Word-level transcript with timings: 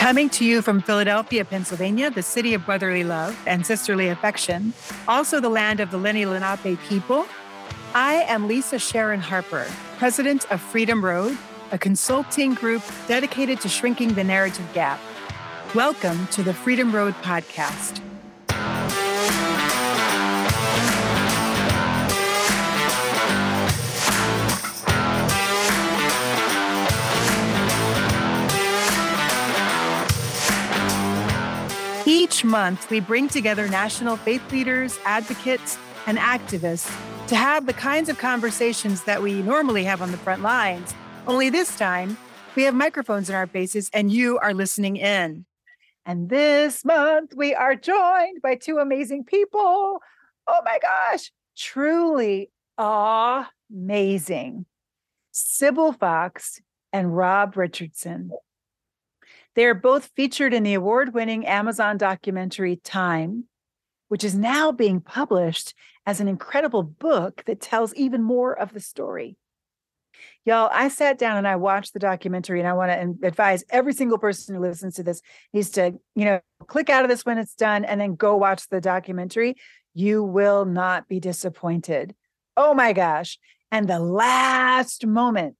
Coming 0.00 0.30
to 0.30 0.46
you 0.46 0.62
from 0.62 0.80
Philadelphia, 0.80 1.44
Pennsylvania, 1.44 2.10
the 2.10 2.22
city 2.22 2.54
of 2.54 2.64
brotherly 2.64 3.04
love 3.04 3.38
and 3.46 3.66
sisterly 3.66 4.08
affection, 4.08 4.72
also 5.06 5.40
the 5.40 5.50
land 5.50 5.78
of 5.78 5.90
the 5.90 5.98
Lenni 5.98 6.24
Lenape 6.24 6.80
people, 6.88 7.26
I 7.92 8.24
am 8.26 8.48
Lisa 8.48 8.78
Sharon 8.78 9.20
Harper, 9.20 9.66
president 9.98 10.50
of 10.50 10.62
Freedom 10.62 11.04
Road, 11.04 11.36
a 11.70 11.76
consulting 11.76 12.54
group 12.54 12.82
dedicated 13.08 13.60
to 13.60 13.68
shrinking 13.68 14.14
the 14.14 14.24
narrative 14.24 14.66
gap. 14.72 14.98
Welcome 15.74 16.28
to 16.28 16.42
the 16.42 16.54
Freedom 16.54 16.92
Road 16.92 17.12
podcast. 17.16 18.00
Each 32.30 32.44
month, 32.44 32.88
we 32.90 33.00
bring 33.00 33.26
together 33.26 33.66
national 33.66 34.16
faith 34.16 34.52
leaders, 34.52 35.00
advocates, 35.04 35.76
and 36.06 36.16
activists 36.16 36.86
to 37.26 37.34
have 37.34 37.66
the 37.66 37.72
kinds 37.72 38.08
of 38.08 38.18
conversations 38.18 39.02
that 39.02 39.20
we 39.20 39.42
normally 39.42 39.82
have 39.82 40.00
on 40.00 40.12
the 40.12 40.16
front 40.16 40.40
lines. 40.40 40.94
Only 41.26 41.50
this 41.50 41.76
time, 41.76 42.16
we 42.54 42.62
have 42.62 42.72
microphones 42.72 43.28
in 43.28 43.34
our 43.34 43.48
faces 43.48 43.90
and 43.92 44.12
you 44.12 44.38
are 44.38 44.54
listening 44.54 44.94
in. 44.96 45.44
And 46.06 46.28
this 46.28 46.84
month, 46.84 47.34
we 47.34 47.52
are 47.52 47.74
joined 47.74 48.40
by 48.42 48.54
two 48.54 48.78
amazing 48.78 49.24
people. 49.24 49.98
Oh 50.46 50.60
my 50.64 50.78
gosh, 50.80 51.32
truly 51.58 52.52
amazing. 52.78 54.66
Sibil 55.34 55.98
Fox 55.98 56.60
and 56.92 57.16
Rob 57.16 57.56
Richardson. 57.56 58.30
They 59.56 59.64
are 59.64 59.74
both 59.74 60.10
featured 60.14 60.54
in 60.54 60.62
the 60.62 60.74
award 60.74 61.12
winning 61.12 61.46
Amazon 61.46 61.96
documentary 61.96 62.76
Time, 62.76 63.44
which 64.08 64.24
is 64.24 64.34
now 64.34 64.72
being 64.72 65.00
published 65.00 65.74
as 66.06 66.20
an 66.20 66.28
incredible 66.28 66.82
book 66.82 67.42
that 67.46 67.60
tells 67.60 67.94
even 67.94 68.22
more 68.22 68.52
of 68.52 68.72
the 68.72 68.80
story. 68.80 69.36
Y'all, 70.44 70.70
I 70.72 70.88
sat 70.88 71.18
down 71.18 71.36
and 71.36 71.48
I 71.48 71.56
watched 71.56 71.92
the 71.92 71.98
documentary, 71.98 72.60
and 72.60 72.68
I 72.68 72.72
want 72.72 72.90
to 72.90 73.26
advise 73.26 73.64
every 73.70 73.92
single 73.92 74.18
person 74.18 74.54
who 74.54 74.60
listens 74.60 74.94
to 74.96 75.02
this 75.02 75.22
needs 75.52 75.70
to, 75.70 75.98
you 76.14 76.24
know, 76.24 76.40
click 76.66 76.90
out 76.90 77.04
of 77.04 77.10
this 77.10 77.24
when 77.24 77.38
it's 77.38 77.54
done 77.54 77.84
and 77.84 78.00
then 78.00 78.16
go 78.16 78.36
watch 78.36 78.68
the 78.68 78.80
documentary. 78.80 79.56
You 79.94 80.22
will 80.22 80.64
not 80.64 81.08
be 81.08 81.20
disappointed. 81.20 82.14
Oh 82.56 82.74
my 82.74 82.92
gosh. 82.92 83.38
And 83.70 83.88
the 83.88 84.00
last 84.00 85.06
moment, 85.06 85.56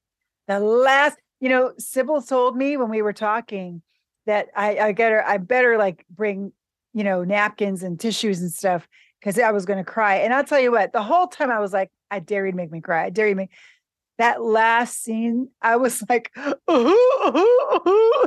the 0.48 0.60
last, 0.60 1.16
you 1.40 1.48
know, 1.48 1.72
Sibil 1.80 2.26
told 2.26 2.56
me 2.56 2.76
when 2.76 2.90
we 2.90 3.02
were 3.02 3.12
talking 3.12 3.82
that 4.26 4.48
I, 4.54 4.78
I 4.78 4.92
her, 4.92 5.26
I 5.26 5.38
better 5.38 5.78
like 5.78 6.04
bring, 6.10 6.52
you 6.92 7.04
know, 7.04 7.24
napkins 7.24 7.82
and 7.82 7.98
tissues 7.98 8.40
and 8.40 8.52
stuff 8.52 8.86
because 9.18 9.38
I 9.38 9.50
was 9.50 9.64
going 9.64 9.78
to 9.82 9.90
cry. 9.90 10.16
And 10.16 10.32
I'll 10.32 10.44
tell 10.44 10.60
you 10.60 10.70
what, 10.70 10.92
the 10.92 11.02
whole 11.02 11.26
time 11.26 11.50
I 11.50 11.58
was 11.58 11.72
like, 11.72 11.90
I 12.10 12.20
dare 12.20 12.46
you 12.46 12.52
to 12.52 12.56
make 12.56 12.70
me 12.70 12.80
cry. 12.80 13.06
I 13.06 13.10
dare 13.10 13.28
you 13.28 13.34
to 13.34 13.38
make 13.38 13.50
that 14.18 14.42
last 14.42 15.02
scene. 15.02 15.48
I 15.62 15.76
was 15.76 16.04
like, 16.08 16.30
ooh, 16.38 16.54
ooh, 16.70 17.80
ooh. 17.88 18.26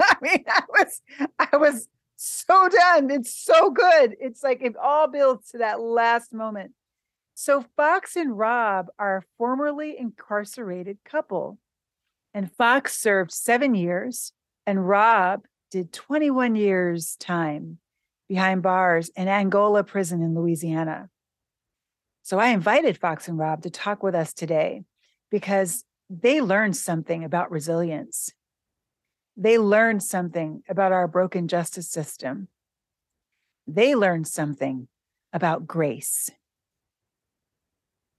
I 0.00 0.14
mean, 0.22 0.44
I 0.48 0.62
was, 0.68 1.02
I 1.38 1.56
was 1.56 1.88
so 2.16 2.68
done. 2.68 3.10
It's 3.10 3.34
so 3.34 3.70
good. 3.70 4.16
It's 4.20 4.42
like 4.42 4.62
it 4.62 4.76
all 4.76 5.08
builds 5.08 5.50
to 5.50 5.58
that 5.58 5.80
last 5.80 6.32
moment. 6.32 6.72
So 7.34 7.64
Fox 7.76 8.16
and 8.16 8.36
Rob 8.36 8.86
are 8.98 9.18
a 9.18 9.22
formerly 9.36 9.96
incarcerated 9.98 10.98
couple 11.04 11.58
and 12.36 12.52
Fox 12.52 12.98
served 12.98 13.32
seven 13.32 13.74
years, 13.74 14.30
and 14.66 14.86
Rob 14.86 15.46
did 15.70 15.90
21 15.90 16.54
years' 16.54 17.16
time 17.16 17.78
behind 18.28 18.62
bars 18.62 19.08
in 19.16 19.26
Angola 19.26 19.82
prison 19.82 20.20
in 20.20 20.34
Louisiana. 20.34 21.08
So 22.24 22.38
I 22.38 22.48
invited 22.48 22.98
Fox 22.98 23.26
and 23.26 23.38
Rob 23.38 23.62
to 23.62 23.70
talk 23.70 24.02
with 24.02 24.14
us 24.14 24.34
today 24.34 24.84
because 25.30 25.82
they 26.10 26.42
learned 26.42 26.76
something 26.76 27.24
about 27.24 27.50
resilience. 27.50 28.30
They 29.38 29.56
learned 29.56 30.02
something 30.02 30.62
about 30.68 30.92
our 30.92 31.08
broken 31.08 31.48
justice 31.48 31.88
system. 31.88 32.48
They 33.66 33.94
learned 33.94 34.28
something 34.28 34.88
about 35.32 35.66
grace. 35.66 36.28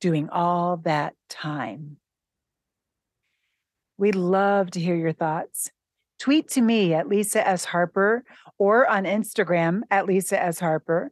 Doing 0.02 0.28
all 0.30 0.78
that 0.78 1.14
time. 1.30 1.98
We'd 3.98 4.16
love 4.16 4.72
to 4.72 4.80
hear 4.80 4.96
your 4.96 5.14
thoughts. 5.14 5.72
Tweet 6.20 6.50
to 6.50 6.62
me 6.62 6.94
at 6.94 7.08
Lisa 7.08 7.48
S. 7.48 7.66
Harper 7.66 8.24
or 8.58 8.88
on 8.88 9.04
Instagram 9.06 9.82
at 9.92 10.06
Lisa 10.06 10.42
S. 10.42 10.60
Harper 10.60 11.12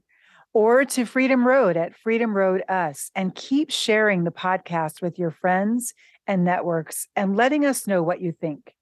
or 0.54 0.86
to 0.86 1.06
Freedom 1.06 1.48
Road 1.48 1.78
at 1.78 1.96
Freedom 1.96 2.36
Road 2.36 2.64
Us 2.70 3.12
and 3.16 3.36
keep 3.36 3.72
sharing 3.72 4.24
the 4.24 4.32
podcast 4.32 5.02
with 5.02 5.20
your 5.20 5.32
friends 5.32 5.94
and 6.28 6.44
networks 6.44 7.08
and 7.16 7.36
letting 7.36 7.66
us 7.66 7.88
know 7.88 8.02
what 8.02 8.22
you 8.22 8.32
think. 8.32 8.74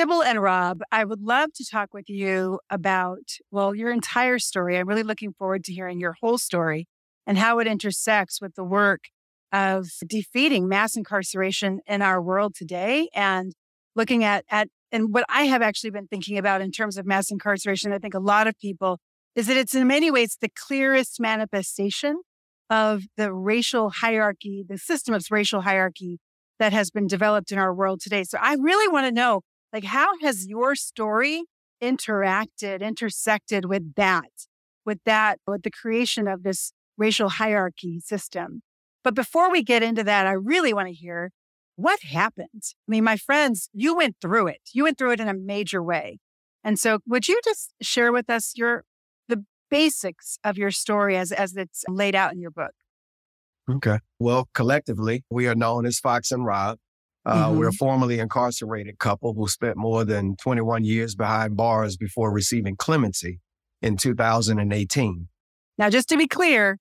Sibil 0.00 0.24
and 0.24 0.40
Rob, 0.40 0.80
I 0.90 1.04
would 1.04 1.20
love 1.20 1.52
to 1.52 1.64
talk 1.70 1.92
with 1.92 2.08
you 2.08 2.58
about, 2.70 3.32
well, 3.50 3.74
your 3.74 3.92
entire 3.92 4.38
story. 4.38 4.78
I'm 4.78 4.88
really 4.88 5.02
looking 5.02 5.34
forward 5.34 5.62
to 5.64 5.74
hearing 5.74 6.00
your 6.00 6.16
whole 6.22 6.38
story 6.38 6.88
and 7.26 7.36
how 7.36 7.58
it 7.58 7.66
intersects 7.66 8.40
with 8.40 8.54
the 8.54 8.64
work 8.64 9.00
of 9.52 9.88
defeating 10.06 10.68
mass 10.68 10.96
incarceration 10.96 11.80
in 11.86 12.00
our 12.00 12.22
world 12.22 12.54
today 12.54 13.10
and 13.12 13.52
looking 13.94 14.24
at, 14.24 14.46
at 14.50 14.68
and 14.90 15.12
what 15.12 15.26
I 15.28 15.42
have 15.42 15.60
actually 15.60 15.90
been 15.90 16.06
thinking 16.06 16.38
about 16.38 16.62
in 16.62 16.70
terms 16.70 16.96
of 16.96 17.04
mass 17.04 17.30
incarceration, 17.30 17.92
I 17.92 17.98
think 17.98 18.14
a 18.14 18.20
lot 18.20 18.46
of 18.46 18.58
people 18.58 19.00
is 19.34 19.48
that 19.48 19.58
it's 19.58 19.74
in 19.74 19.86
many 19.86 20.10
ways 20.10 20.38
the 20.40 20.48
clearest 20.48 21.20
manifestation 21.20 22.22
of 22.70 23.02
the 23.18 23.34
racial 23.34 23.90
hierarchy, 23.90 24.64
the 24.66 24.78
system 24.78 25.12
of 25.12 25.26
racial 25.30 25.60
hierarchy 25.60 26.20
that 26.58 26.72
has 26.72 26.90
been 26.90 27.06
developed 27.06 27.52
in 27.52 27.58
our 27.58 27.74
world 27.74 28.00
today. 28.00 28.24
So 28.24 28.38
I 28.40 28.54
really 28.54 28.90
want 28.90 29.06
to 29.06 29.12
know 29.12 29.42
like, 29.72 29.84
how 29.84 30.18
has 30.20 30.46
your 30.46 30.74
story 30.74 31.44
interacted, 31.82 32.80
intersected 32.80 33.64
with 33.64 33.94
that, 33.94 34.30
with 34.84 34.98
that, 35.04 35.38
with 35.46 35.62
the 35.62 35.70
creation 35.70 36.26
of 36.28 36.42
this 36.42 36.72
racial 36.96 37.28
hierarchy 37.28 38.00
system? 38.00 38.62
But 39.02 39.14
before 39.14 39.50
we 39.50 39.62
get 39.62 39.82
into 39.82 40.04
that, 40.04 40.26
I 40.26 40.32
really 40.32 40.72
want 40.72 40.88
to 40.88 40.94
hear 40.94 41.30
what 41.76 42.00
happened. 42.02 42.62
I 42.62 42.88
mean, 42.88 43.04
my 43.04 43.16
friends, 43.16 43.70
you 43.72 43.96
went 43.96 44.16
through 44.20 44.48
it. 44.48 44.60
You 44.74 44.84
went 44.84 44.98
through 44.98 45.12
it 45.12 45.20
in 45.20 45.28
a 45.28 45.34
major 45.34 45.82
way. 45.82 46.18
And 46.62 46.78
so 46.78 46.98
would 47.06 47.26
you 47.26 47.40
just 47.42 47.72
share 47.80 48.12
with 48.12 48.28
us 48.28 48.52
your 48.54 48.84
the 49.28 49.44
basics 49.70 50.38
of 50.44 50.58
your 50.58 50.70
story 50.70 51.16
as 51.16 51.32
as 51.32 51.56
it's 51.56 51.84
laid 51.88 52.14
out 52.14 52.32
in 52.32 52.40
your 52.40 52.50
book? 52.50 52.72
Okay. 53.70 53.98
Well, 54.18 54.48
collectively, 54.52 55.24
we 55.30 55.46
are 55.46 55.54
known 55.54 55.86
as 55.86 55.98
Fox 55.98 56.30
and 56.32 56.44
Rob. 56.44 56.78
Uh, 57.26 57.48
mm-hmm. 57.48 57.58
We're 57.58 57.68
a 57.68 57.72
formerly 57.72 58.18
incarcerated 58.18 58.98
couple 58.98 59.34
who 59.34 59.46
spent 59.48 59.76
more 59.76 60.04
than 60.04 60.36
21 60.36 60.84
years 60.84 61.14
behind 61.14 61.56
bars 61.56 61.96
before 61.96 62.32
receiving 62.32 62.76
clemency 62.76 63.40
in 63.82 63.96
2018. 63.96 65.28
Now, 65.78 65.90
just 65.90 66.08
to 66.08 66.16
be 66.16 66.26
clear, 66.26 66.78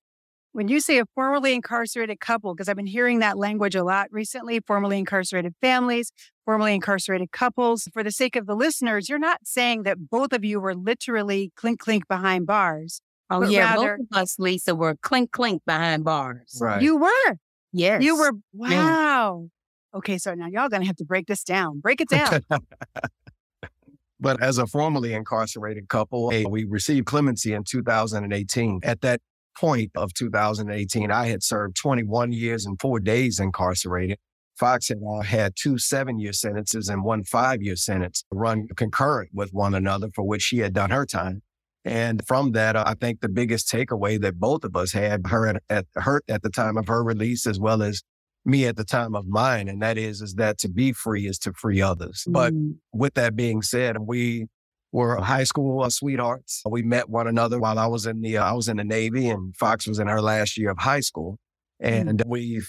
when 0.51 0.67
you 0.67 0.79
say 0.79 0.99
a 0.99 1.05
formerly 1.13 1.53
incarcerated 1.53 2.19
couple, 2.19 2.53
because 2.53 2.69
I've 2.69 2.75
been 2.75 2.87
hearing 2.87 3.19
that 3.19 3.37
language 3.37 3.75
a 3.75 3.83
lot 3.83 4.07
recently, 4.11 4.59
formerly 4.65 4.97
incarcerated 4.97 5.53
families, 5.61 6.11
formerly 6.45 6.73
incarcerated 6.73 7.31
couples, 7.31 7.87
for 7.93 8.03
the 8.03 8.11
sake 8.11 8.35
of 8.35 8.45
the 8.47 8.55
listeners, 8.55 9.09
you're 9.09 9.19
not 9.19 9.41
saying 9.43 9.83
that 9.83 10.09
both 10.09 10.33
of 10.33 10.43
you 10.43 10.59
were 10.59 10.75
literally 10.75 11.51
clink 11.55 11.79
clink 11.79 12.07
behind 12.07 12.47
bars. 12.47 13.01
Oh, 13.29 13.43
yeah. 13.43 13.75
Rather, 13.75 13.97
both 13.97 14.07
of 14.11 14.17
us, 14.17 14.39
Lisa, 14.39 14.73
were 14.73 14.95
clink 14.95 15.31
clink 15.31 15.61
behind 15.65 16.03
bars. 16.03 16.57
Right. 16.59 16.81
You 16.81 16.97
were. 16.97 17.37
Yes. 17.71 18.01
You 18.01 18.17
were. 18.17 18.31
Wow. 18.53 19.49
Okay, 19.93 20.17
so 20.17 20.33
now 20.33 20.47
y'all 20.47 20.69
gonna 20.69 20.85
have 20.85 20.97
to 20.97 21.05
break 21.05 21.27
this 21.27 21.43
down. 21.43 21.79
Break 21.79 22.01
it 22.01 22.09
down. 22.09 22.41
but 24.19 24.41
as 24.41 24.57
a 24.57 24.67
formerly 24.67 25.13
incarcerated 25.13 25.87
couple, 25.87 26.27
we 26.49 26.65
received 26.65 27.07
clemency 27.07 27.53
in 27.53 27.63
2018. 27.63 28.81
At 28.83 29.01
that 29.01 29.21
point 29.57 29.91
of 29.95 30.13
2018, 30.13 31.11
I 31.11 31.27
had 31.27 31.43
served 31.43 31.75
21 31.75 32.31
years 32.31 32.65
and 32.65 32.79
four 32.79 32.99
days 32.99 33.39
incarcerated. 33.39 34.17
Fox 34.57 34.89
had 34.89 34.99
uh, 35.07 35.21
had 35.21 35.53
two 35.55 35.77
seven 35.77 36.19
year 36.19 36.33
sentences 36.33 36.89
and 36.89 37.03
one 37.03 37.23
five 37.23 37.61
year 37.61 37.77
sentence 37.77 38.25
run 38.31 38.67
concurrent 38.75 39.31
with 39.33 39.51
one 39.51 39.73
another 39.73 40.09
for 40.13 40.23
which 40.23 40.41
she 40.41 40.59
had 40.59 40.73
done 40.73 40.91
her 40.91 41.05
time. 41.05 41.41
And 41.85 42.21
from 42.27 42.51
that, 42.51 42.75
I 42.75 42.93
think 42.99 43.21
the 43.21 43.29
biggest 43.29 43.71
takeaway 43.71 44.19
that 44.21 44.37
both 44.37 44.65
of 44.65 44.75
us 44.75 44.91
had, 44.91 45.27
her 45.27 45.47
at, 45.47 45.63
at 45.69 45.85
her 45.95 46.21
at 46.27 46.43
the 46.43 46.49
time 46.49 46.77
of 46.77 46.87
her 46.87 47.03
release, 47.03 47.47
as 47.47 47.57
well 47.57 47.81
as 47.81 48.03
me 48.45 48.65
at 48.65 48.75
the 48.75 48.83
time 48.83 49.15
of 49.15 49.27
mine. 49.27 49.67
And 49.67 49.81
that 49.81 49.97
is, 49.97 50.21
is 50.21 50.35
that 50.35 50.57
to 50.59 50.69
be 50.69 50.91
free 50.91 51.27
is 51.27 51.37
to 51.39 51.53
free 51.53 51.81
others. 51.81 52.25
Mm. 52.27 52.33
But 52.33 52.53
with 52.93 53.13
that 53.15 53.35
being 53.35 53.61
said, 53.61 53.97
we 53.99 54.47
were 54.91 55.17
high 55.17 55.43
school 55.43 55.83
uh, 55.83 55.89
sweethearts. 55.89 56.61
We 56.67 56.81
met 56.81 57.09
one 57.09 57.27
another 57.27 57.59
while 57.59 57.77
I 57.77 57.87
was 57.87 58.05
in 58.05 58.21
the, 58.21 58.37
uh, 58.37 58.45
I 58.45 58.53
was 58.53 58.67
in 58.67 58.77
the 58.77 58.83
Navy 58.83 59.29
and 59.29 59.55
Fox 59.55 59.87
was 59.87 59.99
in 59.99 60.07
her 60.07 60.21
last 60.21 60.57
year 60.57 60.71
of 60.71 60.79
high 60.79 61.01
school. 61.01 61.37
And 61.79 62.19
mm. 62.19 62.27
we 62.27 62.61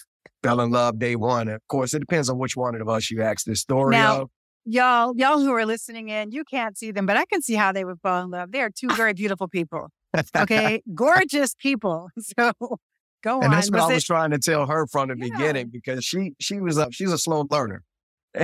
fell 0.42 0.60
in 0.60 0.70
love 0.70 0.98
day 0.98 1.16
one. 1.16 1.48
of 1.48 1.60
course, 1.68 1.94
it 1.94 2.00
depends 2.00 2.28
on 2.28 2.38
which 2.38 2.56
one 2.56 2.80
of 2.80 2.88
us 2.88 3.10
you 3.10 3.22
ask 3.22 3.46
this 3.46 3.60
story 3.60 3.96
Now- 3.96 4.22
of. 4.22 4.30
Y'all, 4.66 5.14
y'all 5.16 5.38
who 5.38 5.50
are 5.52 5.64
listening 5.64 6.10
in, 6.10 6.32
you 6.32 6.44
can't 6.44 6.76
see 6.76 6.90
them, 6.90 7.06
but 7.06 7.16
I 7.16 7.24
can 7.24 7.40
see 7.40 7.54
how 7.54 7.72
they 7.72 7.82
would 7.82 7.98
fall 8.02 8.22
in 8.22 8.30
love. 8.30 8.52
They 8.52 8.60
are 8.60 8.68
two 8.68 8.88
very 8.94 9.14
beautiful 9.14 9.48
people. 9.48 9.88
Okay. 10.36 10.82
Gorgeous 10.94 11.54
people. 11.54 12.10
So 12.38 12.52
go 13.22 13.36
and 13.36 13.44
on. 13.46 13.50
that's 13.50 13.70
what 13.70 13.80
Was 13.82 13.90
I 13.90 13.94
was 13.94 14.02
it- 14.04 14.06
trying 14.06 14.30
to 14.32 14.38
tell 14.38 14.66
her 14.66 14.86
from 14.86 15.08
the 15.08 15.16
Yeah. 15.18 15.36
beginning 15.36 15.68
because 15.72 16.04
she 16.04 16.32
she 16.40 16.60
was 16.60 16.76
a 16.78 16.88
she's 16.92 17.12
a 17.12 17.18
slow 17.18 17.46
learner. 17.50 17.82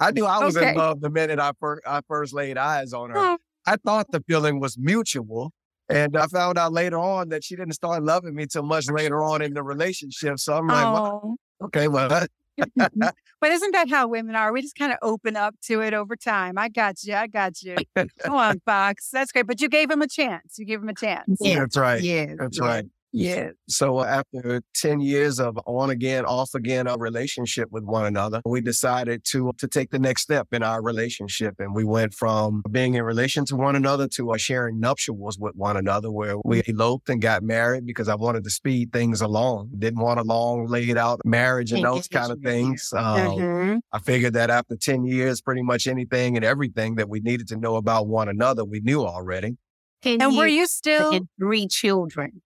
I 0.00 0.10
knew 0.10 0.26
I 0.26 0.44
was 0.44 0.56
Okay. 0.56 0.70
in 0.70 0.76
love 0.76 1.00
the 1.00 1.10
minute 1.10 1.38
I 1.38 1.52
first 1.60 1.82
I 1.86 2.00
first 2.08 2.34
laid 2.34 2.58
eyes 2.58 2.92
on 2.92 3.10
her. 3.10 3.16
Oh. 3.18 3.38
I 3.66 3.76
thought 3.76 4.10
the 4.10 4.22
feeling 4.26 4.60
was 4.60 4.76
mutual. 4.78 5.52
And 5.90 6.16
I 6.16 6.26
found 6.28 6.56
out 6.56 6.72
later 6.72 6.98
on 6.98 7.28
that 7.28 7.44
she 7.44 7.56
didn't 7.56 7.74
start 7.74 8.02
loving 8.02 8.34
me 8.34 8.46
till 8.46 8.62
much 8.62 8.88
later 8.90 9.22
on 9.22 9.42
in 9.42 9.52
the 9.52 9.62
relationship. 9.62 10.38
So 10.38 10.54
I'm 10.56 10.66
like, 10.66 10.84
well, 10.84 11.36
Oh. 11.60 11.66
okay, 11.66 11.88
well, 11.88 12.26
But 13.44 13.52
isn't 13.52 13.72
that 13.72 13.90
how 13.90 14.08
women 14.08 14.36
are? 14.36 14.54
We 14.54 14.62
just 14.62 14.74
kind 14.74 14.90
of 14.90 14.96
open 15.02 15.36
up 15.36 15.54
to 15.64 15.82
it 15.82 15.92
over 15.92 16.16
time. 16.16 16.56
I 16.56 16.70
got 16.70 17.04
you. 17.04 17.14
I 17.14 17.26
got 17.26 17.60
you. 17.60 17.76
Go 17.94 18.38
on, 18.38 18.60
Fox. 18.60 19.10
That's 19.12 19.32
great. 19.32 19.46
But 19.46 19.60
you 19.60 19.68
gave 19.68 19.90
him 19.90 20.00
a 20.00 20.06
chance. 20.06 20.58
You 20.58 20.64
gave 20.64 20.80
him 20.80 20.88
a 20.88 20.94
chance. 20.94 21.36
Yeah. 21.42 21.58
that's 21.58 21.76
right. 21.76 22.00
Yeah. 22.00 22.36
That's 22.38 22.56
yes. 22.56 22.66
right. 22.66 22.86
Yeah. 23.16 23.50
So 23.68 24.02
after 24.02 24.60
10 24.74 25.00
years 25.00 25.38
of 25.38 25.56
on 25.66 25.90
again, 25.90 26.24
off 26.24 26.50
again, 26.54 26.88
a 26.88 26.96
relationship 26.96 27.68
with 27.70 27.84
one 27.84 28.06
another, 28.06 28.42
we 28.44 28.60
decided 28.60 29.24
to, 29.26 29.52
to 29.58 29.68
take 29.68 29.90
the 29.90 30.00
next 30.00 30.22
step 30.22 30.48
in 30.52 30.64
our 30.64 30.82
relationship. 30.82 31.54
And 31.60 31.74
we 31.74 31.84
went 31.84 32.12
from 32.12 32.62
being 32.70 32.94
in 32.94 33.04
relation 33.04 33.44
to 33.46 33.56
one 33.56 33.76
another 33.76 34.08
to 34.08 34.32
uh, 34.32 34.36
sharing 34.36 34.80
nuptials 34.80 35.38
with 35.38 35.54
one 35.54 35.76
another 35.76 36.10
where 36.10 36.36
we 36.44 36.62
eloped 36.66 37.08
and 37.08 37.22
got 37.22 37.44
married 37.44 37.86
because 37.86 38.08
I 38.08 38.16
wanted 38.16 38.42
to 38.44 38.50
speed 38.50 38.92
things 38.92 39.20
along. 39.20 39.70
Didn't 39.78 40.00
want 40.00 40.18
a 40.18 40.24
long 40.24 40.66
laid 40.66 40.96
out 40.98 41.20
marriage 41.24 41.72
and 41.72 41.84
those 41.84 42.08
kind 42.08 42.32
of 42.32 42.40
things. 42.40 42.92
Um, 42.96 43.14
Mhm. 43.38 43.80
I 43.92 43.98
figured 44.00 44.32
that 44.34 44.50
after 44.50 44.76
10 44.76 45.04
years, 45.04 45.40
pretty 45.40 45.62
much 45.62 45.86
anything 45.86 46.34
and 46.36 46.44
everything 46.44 46.96
that 46.96 47.08
we 47.08 47.20
needed 47.20 47.46
to 47.48 47.56
know 47.56 47.76
about 47.76 48.08
one 48.08 48.28
another, 48.28 48.64
we 48.64 48.80
knew 48.80 49.02
already. 49.04 49.56
Ten 50.02 50.20
And 50.20 50.36
were 50.36 50.46
you 50.46 50.66
still? 50.66 51.20
three 51.38 51.66
children. 51.68 52.42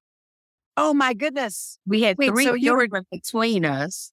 Oh 0.80 0.94
my 0.94 1.12
goodness. 1.12 1.76
We 1.86 2.02
had 2.02 2.16
Wait, 2.18 2.28
three 2.30 2.44
so 2.44 2.54
you 2.54 2.72
were- 2.72 2.86
children 2.86 3.04
between 3.10 3.64
us 3.64 4.12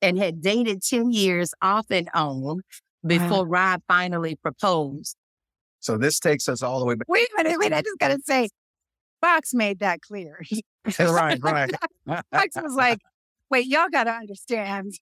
and 0.00 0.18
had 0.18 0.40
dated 0.40 0.82
10 0.82 1.12
years 1.12 1.52
off 1.60 1.86
and 1.90 2.08
on 2.14 2.60
before 3.06 3.46
Rob 3.46 3.82
finally 3.86 4.36
proposed. 4.36 5.16
So 5.80 5.98
this 5.98 6.18
takes 6.18 6.48
us 6.48 6.62
all 6.62 6.80
the 6.80 6.86
way 6.86 6.94
back. 6.94 7.08
Wait 7.08 7.28
a 7.38 7.42
minute. 7.42 7.58
Wait. 7.58 7.72
I 7.74 7.82
just 7.82 7.98
gotta 7.98 8.18
say, 8.24 8.48
Fox 9.20 9.52
made 9.52 9.80
that 9.80 10.00
clear. 10.00 10.40
right, 10.98 11.38
right. 11.42 11.70
Fox 12.32 12.56
was 12.56 12.74
like, 12.74 12.98
"Wait, 13.50 13.66
y'all 13.66 13.88
got 13.90 14.04
to 14.04 14.12
understand." 14.12 14.94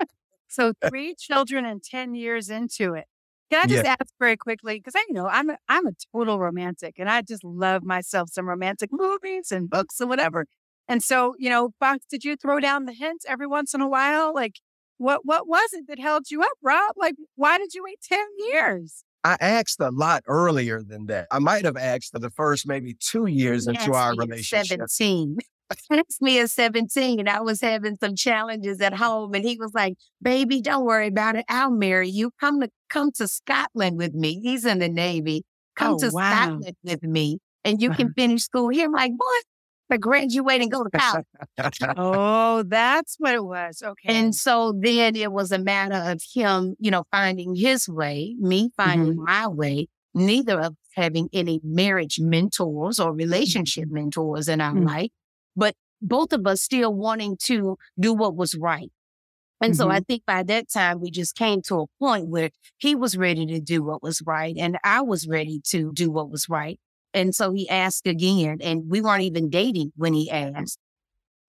so 0.48 0.72
three 0.88 1.14
children 1.14 1.64
and 1.64 1.82
ten 1.82 2.14
years 2.14 2.50
into 2.50 2.94
it. 2.94 3.06
Can 3.50 3.60
I 3.64 3.66
just 3.66 3.84
ask 3.84 4.12
very 4.18 4.36
quickly? 4.36 4.76
Because 4.78 4.94
I 4.96 5.04
know 5.10 5.26
I'm 5.26 5.50
a, 5.50 5.58
I'm 5.68 5.86
a 5.86 5.92
total 6.14 6.38
romantic, 6.38 6.96
and 6.98 7.08
I 7.08 7.22
just 7.22 7.42
love 7.44 7.82
myself 7.82 8.30
some 8.30 8.48
romantic 8.48 8.90
movies 8.92 9.50
and 9.50 9.70
books 9.70 10.00
and 10.00 10.08
whatever. 10.10 10.46
And 10.86 11.02
so 11.02 11.34
you 11.38 11.48
know, 11.50 11.70
Fox, 11.80 12.04
did 12.10 12.24
you 12.24 12.36
throw 12.36 12.60
down 12.60 12.84
the 12.84 12.92
hints 12.92 13.24
every 13.28 13.46
once 13.46 13.74
in 13.74 13.80
a 13.80 13.88
while? 13.88 14.34
Like, 14.34 14.56
what 14.98 15.20
what 15.24 15.48
was 15.48 15.70
it 15.72 15.86
that 15.88 15.98
held 15.98 16.30
you 16.30 16.42
up, 16.42 16.58
Rob? 16.62 16.94
Like, 16.96 17.14
why 17.36 17.58
did 17.58 17.74
you 17.74 17.82
wait 17.84 18.00
ten 18.02 18.26
years? 18.38 19.04
I 19.24 19.36
asked 19.40 19.80
a 19.80 19.90
lot 19.90 20.22
earlier 20.26 20.82
than 20.82 21.06
that. 21.06 21.26
I 21.30 21.38
might 21.38 21.64
have 21.64 21.76
asked 21.76 22.12
for 22.12 22.18
the 22.18 22.30
first 22.30 22.66
maybe 22.68 22.94
two 22.98 23.26
years 23.26 23.64
He 23.64 23.70
into 23.70 23.92
our 23.92 24.14
relationship. 24.14 24.88
17. 24.88 25.38
Asked 25.70 26.22
me 26.22 26.40
at 26.40 26.50
17 26.50 27.28
I 27.28 27.40
was 27.40 27.60
having 27.60 27.96
some 28.02 28.14
challenges 28.16 28.80
at 28.80 28.94
home 28.94 29.34
and 29.34 29.44
he 29.44 29.56
was 29.58 29.72
like, 29.74 29.94
baby, 30.22 30.60
don't 30.60 30.84
worry 30.84 31.08
about 31.08 31.36
it. 31.36 31.44
I'll 31.48 31.70
marry 31.70 32.08
you. 32.08 32.30
Come 32.40 32.60
to 32.60 32.70
come 32.88 33.12
to 33.12 33.28
Scotland 33.28 33.98
with 33.98 34.14
me. 34.14 34.40
He's 34.42 34.64
in 34.64 34.78
the 34.78 34.88
Navy. 34.88 35.44
Come 35.76 35.94
Oh, 35.94 35.98
to 35.98 36.10
wow. 36.12 36.42
Scotland 36.44 36.76
with 36.84 37.02
me 37.02 37.38
and 37.64 37.80
you 37.82 37.90
can 37.90 38.12
finish 38.16 38.42
school 38.42 38.68
here. 38.68 38.86
I'm 38.86 38.92
like, 38.92 39.12
what? 39.16 39.44
But 39.90 40.00
graduate 40.00 40.60
and 40.60 40.70
go 40.70 40.84
to 40.84 40.90
college. 40.90 41.24
Oh, 41.96 42.62
that's 42.62 43.16
what 43.18 43.34
it 43.34 43.44
was. 43.44 43.82
Okay. 43.82 44.14
And 44.14 44.34
so 44.34 44.74
then 44.78 45.16
it 45.16 45.32
was 45.32 45.50
a 45.50 45.58
matter 45.58 46.10
of 46.12 46.20
him, 46.34 46.74
you 46.78 46.90
know, 46.90 47.04
finding 47.10 47.54
his 47.54 47.88
way, 47.88 48.36
me 48.38 48.70
finding 48.76 49.16
my 49.16 49.46
way, 49.48 49.86
neither 50.14 50.60
of 50.60 50.74
having 50.94 51.30
any 51.32 51.60
marriage 51.64 52.18
mentors 52.20 53.00
or 53.00 53.14
relationship 53.14 53.86
mentors 53.90 54.46
in 54.48 54.60
our 54.60 54.74
Mm. 54.74 54.86
life, 54.86 55.10
but 55.58 55.74
both 56.00 56.32
of 56.32 56.46
us 56.46 56.62
still 56.62 56.94
wanting 56.94 57.36
to 57.42 57.76
do 57.98 58.14
what 58.14 58.36
was 58.36 58.54
right. 58.54 58.90
And 59.60 59.76
so 59.76 59.88
I 59.90 59.96
mm-hmm. 59.96 60.04
think 60.04 60.22
by 60.24 60.44
that 60.44 60.70
time, 60.70 61.00
we 61.00 61.10
just 61.10 61.34
came 61.34 61.62
to 61.62 61.80
a 61.80 61.86
point 61.98 62.28
where 62.28 62.50
he 62.76 62.94
was 62.94 63.16
ready 63.16 63.44
to 63.46 63.60
do 63.60 63.82
what 63.82 64.04
was 64.04 64.22
right 64.24 64.54
and 64.56 64.78
I 64.84 65.02
was 65.02 65.26
ready 65.26 65.60
to 65.70 65.90
do 65.92 66.12
what 66.12 66.30
was 66.30 66.48
right. 66.48 66.78
And 67.12 67.34
so 67.34 67.52
he 67.52 67.68
asked 67.68 68.06
again, 68.06 68.58
and 68.60 68.84
we 68.88 69.00
weren't 69.00 69.22
even 69.22 69.50
dating 69.50 69.92
when 69.96 70.14
he 70.14 70.30
asked. 70.30 70.78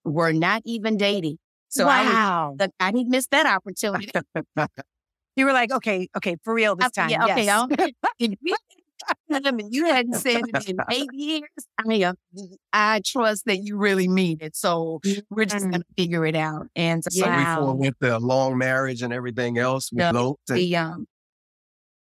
We're 0.04 0.32
not 0.32 0.64
even 0.66 0.98
dating. 0.98 1.38
So 1.68 1.88
I 1.88 2.04
was 2.04 2.14
wow. 2.14 2.56
that 2.58 2.72
I 2.80 2.92
didn't 2.92 3.10
miss 3.10 3.28
that 3.28 3.46
opportunity. 3.46 4.10
you 5.36 5.46
were 5.46 5.54
like, 5.54 5.72
okay, 5.72 6.08
okay, 6.18 6.38
for 6.44 6.56
real 6.56 6.76
this 6.76 6.90
time. 6.92 7.10
Yeah, 7.10 7.26
okay, 7.26 7.44
yes. 7.44 8.60
You- 9.30 9.42
I 9.46 9.52
mean, 9.52 9.70
you 9.72 9.86
hadn't 9.86 10.16
said 10.16 10.42
it 10.48 10.70
in 10.70 10.78
eight 10.92 11.10
years. 11.14 11.50
I 11.78 11.84
mean, 11.88 12.04
uh, 12.04 12.14
I 12.74 13.02
trust 13.06 13.46
that 13.46 13.58
you 13.64 13.78
really 13.78 14.08
mean 14.08 14.38
it. 14.42 14.56
So 14.56 15.00
we're 15.30 15.46
just 15.46 15.66
Mm. 15.66 15.72
gonna 15.72 15.84
figure 15.98 16.26
it 16.26 16.36
out. 16.36 16.68
And 16.76 17.04
so 17.04 17.26
Yeah. 17.26 17.56
before 17.60 17.76
with 17.76 17.96
the 18.00 18.20
long 18.20 18.58
marriage 18.58 19.02
and 19.02 19.14
everything 19.14 19.58
else, 19.58 19.92
we 19.92 20.02
eloped. 20.02 20.50
and- 20.50 20.58
the 20.60 20.76
um 20.76 21.06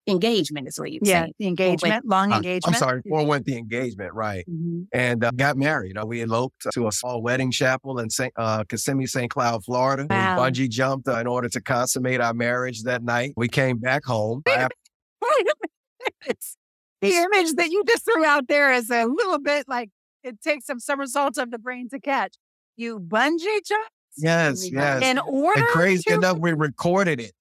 engagement 0.08 0.68
is 0.68 0.78
what 0.78 0.92
you 0.92 1.00
Yeah, 1.02 1.26
say. 1.26 1.32
the 1.40 1.46
engagement, 1.48 2.06
long 2.06 2.32
uh, 2.32 2.36
engagement. 2.36 2.76
I'm 2.76 2.78
sorry, 2.78 3.00
before 3.02 3.26
went 3.26 3.44
the 3.44 3.56
engagement, 3.56 4.14
right? 4.14 4.44
Mhm. 4.48 4.86
And 4.92 5.24
uh, 5.24 5.32
got 5.34 5.56
married. 5.56 5.98
Uh, 5.98 6.06
we 6.06 6.22
eloped 6.22 6.64
to 6.74 6.86
a 6.86 6.92
small 6.92 7.20
wedding 7.22 7.50
chapel 7.50 7.98
in 7.98 8.08
St. 8.08 8.32
Uh, 8.36 8.62
Kissimmee, 8.68 9.06
St. 9.06 9.28
Cloud, 9.28 9.64
Florida. 9.64 10.06
Wow. 10.08 10.36
We 10.36 10.42
bungee 10.50 10.68
jumped 10.70 11.08
uh, 11.08 11.18
in 11.18 11.26
order 11.26 11.48
to 11.48 11.60
consummate 11.60 12.20
our 12.20 12.34
marriage 12.34 12.84
that 12.84 13.02
night. 13.02 13.32
We 13.36 13.48
came 13.48 13.78
back 13.78 14.04
home. 14.04 14.42
after- 14.46 14.76
Wait 15.22 15.46
a 15.48 15.54
minute. 16.24 16.44
The 17.10 17.16
image 17.16 17.54
that 17.54 17.70
you 17.70 17.84
just 17.86 18.04
threw 18.04 18.24
out 18.24 18.48
there 18.48 18.72
is 18.72 18.90
a 18.90 19.04
little 19.04 19.38
bit 19.38 19.66
like 19.68 19.90
it 20.22 20.40
takes 20.42 20.66
some 20.66 20.80
somersaults 20.80 21.38
of 21.38 21.50
the 21.50 21.58
brain 21.58 21.88
to 21.90 22.00
catch. 22.00 22.36
You 22.76 22.98
bungee 23.00 23.64
jump 23.66 23.88
yes, 24.16 24.62
we 24.62 24.70
yes. 24.70 25.02
in 25.02 25.18
order. 25.18 25.60
And 25.60 25.68
crazy 25.68 26.04
to- 26.08 26.14
enough, 26.14 26.38
we 26.38 26.52
recorded 26.52 27.20
it. 27.20 27.32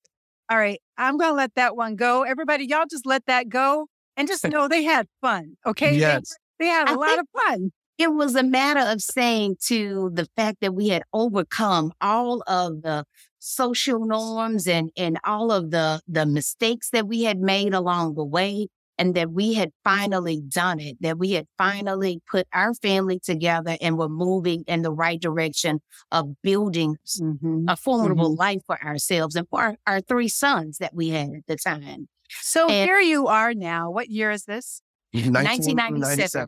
All 0.49 0.57
right, 0.57 0.79
I'm 0.97 1.17
gonna 1.17 1.33
let 1.33 1.55
that 1.55 1.75
one 1.75 1.95
go. 1.95 2.23
Everybody, 2.23 2.65
y'all 2.65 2.85
just 2.89 3.05
let 3.05 3.25
that 3.25 3.49
go 3.49 3.87
and 4.15 4.27
just 4.27 4.43
know 4.47 4.67
they 4.67 4.83
had 4.83 5.07
fun. 5.21 5.57
Okay. 5.65 5.91
They- 5.91 5.99
Yes. 5.99 6.35
They, 6.57 6.67
had 6.67 6.87
a 6.87 6.91
I 6.91 6.95
lot 6.95 7.19
of 7.19 7.25
fun. 7.45 7.73
It 7.97 8.13
was 8.13 8.33
a 8.35 8.43
matter 8.43 8.79
of 8.79 9.01
saying 9.01 9.57
to 9.65 10.09
the 10.13 10.25
fact 10.37 10.59
that 10.61 10.73
we 10.73 10.87
had 10.87 11.03
overcome 11.11 11.91
all 11.99 12.43
of 12.47 12.81
the 12.81 13.03
social 13.39 14.05
norms 14.05 14.65
and 14.67 14.89
and 14.95 15.19
all 15.25 15.51
of 15.51 15.71
the 15.71 16.01
the 16.07 16.25
mistakes 16.25 16.89
that 16.91 17.07
we 17.07 17.23
had 17.23 17.39
made 17.39 17.73
along 17.73 18.15
the 18.15 18.23
way 18.23 18.67
and 18.97 19.15
that 19.15 19.31
we 19.31 19.53
had 19.53 19.69
mm-hmm. 19.69 19.89
finally 19.89 20.41
done 20.47 20.79
it 20.79 20.97
that 21.01 21.17
we 21.17 21.31
had 21.31 21.45
finally 21.57 22.21
put 22.29 22.47
our 22.53 22.73
family 22.75 23.19
together 23.19 23.77
and 23.81 23.97
were 23.97 24.09
moving 24.09 24.63
in 24.67 24.81
the 24.81 24.91
right 24.91 25.19
direction 25.19 25.79
of 26.11 26.29
building 26.41 26.97
mm-hmm. 27.19 27.65
a 27.67 27.75
formidable 27.75 28.31
mm-hmm. 28.31 28.39
life 28.39 28.61
for 28.65 28.81
ourselves 28.83 29.35
and 29.35 29.47
for 29.49 29.61
our, 29.61 29.75
our 29.87 30.01
three 30.01 30.27
sons 30.27 30.77
that 30.77 30.93
we 30.93 31.09
had 31.09 31.29
at 31.29 31.45
the 31.47 31.55
time 31.55 32.07
So 32.29 32.67
And- 32.67 32.89
here 32.89 32.99
you 32.99 33.27
are 33.27 33.53
now. 33.53 33.91
What 33.91 34.09
year 34.09 34.31
is 34.31 34.45
this? 34.45 34.81
1997. 35.13 36.47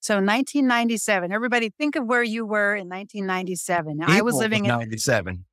So 0.00 0.16
1997. 0.16 1.32
Everybody, 1.32 1.70
think 1.70 1.96
of 1.96 2.04
where 2.04 2.22
you 2.22 2.44
were 2.44 2.76
in 2.76 2.88
1997. 2.88 4.00
I 4.02 4.20
was 4.20 4.36
living 4.36 4.64
in. 4.64 4.68
97. 4.68 5.44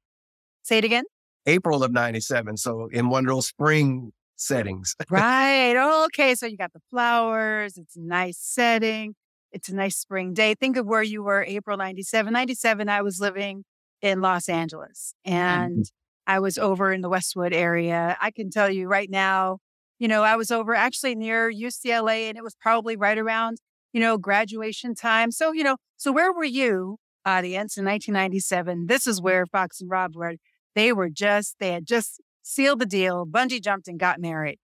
Say 0.64 0.78
it 0.78 0.84
again. 0.84 1.06
April 1.46 1.84
of 1.84 1.92
97. 1.92 2.58
So 2.58 2.88
in 2.92 3.10
one 3.10 3.42
spring 3.42 4.12
settings. 4.42 4.96
Right. 5.10 5.76
Oh, 5.78 6.06
okay. 6.06 6.36
So 6.36 6.46
you 6.46 6.58
got 6.58 6.74
the 6.74 6.82
flowers. 6.90 7.78
It's 7.78 7.96
a 7.96 8.02
nice 8.02 8.38
setting. 8.38 9.16
It's 9.52 9.68
a 9.70 9.76
nice 9.76 9.98
spring 9.98 10.34
day. 10.34 10.56
Think 10.56 10.78
of 10.78 10.86
where 10.86 11.04
you 11.04 11.24
were 11.24 11.44
April 11.44 11.78
97. 11.78 12.32
97, 12.32 12.88
I 12.88 13.02
was 13.02 13.20
living 13.20 13.64
in 14.02 14.22
Los 14.22 14.48
Angeles 14.48 15.14
and 15.26 15.74
mm-hmm. 15.74 16.32
I 16.32 16.40
was 16.40 16.58
over 16.58 16.94
in 16.94 17.02
the 17.02 17.10
Westwood 17.10 17.54
area. 17.54 18.18
I 18.22 18.32
can 18.32 18.50
tell 18.50 18.70
you 18.70 18.88
right 18.88 19.10
now, 19.10 19.58
you 20.00 20.08
know, 20.08 20.24
I 20.24 20.36
was 20.36 20.50
over 20.50 20.74
actually 20.74 21.16
near 21.16 21.52
UCLA 21.52 22.30
and 22.30 22.38
it 22.38 22.44
was 22.44 22.56
probably 22.56 22.96
right 22.96 23.18
around, 23.18 23.58
you 23.92 24.00
know, 24.00 24.18
graduation 24.18 24.96
time. 24.96 25.32
So, 25.32 25.52
you 25.52 25.64
know, 25.64 25.78
so 25.98 26.12
where 26.12 26.32
were 26.34 26.46
you, 26.46 26.98
audience, 27.26 27.78
in 27.78 27.86
1997? 27.86 28.88
This 28.88 29.06
is 29.06 29.22
where 29.22 29.46
Fox 29.46 29.82
and 29.82 29.90
Rob 29.90 30.16
were. 30.16 30.36
They 30.74 30.94
were 30.94 31.10
just, 31.10 31.58
they 31.60 31.74
had 31.74 31.86
just 31.86 32.22
sealed 32.52 32.80
the 32.80 32.86
deal, 32.86 33.26
bungee 33.26 33.62
jumped 33.62 33.88
and 33.88 33.98
got 34.00 34.20
married. 34.20 34.60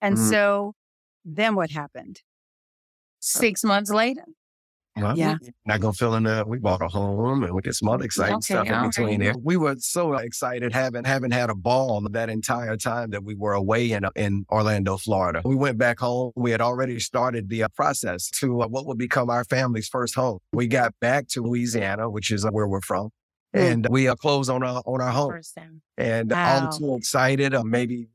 And 0.00 0.16
Mhm. 0.16 0.28
so 0.30 0.74
then 1.24 1.54
what 1.54 1.70
happened? 1.70 2.20
six 3.22 3.62
months 3.62 3.90
later 3.90 4.24
Well, 4.96 5.16
Yeah. 5.16 5.36
Not 5.66 5.80
gonna 5.80 5.92
fill 5.92 6.14
in 6.14 6.22
the, 6.24 6.42
we 6.46 6.58
bought 6.58 6.80
a 6.82 6.88
home 6.88 7.44
and 7.44 7.54
we 7.54 7.60
did 7.62 7.74
some 7.74 7.88
other 7.90 8.04
exciting 8.04 8.36
Okay, 8.36 8.54
stuff 8.54 8.66
in 8.66 8.74
all 8.74 8.86
between 8.88 9.20
there. 9.20 9.34
We 9.42 9.56
were 9.58 9.76
so 9.78 10.14
excited 10.14 10.72
having, 10.72 11.04
having 11.04 11.30
had 11.30 11.48
a 11.50 11.54
ball 11.54 12.00
that 12.10 12.28
entire 12.30 12.76
time 12.78 13.10
that 13.10 13.22
we 13.22 13.34
were 13.34 13.52
away 13.52 13.92
in, 13.92 14.04
in 14.16 14.46
Orlando, 14.50 14.96
Florida. 14.96 15.42
We 15.44 15.54
went 15.54 15.76
back 15.78 16.00
home. 16.00 16.32
We 16.34 16.50
had 16.50 16.60
already 16.62 16.98
started 16.98 17.50
the 17.50 17.62
uh, 17.64 17.68
process 17.68 18.30
to 18.40 18.62
uh, 18.62 18.68
what 18.68 18.86
would 18.86 18.98
become 18.98 19.28
our 19.30 19.44
family's 19.44 19.88
first 19.88 20.14
home. 20.14 20.38
We 20.52 20.66
got 20.66 20.92
back 21.00 21.28
to 21.28 21.42
Louisiana, 21.42 22.08
which 22.10 22.30
is 22.30 22.44
uh, 22.44 22.50
where 22.50 22.66
we're 22.66 22.80
from. 22.80 23.10
Mm. 23.54 23.72
And 23.72 23.88
we 23.90 24.08
uh, 24.08 24.14
closed 24.14 24.48
on 24.50 24.62
our, 24.62 24.82
on 24.86 25.00
our 25.00 25.10
home 25.10 25.40
and 25.98 26.30
Wow. 26.30 26.66
all 26.70 26.78
too 26.78 26.94
excited. 26.94 27.54
Uh, 27.54 27.64
maybe 27.64 28.08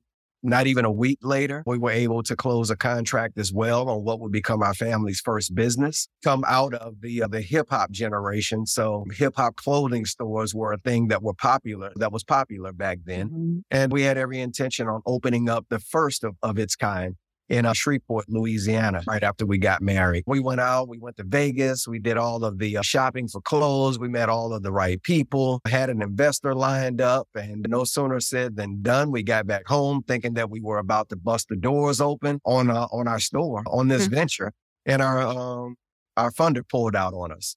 not 0.44 0.68
even 0.68 0.86
a 0.86 0.92
week 0.92 1.18
later, 1.24 1.64
we 1.66 1.80
were 1.80 1.90
able 1.92 2.22
to 2.22 2.36
close 2.36 2.70
a 2.70 2.76
contract 2.76 3.38
as 3.40 3.52
well 3.52 3.90
on 3.90 4.04
what 4.04 4.20
would 4.20 4.32
become 4.32 4.62
our 4.62 4.76
family's 4.76 5.20
first 5.20 5.56
business. 5.56 6.08
Come 6.24 6.44
out 6.48 6.76
of 6.76 7.02
the 7.02 7.24
uh, 7.24 7.28
the 7.28 7.42
hip 7.42 7.68
hop 7.72 7.90
generation, 7.92 8.68
so 8.68 9.06
hip 9.12 9.34
hop 9.38 9.56
clothing 9.56 10.06
stores 10.06 10.54
were 10.54 10.72
a 10.74 10.78
thing 10.78 11.08
that 11.08 11.24
were 11.24 11.34
popular. 11.34 11.92
That 11.96 12.12
was 12.12 12.24
popular 12.24 12.72
back 12.74 13.00
then, 13.06 13.30
Mhm. 13.30 13.62
and 13.72 13.92
we 13.92 14.04
had 14.04 14.18
every 14.20 14.40
intention 14.40 14.88
on 14.88 15.02
opening 15.08 15.50
up 15.50 15.66
the 15.70 15.80
first 15.80 16.24
of, 16.24 16.36
of 16.44 16.60
its 16.60 16.76
kind 16.76 17.16
in 17.50 17.66
uh, 17.66 17.74
Shreveport, 17.74 18.26
Louisiana, 18.28 19.02
right 19.08 19.22
after 19.24 19.46
we 19.46 19.58
got 19.58 19.82
married. 19.82 20.24
We 20.26 20.40
went 20.40 20.62
out, 20.62 20.88
we 20.90 20.98
went 20.98 21.18
to 21.18 21.24
Vegas, 21.24 21.88
we 21.88 22.00
did 22.00 22.18
all 22.18 22.44
of 22.44 22.58
the 22.58 22.78
uh, 22.78 22.82
shopping 22.82 23.28
for 23.28 23.42
clothes, 23.42 24.00
we 24.00 24.08
met 24.08 24.30
all 24.30 24.54
of 24.54 24.64
the 24.64 24.72
right 24.72 25.02
people, 25.04 25.62
had 25.68 25.90
an 25.90 26.02
investor 26.02 26.56
lined 26.56 27.02
up, 27.02 27.28
and 27.36 27.66
no 27.70 27.84
sooner 27.84 28.20
said 28.20 28.56
than 28.56 28.82
done. 28.82 29.12
We 29.12 29.22
got 29.24 29.46
back 29.46 29.68
home 29.68 30.02
thinking 30.08 30.34
that 30.34 30.50
we 30.50 30.60
were 30.60 30.80
about 30.80 31.10
to 31.10 31.16
bust 31.16 31.50
the 31.50 31.56
doors 31.56 32.02
open 32.02 32.40
on 32.46 32.70
uh, 32.72 32.88
on 32.92 33.08
our 33.08 33.20
store 33.20 33.64
on 33.68 33.88
this 33.90 34.08
Mhm. 34.08 34.12
venture, 34.12 34.52
and 34.86 35.02
our 35.02 35.20
um, 35.22 35.76
our 36.18 36.32
funder 36.32 36.68
pulled 36.68 36.96
out 36.96 37.14
on 37.14 37.32
us. 37.32 37.56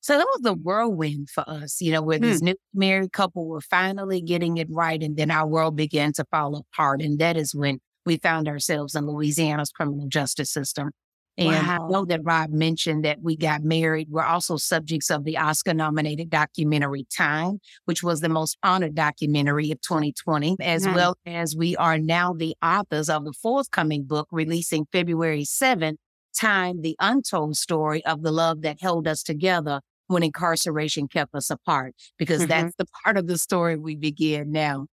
So 0.00 0.16
that 0.18 0.26
was 0.32 0.40
the 0.42 0.54
whirlwind 0.54 1.30
for 1.30 1.48
us, 1.48 1.80
you 1.80 1.92
know, 1.92 2.02
where 2.02 2.18
Hmm. 2.18 2.24
this 2.24 2.42
new 2.42 2.56
married 2.74 3.12
couple 3.12 3.46
were 3.46 3.60
finally 3.60 4.20
getting 4.20 4.56
it 4.56 4.66
right. 4.70 5.00
And 5.00 5.16
then 5.16 5.30
our 5.30 5.46
world 5.46 5.76
began 5.76 6.12
to 6.14 6.24
fall 6.30 6.56
apart. 6.56 7.00
And 7.00 7.18
that 7.20 7.36
is 7.36 7.54
when 7.54 7.78
we 8.06 8.18
found 8.18 8.48
ourselves 8.48 8.94
in 8.94 9.06
Louisiana's 9.06 9.70
criminal 9.70 10.06
justice 10.08 10.50
system. 10.50 10.90
And 11.38 11.70
I 11.70 11.78
Wow. 11.78 11.88
know 11.88 12.04
that 12.04 12.20
Rob 12.24 12.50
mentioned 12.50 13.04
that 13.06 13.22
we 13.22 13.36
got 13.36 13.62
married. 13.62 14.08
We're 14.10 14.22
also 14.22 14.58
subjects 14.58 15.10
of 15.10 15.24
the 15.24 15.38
Oscar 15.38 15.72
nominated 15.72 16.28
documentary 16.28 17.06
Time, 17.16 17.58
which 17.86 18.02
was 18.02 18.20
the 18.20 18.28
most 18.28 18.58
honored 18.62 18.94
documentary 18.94 19.70
of 19.70 19.80
2020, 19.80 20.56
as 20.60 20.82
Nice. 20.82 20.94
well 20.94 21.14
as 21.24 21.56
we 21.56 21.74
are 21.76 21.98
now 21.98 22.34
the 22.34 22.54
authors 22.62 23.08
of 23.08 23.24
the 23.24 23.32
forthcoming 23.32 24.04
book 24.04 24.28
releasing 24.30 24.86
February 24.92 25.44
7th, 25.44 25.98
Time, 26.38 26.82
the 26.82 26.96
untold 27.00 27.56
story 27.56 28.04
of 28.06 28.22
the 28.22 28.32
love 28.32 28.62
that 28.62 28.80
held 28.80 29.08
us 29.08 29.22
together 29.22 29.80
when 30.08 30.22
incarceration 30.22 31.08
kept 31.08 31.34
us 31.34 31.48
apart, 31.50 31.94
because 32.18 32.44
Mhm. 32.44 32.46
that's 32.46 32.74
the 32.76 32.86
part 33.04 33.16
of 33.16 33.26
the 33.26 33.38
story 33.38 33.76
we 33.76 33.96
begin 33.96 34.50
now. 34.52 34.86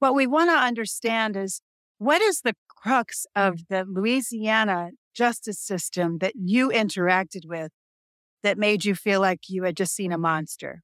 What 0.00 0.14
we 0.14 0.26
want 0.26 0.50
to 0.50 0.56
understand 0.56 1.36
is 1.36 1.60
what 1.98 2.22
is 2.22 2.42
the 2.42 2.54
crux 2.68 3.26
of 3.34 3.68
the 3.68 3.84
Louisiana 3.88 4.90
justice 5.14 5.58
system 5.58 6.18
that 6.18 6.34
you 6.36 6.68
interacted 6.70 7.46
with 7.46 7.72
that 8.42 8.58
made 8.58 8.84
you 8.84 8.94
feel 8.94 9.20
like 9.20 9.40
you 9.48 9.64
had 9.64 9.76
just 9.76 9.94
seen 9.94 10.12
a 10.12 10.18
monster? 10.18 10.82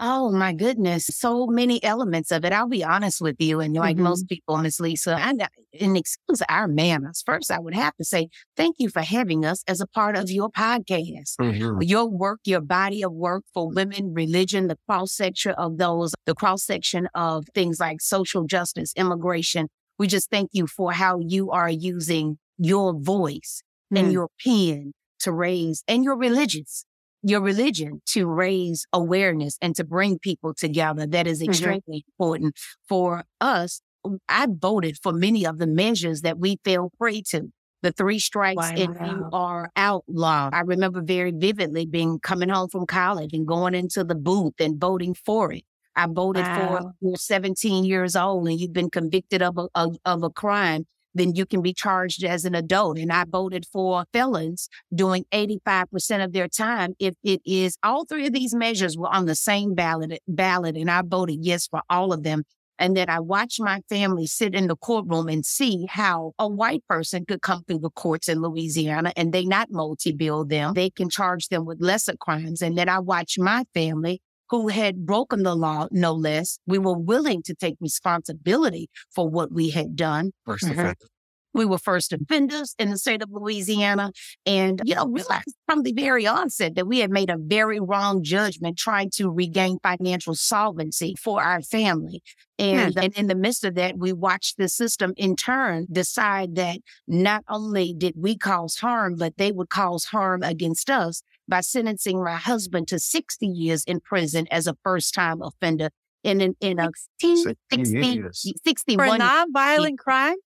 Oh 0.00 0.30
my 0.30 0.52
goodness, 0.52 1.06
so 1.10 1.46
many 1.48 1.82
elements 1.82 2.30
of 2.30 2.44
it. 2.44 2.52
I'll 2.52 2.68
be 2.68 2.84
honest 2.84 3.20
with 3.20 3.34
you, 3.40 3.58
and 3.58 3.74
like 3.74 3.96
Mhm. 3.96 4.02
most 4.04 4.28
people, 4.28 4.56
Miss 4.58 4.78
Lisa, 4.78 5.16
and 5.16 5.42
and 5.80 5.96
excuse 5.96 6.40
our 6.48 6.68
manners. 6.68 7.20
First, 7.26 7.50
I 7.50 7.58
would 7.58 7.74
have 7.74 7.96
to 7.96 8.04
say 8.04 8.28
thank 8.56 8.76
you 8.78 8.90
for 8.90 9.00
having 9.02 9.44
us 9.44 9.64
as 9.66 9.80
a 9.80 9.88
part 9.88 10.16
of 10.16 10.30
your 10.30 10.50
podcast. 10.50 11.34
Your 11.82 12.06
work, 12.08 12.38
your 12.44 12.60
body 12.60 13.02
of 13.02 13.12
work 13.12 13.42
for 13.52 13.68
women, 13.68 14.14
religion, 14.14 14.68
the 14.68 14.78
cross 14.88 15.12
section 15.12 15.52
of 15.52 15.78
those, 15.78 16.14
the 16.26 16.34
cross 16.34 16.62
section 16.64 17.08
of 17.14 17.46
things 17.52 17.80
like 17.80 18.00
social 18.00 18.44
justice, 18.44 18.92
immigration. 18.96 19.66
We 19.98 20.06
just 20.06 20.30
thank 20.30 20.50
you 20.52 20.68
for 20.68 20.92
how 20.92 21.18
you 21.18 21.50
are 21.50 21.68
using 21.70 22.38
your 22.56 22.94
voice 22.94 23.62
and 23.94 24.08
Mm. 24.08 24.12
your 24.12 24.28
pen 24.44 24.92
to 25.20 25.32
raise, 25.32 25.82
and 25.88 26.04
your 26.04 26.16
religious, 26.16 26.84
your 27.22 27.40
religion 27.40 28.00
to 28.06 28.26
raise 28.26 28.86
awareness 28.92 29.56
and 29.60 29.74
to 29.76 29.84
bring 29.84 30.18
people 30.18 30.54
together. 30.54 31.06
That 31.06 31.26
is 31.26 31.40
Mhm. 31.40 31.46
extremely 31.48 32.04
important 32.18 32.56
for 32.88 33.24
us. 33.40 33.80
I 34.28 34.46
voted 34.48 34.98
for 35.02 35.12
many 35.12 35.44
of 35.44 35.58
the 35.58 35.66
measures 35.66 36.22
that 36.22 36.38
we 36.38 36.58
fell 36.64 36.90
prey 36.98 37.22
to. 37.30 37.50
The 37.82 37.92
three 37.92 38.18
strikes 38.18 38.72
and 38.76 38.96
you 39.00 39.28
are 39.32 39.70
outlawed. 39.76 40.54
I 40.54 40.60
remember 40.60 41.00
very 41.02 41.30
vividly 41.30 41.86
being 41.86 42.18
coming 42.20 42.48
home 42.48 42.68
from 42.68 42.86
college 42.86 43.32
and 43.32 43.46
going 43.46 43.74
into 43.74 44.02
the 44.04 44.14
booth 44.16 44.54
and 44.58 44.80
voting 44.80 45.14
for 45.14 45.52
it. 45.52 45.62
I 45.94 46.06
voted 46.06 46.48
for 46.54 46.80
you're 47.00 47.16
17 47.16 47.84
years 47.84 48.16
old 48.16 48.48
and 48.48 48.58
you've 48.58 48.72
been 48.72 48.90
convicted 48.90 49.42
of 49.42 49.58
a, 49.58 49.68
of, 49.74 49.96
of 50.04 50.22
a 50.22 50.30
crime, 50.30 50.86
then 51.18 51.34
you 51.34 51.46
can 51.46 51.62
be 51.62 51.72
charged 51.72 52.24
as 52.24 52.44
an 52.44 52.54
adult. 52.54 52.98
And 52.98 53.12
I 53.12 53.24
voted 53.24 53.66
for 53.66 54.04
felons 54.12 54.68
doing 54.94 55.24
85% 55.32 56.24
of 56.24 56.32
their 56.32 56.48
time. 56.48 56.94
If 56.98 57.14
it 57.22 57.40
is 57.44 57.76
all 57.82 58.04
three 58.04 58.26
of 58.26 58.32
these 58.32 58.54
measures 58.54 58.96
were 58.96 59.12
on 59.12 59.26
the 59.26 59.34
same 59.34 59.74
ballot, 59.74 60.20
ballot, 60.26 60.76
and 60.76 60.90
I 60.90 61.02
voted 61.02 61.38
yes 61.42 61.66
for 61.66 61.82
all 61.90 62.12
of 62.12 62.22
them. 62.22 62.44
And 62.78 62.96
then 62.96 63.10
I 63.10 63.18
watched 63.18 63.60
my 63.60 63.80
family 63.88 64.26
sit 64.26 64.54
in 64.54 64.68
the 64.68 64.76
courtroom 64.76 65.28
and 65.28 65.44
see 65.44 65.86
how 65.86 66.32
a 66.38 66.48
white 66.48 66.84
person 66.88 67.24
could 67.26 67.42
come 67.42 67.64
through 67.64 67.80
the 67.80 67.90
courts 67.90 68.28
in 68.28 68.40
Louisiana 68.40 69.12
and 69.16 69.32
they 69.32 69.44
not 69.44 69.68
multi-bill 69.70 70.44
them. 70.44 70.74
They 70.74 70.90
can 70.90 71.10
charge 71.10 71.48
them 71.48 71.64
with 71.64 71.80
lesser 71.80 72.14
crimes. 72.16 72.62
And 72.62 72.78
then 72.78 72.88
I 72.88 73.00
watched 73.00 73.38
my 73.38 73.64
family 73.74 74.20
who 74.50 74.68
had 74.68 75.04
broken 75.06 75.42
the 75.42 75.54
law, 75.54 75.88
no 75.90 76.12
less. 76.12 76.58
We 76.66 76.78
were 76.78 76.96
willing 76.98 77.42
to 77.44 77.54
take 77.54 77.76
responsibility 77.80 78.88
for 79.14 79.28
what 79.28 79.52
we 79.52 79.70
had 79.70 79.96
done. 79.96 80.32
First 80.44 80.64
Mhm. 80.64 80.72
offender. 80.72 81.06
We 81.54 81.64
were 81.64 81.78
first 81.78 82.12
offenders 82.12 82.74
in 82.78 82.90
the 82.90 82.98
state 82.98 83.22
of 83.22 83.30
Louisiana 83.32 84.12
and, 84.46 84.80
you 84.84 84.94
know, 84.94 85.06
realized 85.06 85.54
from 85.66 85.82
the 85.82 85.92
very 85.92 86.26
onset 86.26 86.74
that 86.76 86.86
we 86.86 86.98
had 86.98 87.10
made 87.10 87.30
a 87.30 87.38
very 87.38 87.80
wrong 87.80 88.22
judgment 88.22 88.76
trying 88.78 89.10
to 89.14 89.30
regain 89.30 89.78
financial 89.82 90.34
solvency 90.34 91.16
for 91.18 91.42
our 91.42 91.62
family. 91.62 92.22
And, 92.58 92.96
and 92.98 93.12
in 93.16 93.26
the 93.28 93.34
midst 93.34 93.64
of 93.64 93.74
that, 93.76 93.98
we 93.98 94.12
watched 94.12 94.58
the 94.58 94.68
system 94.68 95.14
in 95.16 95.36
turn 95.36 95.86
decide 95.90 96.54
that 96.56 96.80
not 97.08 97.44
only 97.48 97.94
did 97.96 98.14
we 98.16 98.36
cause 98.36 98.76
harm, 98.76 99.16
but 99.16 99.36
they 99.38 99.50
would 99.50 99.70
cause 99.70 100.04
harm 100.04 100.42
against 100.42 100.90
us 100.90 101.22
by 101.48 101.60
sentencing 101.60 102.22
my 102.22 102.36
husband 102.36 102.88
to 102.88 102.98
60 102.98 103.46
years 103.46 103.84
in 103.84 104.00
prison 104.00 104.46
as 104.50 104.66
a 104.66 104.76
first 104.84 105.14
time 105.14 105.40
offender 105.42 105.90
in, 106.22 106.40
in, 106.40 106.54
in 106.60 106.78
a 106.78 106.90
16, 107.20 107.36
60 107.70 107.84
60, 107.84 108.06
years. 108.06 108.42
For 108.42 108.50
a 108.50 108.68
61 108.68 109.20
nonviolent 109.20 109.98
crime? 109.98 110.36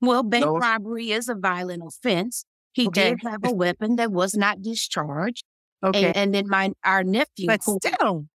well, 0.00 0.22
bank 0.22 0.44
No. 0.44 0.58
robbery 0.58 1.12
is 1.12 1.28
a 1.28 1.34
violent 1.34 1.82
offense. 1.86 2.44
He 2.72 2.86
Okay. 2.88 3.10
did 3.10 3.22
have 3.22 3.44
a 3.44 3.52
weapon 3.54 3.96
that 3.96 4.10
was 4.12 4.34
not 4.34 4.62
discharged. 4.62 5.44
Okay. 5.84 6.06
And, 6.08 6.16
and 6.16 6.34
then 6.34 6.48
my 6.48 6.72
our 6.84 7.04
nephew, 7.04 7.46
but 7.46 7.60
who 7.64 7.78
still, 7.82 8.26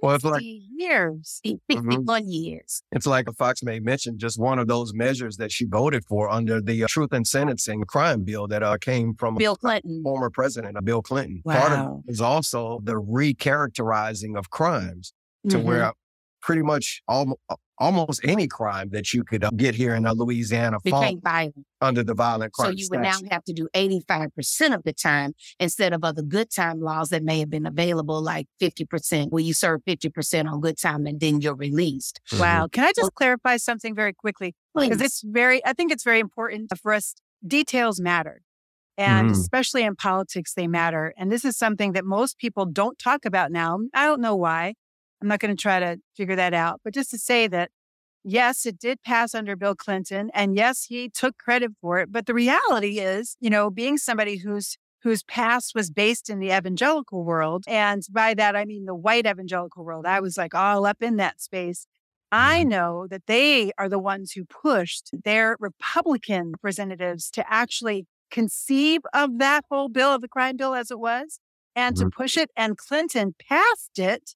Well, 0.00 0.14
it's 0.14 0.24
like 0.24 0.34
60 0.40 0.62
years. 0.76 1.40
he 1.42 1.58
51 1.70 2.28
years. 2.28 2.82
It's 2.92 3.06
like 3.06 3.28
a 3.28 3.32
Fox 3.32 3.62
may 3.62 3.80
mention 3.80 4.18
just 4.18 4.38
one 4.38 4.58
of 4.58 4.66
those 4.68 4.94
measures 4.94 5.36
that 5.38 5.52
she 5.52 5.64
voted 5.66 6.04
for 6.04 6.30
under 6.30 6.60
the 6.60 6.84
uh, 6.84 6.86
Truth 6.88 7.12
in 7.12 7.24
Sentencing 7.24 7.82
crime 7.84 8.24
bill 8.24 8.46
that 8.48 8.62
uh, 8.62 8.76
came 8.78 9.14
from 9.14 9.34
Bill 9.36 9.56
Clinton. 9.56 10.02
former 10.02 10.30
president 10.30 10.76
uh, 10.76 10.80
Bill 10.80 11.02
Clinton. 11.02 11.42
Part 11.44 11.72
of 11.72 11.78
Wow. 11.78 12.02
it 12.06 12.12
is 12.12 12.20
also 12.20 12.80
the 12.82 12.94
recharacterizing 12.94 14.36
of 14.38 14.50
crimes 14.50 15.12
to 15.48 15.58
Mhm. 15.58 15.64
where 15.64 15.92
pretty 16.40 16.62
much 16.62 17.02
almost, 17.08 17.40
almost 17.80 18.20
any 18.24 18.46
crime 18.46 18.88
that 18.90 19.12
you 19.14 19.24
could 19.24 19.44
uh, 19.44 19.50
get 19.56 19.74
here 19.74 19.94
in 19.94 20.04
Louisiana 20.04 20.78
fall 20.80 21.00
Became 21.00 21.20
violent. 21.20 21.66
under 21.80 22.02
the 22.02 22.14
violent 22.14 22.52
crime. 22.52 22.72
So 22.72 22.76
you 22.76 22.88
would 22.90 23.00
now 23.00 23.18
have 23.30 23.44
to 23.44 23.52
do 23.52 23.68
85% 23.74 24.74
of 24.74 24.82
the 24.84 24.92
time 24.92 25.32
instead 25.60 25.92
of 25.92 26.02
other 26.04 26.22
good 26.22 26.50
time 26.50 26.80
laws 26.80 27.10
that 27.10 27.22
may 27.22 27.38
have 27.40 27.50
been 27.50 27.66
available, 27.66 28.20
like 28.22 28.46
50%, 28.60 29.30
where 29.30 29.42
you 29.42 29.54
serve 29.54 29.80
50% 29.86 30.50
on 30.50 30.60
good 30.60 30.78
time 30.78 31.06
and 31.06 31.20
then 31.20 31.40
you're 31.40 31.54
released. 31.54 32.20
Mhm. 32.32 32.40
Wow. 32.40 32.68
Can 32.70 32.84
I 32.84 32.92
just 32.94 33.14
clarify 33.14 33.56
something 33.58 33.94
very 33.94 34.12
quickly? 34.12 34.54
because 34.74 34.98
Please. 34.98 35.04
it's 35.06 35.22
very 35.24 35.64
i 35.66 35.72
think 35.72 35.90
it's 35.90 36.04
very 36.04 36.20
important 36.20 36.70
for 36.80 36.92
us 36.92 37.16
details 37.44 38.00
matter 38.00 38.42
and 38.96 39.30
Mhm. 39.30 39.32
especially 39.32 39.82
in 39.82 39.96
politics 39.96 40.52
they 40.54 40.68
matter 40.68 41.12
and 41.16 41.32
this 41.32 41.44
is 41.44 41.56
something 41.56 41.92
that 41.92 42.04
most 42.04 42.38
people 42.38 42.64
don't 42.64 42.96
talk 42.98 43.24
about 43.24 43.50
now 43.50 43.78
i 43.94 44.04
don't 44.06 44.20
know 44.20 44.36
why 44.36 44.74
i'm 45.20 45.28
not 45.28 45.40
going 45.40 45.54
to 45.54 45.60
try 45.60 45.78
to 45.78 45.98
figure 46.16 46.36
that 46.36 46.54
out 46.54 46.80
but 46.84 46.94
just 46.94 47.10
to 47.10 47.18
say 47.18 47.46
that 47.46 47.70
yes 48.24 48.66
it 48.66 48.78
did 48.78 49.02
pass 49.02 49.34
under 49.34 49.56
bill 49.56 49.74
clinton 49.74 50.30
and 50.34 50.56
yes 50.56 50.84
he 50.84 51.08
took 51.08 51.36
credit 51.38 51.70
for 51.80 51.98
it 51.98 52.10
but 52.10 52.26
the 52.26 52.34
reality 52.34 52.98
is 52.98 53.36
you 53.40 53.50
know 53.50 53.70
being 53.70 53.96
somebody 53.96 54.36
who's 54.36 54.76
whose 55.02 55.22
past 55.22 55.76
was 55.76 55.90
based 55.90 56.28
in 56.28 56.40
the 56.40 56.50
evangelical 56.50 57.24
world 57.24 57.64
and 57.68 58.02
by 58.10 58.34
that 58.34 58.56
i 58.56 58.64
mean 58.64 58.84
the 58.84 58.94
white 58.94 59.26
evangelical 59.26 59.84
world 59.84 60.06
i 60.06 60.20
was 60.20 60.36
like 60.36 60.54
all 60.54 60.84
up 60.84 61.02
in 61.02 61.16
that 61.16 61.40
space 61.40 61.86
I 62.30 62.62
know 62.62 63.06
that 63.08 63.26
they 63.26 63.72
are 63.78 63.88
the 63.88 63.98
ones 63.98 64.32
who 64.32 64.44
pushed 64.44 65.10
their 65.24 65.56
Republican 65.60 66.52
representatives 66.52 67.30
to 67.30 67.44
actually 67.50 68.06
conceive 68.30 69.00
of 69.14 69.38
that 69.38 69.64
whole 69.70 69.88
bill 69.88 70.14
of 70.14 70.20
the 70.20 70.28
crime 70.28 70.56
bill 70.56 70.74
as 70.74 70.90
it 70.90 70.98
was 70.98 71.40
and 71.74 71.96
mm-hmm. 71.96 72.08
to 72.08 72.10
push 72.10 72.36
it. 72.36 72.50
And 72.56 72.76
Clinton 72.76 73.34
passed 73.48 73.98
it 73.98 74.34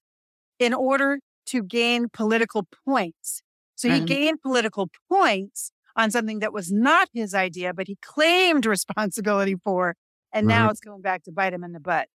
in 0.63 0.75
order 0.75 1.19
to 1.47 1.63
gain 1.63 2.09
political 2.13 2.67
points. 2.87 3.43
So 3.75 3.91
he 3.91 4.01
gained 4.01 4.41
political 4.41 4.89
points 5.11 5.73
on 5.97 6.11
something 6.11 6.39
that 6.39 6.53
was 6.53 6.71
not 6.71 7.09
his 7.13 7.35
idea, 7.35 7.75
but 7.75 7.89
he 7.89 7.97
claimed 8.01 8.65
responsibility 8.77 9.57
for. 9.63 9.97
And 10.33 10.47
now 10.47 10.71
it's 10.71 10.81
going 10.81 11.03
back 11.03 11.25
to 11.25 11.33
bite 11.33 11.53
him 11.53 11.65
in 11.65 11.73
the 11.73 11.81
butt. 11.81 12.09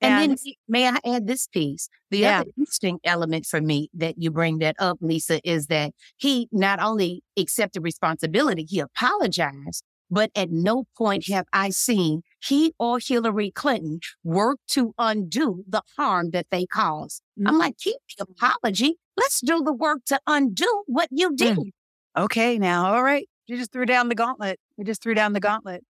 And, 0.00 0.14
and 0.14 0.30
then 0.32 0.38
eh, 0.46 0.52
may 0.66 0.88
I 0.88 0.96
add 1.04 1.26
this 1.26 1.46
piece? 1.46 1.88
The 2.10 2.18
yeah. 2.18 2.40
other 2.40 2.50
interesting 2.56 2.98
element 3.04 3.46
for 3.46 3.60
me 3.60 3.90
that 3.94 4.14
you 4.16 4.30
bring 4.30 4.58
that 4.58 4.76
up, 4.78 4.98
Lisa, 5.00 5.40
is 5.48 5.66
that 5.66 5.92
he 6.16 6.48
not 6.50 6.80
only 6.80 7.22
accepted 7.38 7.82
responsibility, 7.82 8.64
he 8.68 8.80
apologized, 8.80 9.84
but 10.10 10.30
at 10.34 10.50
no 10.50 10.84
point 10.96 11.28
have 11.28 11.44
I 11.52 11.70
seen 11.70 12.22
he 12.42 12.72
or 12.78 12.98
Hillary 12.98 13.50
Clinton 13.50 14.00
work 14.24 14.58
to 14.68 14.94
undo 14.98 15.64
the 15.68 15.82
harm 15.96 16.30
that 16.30 16.46
they 16.50 16.66
caused. 16.66 17.22
Mm-hmm. 17.38 17.48
I'm 17.48 17.58
like, 17.58 17.78
keep 17.78 17.96
the 18.18 18.24
apology. 18.24 18.96
Let's 19.16 19.40
do 19.40 19.62
the 19.62 19.72
work 19.72 20.04
to 20.06 20.20
undo 20.26 20.84
what 20.86 21.08
you 21.10 21.36
did. 21.36 21.58
Mm. 21.58 21.70
Okay, 22.16 22.58
now, 22.58 22.94
all 22.94 23.02
right. 23.02 23.28
You 23.46 23.56
just 23.56 23.72
threw 23.72 23.84
down 23.84 24.08
the 24.08 24.14
gauntlet. 24.14 24.58
You 24.76 24.84
just 24.84 25.02
threw 25.02 25.14
down 25.14 25.32
the 25.32 25.40
gauntlet. 25.40 25.84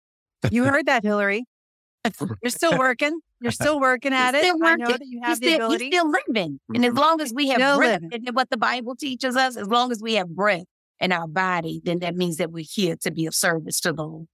You 0.49 0.63
heard 0.65 0.85
that, 0.85 1.03
Hillary. 1.03 1.45
You're 2.41 2.51
still 2.51 2.77
working. 2.79 3.19
You're 3.41 3.51
still 3.51 3.79
working 3.79 4.13
at 4.13 4.33
it. 4.33 4.43
Still 4.43 4.59
working. 4.59 4.85
I 4.85 4.89
know 4.89 4.97
that 4.97 5.05
you 5.05 5.21
have 5.23 5.39
you're 5.41 5.49
the 5.49 5.55
still, 5.55 5.65
ability. 5.67 5.85
You're 5.85 5.91
still 5.91 6.13
living. 6.27 6.59
And 6.73 6.85
as 6.85 6.89
mm-hmm. 6.91 6.99
long 6.99 7.21
as 7.21 7.33
we 7.33 7.49
have 7.49 7.57
still 7.57 7.77
breath, 7.77 8.01
living. 8.01 8.27
and 8.27 8.35
what 8.35 8.49
the 8.49 8.57
Bible 8.57 8.95
teaches 8.95 9.35
us, 9.35 9.57
as 9.57 9.67
long 9.67 9.91
as 9.91 10.01
we 10.01 10.13
have 10.15 10.29
breath 10.29 10.65
in 10.99 11.11
our 11.11 11.27
body, 11.27 11.81
then 11.83 11.99
that 11.99 12.15
means 12.15 12.37
that 12.37 12.51
we're 12.51 12.65
here 12.67 12.95
to 13.01 13.11
be 13.11 13.25
of 13.25 13.35
service 13.35 13.79
to 13.81 13.93
the 13.93 14.03
Lord. 14.03 14.27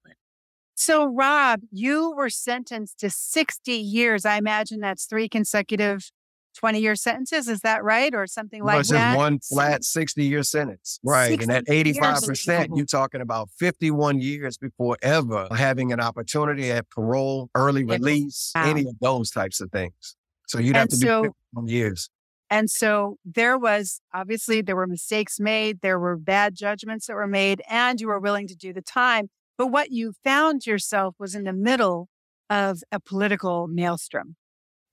So, 0.76 1.06
Rob, 1.06 1.62
you 1.72 2.14
were 2.16 2.30
sentenced 2.30 3.00
to 3.00 3.10
60 3.10 3.72
years. 3.72 4.26
I 4.26 4.38
imagine 4.38 4.80
that's 4.80 5.06
three 5.06 5.30
consecutive 5.30 6.10
20 6.56 6.80
year 6.80 6.96
sentences. 6.96 7.48
Is 7.48 7.62
that 7.62 7.84
right? 7.84 8.14
Or 8.14 8.28
something 8.28 8.64
like 8.64 8.86
that? 8.88 9.18
One 9.18 9.40
flat 9.40 9.84
60 9.84 10.24
year 10.24 10.44
sentence. 10.44 11.00
Right. 11.04 11.42
And 11.42 11.52
at 11.52 11.66
85%, 11.66 12.70
you're 12.76 12.86
talking 12.86 13.22
about 13.22 13.50
51 13.58 14.22
years 14.22 14.58
before 14.58 14.98
ever 15.02 15.48
having 15.56 15.92
an 15.92 16.00
opportunity 16.00 16.72
at 16.72 16.90
parole, 16.90 17.50
early 17.56 17.84
release, 17.84 18.52
wow. 18.56 18.70
any 18.70 18.82
of 18.82 19.00
those 19.00 19.32
types 19.32 19.62
of 19.62 19.72
things. 19.72 20.16
So 20.48 20.60
you'd 20.60 20.76
have 20.76 20.84
and 20.84 20.92
to 20.92 20.98
so, 20.98 21.24
do 21.24 21.34
51 21.54 21.68
years. 21.68 22.10
And 22.50 22.70
so 22.70 23.18
there 23.26 23.58
was 23.58 24.00
obviously 24.14 24.62
there 24.62 24.76
were 24.76 24.86
mistakes 24.86 25.40
made, 25.40 25.82
there 25.82 25.98
were 25.98 26.16
bad 26.16 26.56
judgments 26.56 27.08
that 27.08 27.16
were 27.16 27.28
made, 27.28 27.64
and 27.68 28.00
you 28.00 28.08
were 28.08 28.20
willing 28.20 28.48
to 28.48 28.56
do 28.56 28.74
the 28.74 28.82
time. 28.82 29.30
But 29.58 29.68
what 29.68 29.92
you 29.92 30.14
found 30.24 30.66
yourself 30.66 31.16
was 31.20 31.36
in 31.36 31.44
the 31.44 31.54
middle 31.54 32.10
of 32.50 32.82
a 32.92 33.00
political 33.00 33.68
maelstrom. 33.68 34.36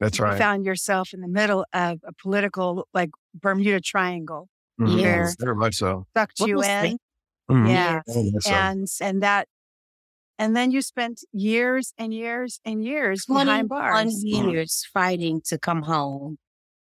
That's 0.01 0.19
right. 0.19 0.33
You 0.33 0.39
found 0.39 0.65
yourself 0.65 1.13
in 1.13 1.21
the 1.21 1.29
middle 1.29 1.65
of 1.73 2.01
a 2.05 2.13
political, 2.13 2.89
like 2.95 3.11
Bermuda 3.35 3.81
Triangle. 3.81 4.49
Mm-hmm. 4.81 4.99
Yes, 4.99 5.37
very 5.39 5.55
much 5.55 5.77
so. 5.77 6.07
Sucked 6.17 6.41
you 6.41 6.63
in. 6.63 6.99
Mm-hmm. 7.51 7.67
Yeah. 7.67 8.01
And 8.47 8.87
and 9.01 9.23
that 9.23 9.47
and 10.39 10.57
then 10.57 10.71
you 10.71 10.81
spent 10.81 11.21
years 11.33 11.93
and 11.99 12.15
years 12.15 12.61
and 12.65 12.83
years 12.83 13.27
behind 13.27 13.69
bars. 13.69 14.25
years 14.25 14.87
fighting 14.93 15.43
to 15.47 15.59
come 15.59 15.83
home. 15.83 16.39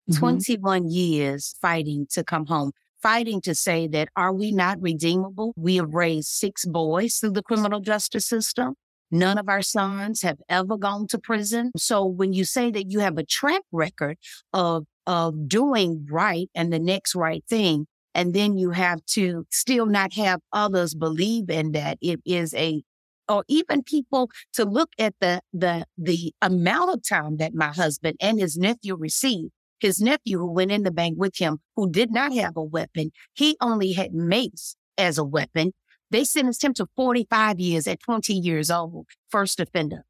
Mm-hmm. 0.10 0.20
21 0.20 0.90
years 0.90 1.56
fighting 1.62 2.08
to 2.12 2.24
come 2.24 2.46
home 2.46 2.72
fighting 3.01 3.41
to 3.41 3.56
say 3.56 3.88
that 3.88 4.10
are 4.15 4.34
we 4.34 4.51
not 4.51 4.82
redeemable? 4.82 5.53
We 5.56 5.77
have 5.77 5.94
raised 5.94 6.29
six 6.29 6.65
boys 6.65 7.15
through 7.15 7.32
the 7.32 7.44
criminal 7.44 7.79
justice 7.79 8.25
system. 8.25 8.75
None 9.12 9.38
of 9.38 9.50
our 9.50 9.63
sons 9.63 10.22
have 10.22 10.38
ever 10.50 10.77
gone 10.77 11.08
to 11.08 11.18
prison. 11.18 11.72
So 11.75 12.06
when 12.06 12.34
you 12.34 12.46
say 12.46 12.70
that 12.72 12.91
you 12.91 13.00
have 13.00 13.18
a 13.18 13.25
track 13.25 13.63
record 13.72 14.18
of, 14.53 14.86
of 15.08 15.48
doing 15.48 16.06
right 16.10 16.50
and 16.53 16.72
the 16.72 16.79
next 16.79 17.15
right 17.15 17.43
thing, 17.50 17.88
and 18.13 18.34
then 18.34 18.58
you 18.58 18.71
have 18.71 19.04
to 19.08 19.45
still 19.52 19.86
not 19.86 20.13
have 20.13 20.41
others 20.54 20.93
believe 20.93 21.50
in 21.50 21.71
that 21.71 21.97
it 22.02 22.19
is 22.26 22.54
a 22.54 22.84
or 23.28 23.43
even 23.47 23.84
people 23.84 24.30
to 24.54 24.65
look 24.65 24.89
at 24.97 25.13
the 25.21 25.39
the 25.54 25.86
the 25.97 26.34
amount 26.41 26.93
of 26.93 27.08
time 27.08 27.38
that 27.38 27.54
my 27.54 27.67
husband 27.67 28.17
and 28.19 28.39
his 28.39 28.58
nephew 28.58 28.95
received 28.95 29.52
his 29.80 30.02
nephew 30.02 30.38
who 30.38 30.52
went 30.52 30.72
in 30.72 30.84
the 30.84 30.92
bank 30.92 31.15
with 31.18 31.38
him 31.38 31.60
who 31.76 31.89
did 31.89 32.12
not 32.12 32.34
have 32.34 32.56
a 32.56 32.63
weapon 32.63 33.12
he 33.34 33.58
only 33.62 33.94
had 33.94 34.13
mace 34.13 34.76
as 34.98 35.18
a 35.18 35.24
weapon 35.24 35.74
they 36.12 36.24
sentenced 36.24 36.63
him 36.63 36.74
to 36.76 36.88
45 36.96 37.60
years 37.60 37.88
at 37.88 38.00
20 38.02 38.34
years 38.34 38.72
old, 38.72 39.08
first 39.30 39.60
offender. 39.60 40.06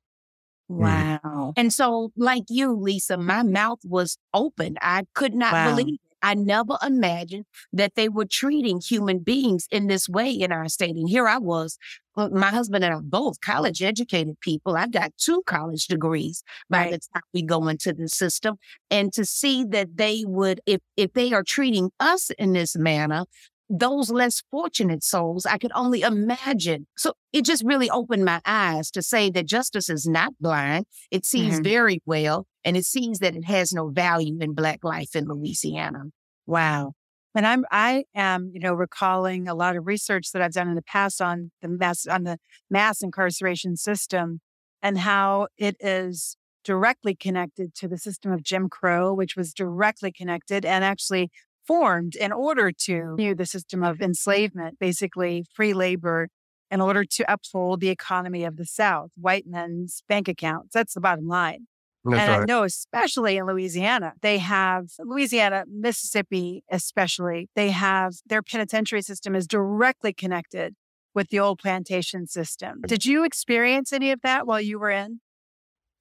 Mm. 0.72 1.20
Wow. 1.22 1.54
And 1.58 1.74
so, 1.74 2.12
like 2.16 2.44
you, 2.50 2.74
Lisa, 2.74 3.18
my 3.18 3.44
mouth 3.44 3.80
was 3.84 4.18
open. 4.34 4.78
I 4.82 5.04
could 5.14 5.34
not 5.34 5.54
wow. 5.54 5.70
believe 5.70 5.96
it. 5.96 6.09
I 6.22 6.34
never 6.36 6.78
imagined 6.86 7.46
that 7.74 7.96
they 7.96 8.10
were 8.10 8.26
treating 8.26 8.82
human 8.82 9.20
beings 9.20 9.68
in 9.72 9.88
this 9.88 10.10
way 10.10 10.32
in 10.32 10.52
our 10.52 10.68
state. 10.68 10.96
And 10.96 11.10
here 11.10 11.28
I 11.28 11.38
was, 11.38 11.78
uh, 12.16 12.30
my 12.30 12.50
husband 12.50 12.84
and 12.84 12.94
I 12.94 13.00
both 13.02 13.42
college 13.42 13.82
educated 13.82 14.40
people. 14.42 14.76
I've 14.76 14.92
got 14.92 15.14
two 15.18 15.42
college 15.46 15.88
degrees 15.88 16.44
by 16.70 16.80
right. 16.80 16.92
the 16.92 17.00
time 17.14 17.24
we 17.34 17.42
go 17.42 17.68
into 17.68 17.94
the 17.94 18.10
system. 18.10 18.58
And 18.92 19.14
to 19.14 19.26
see 19.26 19.64
that 19.66 19.98
they 19.98 20.24
would, 20.26 20.62
if, 20.66 20.82
if 20.98 21.14
they 21.14 21.34
are 21.34 21.44
treating 21.44 21.92
us 22.00 22.30
in 22.32 22.54
this 22.54 22.76
manner, 22.76 23.26
those 23.70 24.10
less 24.10 24.42
fortunate 24.50 25.04
souls, 25.04 25.46
I 25.46 25.58
could 25.58 25.72
only 25.76 26.02
imagine. 26.02 26.88
So 26.98 27.14
it 27.32 27.46
just 27.46 27.64
really 27.64 27.90
opened 27.90 28.26
my 28.26 28.42
eyes 28.46 28.90
to 28.92 29.02
say 29.02 29.30
that 29.30 29.46
justice 29.46 29.90
is 29.90 30.08
not 30.08 30.34
blind. 30.40 30.86
It 31.12 31.26
sees 31.26 31.56
mm-hmm. 31.56 31.64
very 31.64 32.02
well, 32.06 32.48
and 32.66 32.76
it 32.76 32.86
sees 32.86 33.20
that 33.20 33.36
it 33.36 33.46
has 33.46 33.72
no 33.72 33.90
value 33.90 34.38
in 34.40 34.54
Black 34.54 34.84
life 34.84 35.16
in 35.16 35.26
Louisiana. 35.26 36.06
Wow. 36.48 36.94
And 37.36 37.46
I'm 37.46 37.64
I 37.70 38.06
am, 38.16 38.50
you 38.54 38.60
know, 38.60 38.74
recalling 38.74 39.48
a 39.48 39.54
lot 39.54 39.76
of 39.76 39.86
research 39.86 40.32
that 40.32 40.42
I've 40.42 40.54
done 40.54 40.68
in 40.68 40.76
the 40.76 40.82
past 40.82 41.22
on 41.22 41.52
the 41.62 41.68
mass 41.68 42.08
on 42.08 42.24
the 42.24 42.38
mass 42.72 43.04
incarceration 43.04 43.78
system 43.78 44.42
and 44.82 44.98
how 44.98 45.48
it 45.58 45.76
is 45.80 46.38
directly 46.64 47.16
connected 47.16 47.74
to 47.76 47.88
the 47.88 47.98
system 47.98 48.32
of 48.32 48.44
Jim 48.44 48.68
Crow, 48.68 49.14
which 49.14 49.36
was 49.36 49.54
directly 49.54 50.12
connected 50.12 50.66
and 50.66 50.84
actually 50.84 51.30
formed 51.70 52.16
in 52.16 52.32
order 52.32 52.72
to 52.72 53.16
the 53.38 53.46
system 53.46 53.84
of 53.84 54.02
enslavement, 54.02 54.80
basically 54.80 55.46
free 55.54 55.72
labor, 55.72 56.30
in 56.72 56.82
order 56.82 57.04
to 57.04 57.32
uphold 57.32 57.80
the 57.80 57.90
economy 57.90 58.44
of 58.44 58.58
the 58.58 58.66
South, 58.66 59.12
white 59.16 59.46
men's 59.46 60.02
bank 60.10 60.28
accounts. 60.28 60.74
That's 60.74 60.96
the 60.96 61.00
bottom 61.00 61.28
line. 61.28 61.68
That's 62.04 62.22
and 62.22 62.32
right. 62.32 62.42
I 62.42 62.46
know, 62.46 62.64
especially 62.64 63.38
in 63.38 63.46
Louisiana, 63.46 64.14
they 64.24 64.40
have 64.40 64.86
Louisiana, 65.00 65.66
Mississippi, 65.68 66.64
especially, 66.72 67.50
they 67.56 67.70
have 67.70 68.16
their 68.26 68.42
penitentiary 68.42 69.04
system 69.04 69.36
is 69.36 69.46
directly 69.46 70.12
connected 70.12 70.74
with 71.14 71.30
the 71.30 71.40
old 71.40 71.60
plantation 71.60 72.26
system. 72.26 72.82
Did 72.88 73.06
you 73.06 73.24
experience 73.26 73.94
any 73.94 74.10
of 74.10 74.22
that 74.22 74.48
while 74.48 74.62
you 74.62 74.80
were 74.80 74.90
in? 74.90 75.20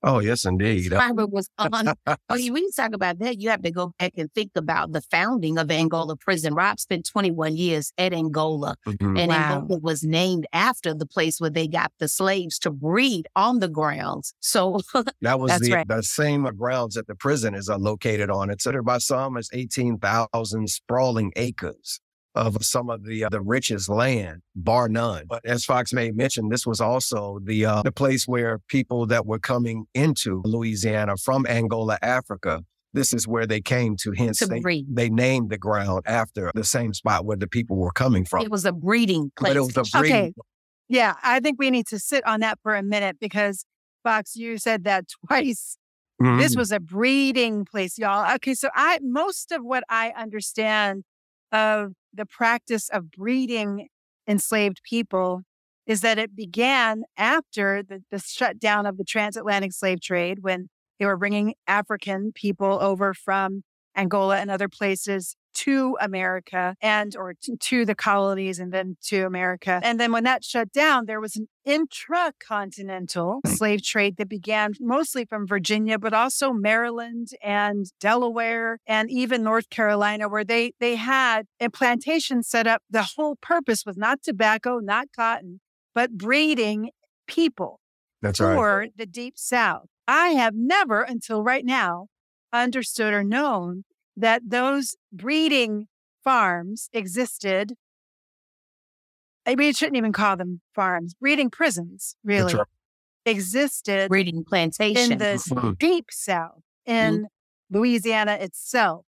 Oh, 0.02 0.20
yes, 0.20 0.44
indeed. 0.44 0.92
Fiber 0.92 1.26
was 1.26 1.50
on. 1.58 1.92
oh, 2.28 2.34
you 2.36 2.52
when 2.52 2.62
you 2.62 2.70
talk 2.74 2.92
about 2.94 3.18
that, 3.18 3.40
you 3.40 3.50
have 3.50 3.62
to 3.62 3.70
go 3.72 3.92
back 3.98 4.12
and 4.16 4.32
think 4.32 4.52
about 4.54 4.92
the 4.92 5.00
founding 5.00 5.58
of 5.58 5.70
Angola 5.70 6.16
Prison. 6.16 6.54
Rob 6.54 6.78
spent 6.78 7.04
21 7.06 7.56
years 7.56 7.92
at 7.98 8.12
Angola, 8.12 8.76
mm-hmm. 8.86 9.16
and 9.16 9.28
wow. 9.28 9.56
Angola 9.56 9.80
was 9.80 10.04
named 10.04 10.46
after 10.52 10.94
the 10.94 11.06
place 11.06 11.40
where 11.40 11.50
they 11.50 11.66
got 11.66 11.92
the 11.98 12.06
slaves 12.06 12.60
to 12.60 12.70
breed 12.70 13.26
on 13.34 13.58
the 13.58 13.68
grounds. 13.68 14.34
So 14.38 14.80
that 15.20 15.40
was 15.40 15.58
the, 15.58 15.72
right. 15.72 15.88
the 15.88 16.02
same 16.02 16.44
grounds 16.56 16.94
that 16.94 17.08
the 17.08 17.16
prison 17.16 17.56
is 17.56 17.68
uh, 17.68 17.76
located 17.76 18.30
on. 18.30 18.50
It's 18.50 18.68
considered 18.68 18.84
by 18.84 18.98
some 18.98 19.38
as 19.38 19.48
18,000 19.54 20.68
sprawling 20.68 21.32
acres 21.36 22.00
of 22.34 22.64
some 22.64 22.90
of 22.90 23.04
the 23.04 23.24
uh, 23.24 23.28
the 23.28 23.40
richest 23.40 23.88
land, 23.88 24.42
bar 24.54 24.88
none. 24.88 25.24
But 25.28 25.44
as 25.44 25.64
Fox 25.64 25.92
may 25.92 26.10
mention, 26.10 26.48
this 26.48 26.66
was 26.66 26.80
also 26.80 27.40
the 27.42 27.64
uh, 27.64 27.82
the 27.82 27.92
place 27.92 28.26
where 28.26 28.60
people 28.68 29.06
that 29.06 29.26
were 29.26 29.38
coming 29.38 29.86
into 29.94 30.42
Louisiana 30.44 31.16
from 31.16 31.46
Angola, 31.46 31.98
Africa. 32.02 32.62
This 32.94 33.12
is 33.12 33.28
where 33.28 33.46
they 33.46 33.60
came 33.60 33.96
to. 34.02 34.12
Hence, 34.12 34.40
they, 34.40 34.84
they, 34.90 35.10
named 35.10 35.50
the 35.50 35.58
ground 35.58 36.04
after 36.06 36.50
the 36.54 36.64
same 36.64 36.94
spot 36.94 37.26
where 37.26 37.36
the 37.36 37.46
people 37.46 37.76
were 37.76 37.92
coming 37.92 38.24
from. 38.24 38.42
It 38.42 38.50
was 38.50 38.64
a 38.64 38.72
breeding 38.72 39.30
place. 39.36 39.50
But 39.50 39.56
it 39.56 39.60
was 39.60 39.76
a 39.76 39.98
breeding. 39.98 40.16
Okay. 40.16 40.32
Yeah, 40.88 41.14
I 41.22 41.40
think 41.40 41.58
we 41.58 41.70
need 41.70 41.86
to 41.88 41.98
sit 41.98 42.26
on 42.26 42.40
that 42.40 42.58
for 42.62 42.74
a 42.74 42.82
minute 42.82 43.18
because 43.20 43.66
Fox, 44.02 44.36
you 44.36 44.56
said 44.56 44.84
that 44.84 45.04
twice. 45.26 45.76
Mm-hmm. 46.20 46.40
This 46.40 46.56
was 46.56 46.72
a 46.72 46.80
breeding 46.80 47.64
place, 47.64 47.98
y'all. 47.98 48.34
Okay, 48.36 48.54
so 48.54 48.70
I 48.74 48.98
most 49.02 49.52
of 49.52 49.62
what 49.62 49.84
I 49.88 50.12
understand 50.16 51.04
of 51.52 51.92
the 52.12 52.26
practice 52.26 52.88
of 52.88 53.10
breeding 53.10 53.88
enslaved 54.26 54.80
people 54.82 55.42
is 55.86 56.02
that 56.02 56.18
it 56.18 56.36
began 56.36 57.02
after 57.16 57.82
the, 57.82 58.02
the 58.10 58.18
shutdown 58.18 58.86
of 58.86 58.98
the 58.98 59.04
transatlantic 59.04 59.72
slave 59.72 60.00
trade 60.00 60.38
when 60.42 60.68
they 60.98 61.06
were 61.06 61.16
bringing 61.16 61.54
African 61.66 62.32
people 62.34 62.78
over 62.80 63.14
from 63.14 63.62
Angola 63.96 64.38
and 64.38 64.50
other 64.50 64.68
places 64.68 65.34
to 65.54 65.96
America 66.00 66.76
and 66.80 67.16
or 67.16 67.34
to, 67.60 67.84
the 67.84 67.94
colonies 67.94 68.58
and 68.58 68.72
then 68.72 68.96
to 69.02 69.24
America. 69.24 69.80
And 69.82 69.98
then 69.98 70.12
when 70.12 70.24
that 70.24 70.44
shut 70.44 70.72
down, 70.72 71.06
there 71.06 71.20
was 71.20 71.36
an 71.36 71.48
intracontinental 71.66 73.40
mm. 73.42 73.48
slave 73.48 73.82
trade 73.82 74.16
that 74.16 74.28
began 74.28 74.72
mostly 74.80 75.24
from 75.24 75.46
Virginia, 75.46 75.98
but 75.98 76.12
also 76.12 76.52
Maryland 76.52 77.28
and 77.42 77.86
Delaware 78.00 78.78
and 78.86 79.10
even 79.10 79.42
North 79.42 79.70
Carolina, 79.70 80.28
where 80.28 80.44
they 80.44 80.72
they 80.80 80.96
had 80.96 81.46
a 81.60 81.70
plantation 81.70 82.42
set 82.42 82.66
up. 82.66 82.82
The 82.90 83.10
whole 83.16 83.36
purpose 83.36 83.84
was 83.84 83.96
not 83.96 84.22
tobacco, 84.22 84.78
not 84.78 85.08
cotton, 85.14 85.60
but 85.94 86.12
breeding 86.12 86.90
people 87.26 87.80
That's 88.22 88.38
for 88.38 88.78
right. 88.78 88.92
the 88.96 89.06
deep 89.06 89.34
south. 89.36 89.86
I 90.06 90.28
have 90.30 90.54
never 90.54 91.02
until 91.02 91.42
right 91.42 91.64
now 91.64 92.06
understood 92.52 93.12
or 93.12 93.22
known 93.22 93.84
that 94.18 94.42
those 94.44 94.96
breeding 95.12 95.86
farms 96.24 96.90
existed. 96.92 97.74
I 99.46 99.54
mean, 99.54 99.68
you 99.68 99.72
shouldn't 99.72 99.96
even 99.96 100.12
call 100.12 100.36
them 100.36 100.60
farms, 100.74 101.14
breeding 101.14 101.50
prisons 101.50 102.16
really 102.24 102.54
right. 102.54 102.66
existed 103.24 104.08
breeding 104.08 104.44
plantations. 104.44 105.10
in 105.10 105.18
the 105.18 105.42
Mhm. 105.48 105.78
deep 105.78 106.06
south 106.10 106.62
in 106.84 107.28
Louisiana 107.70 108.32
itself. 108.32 109.06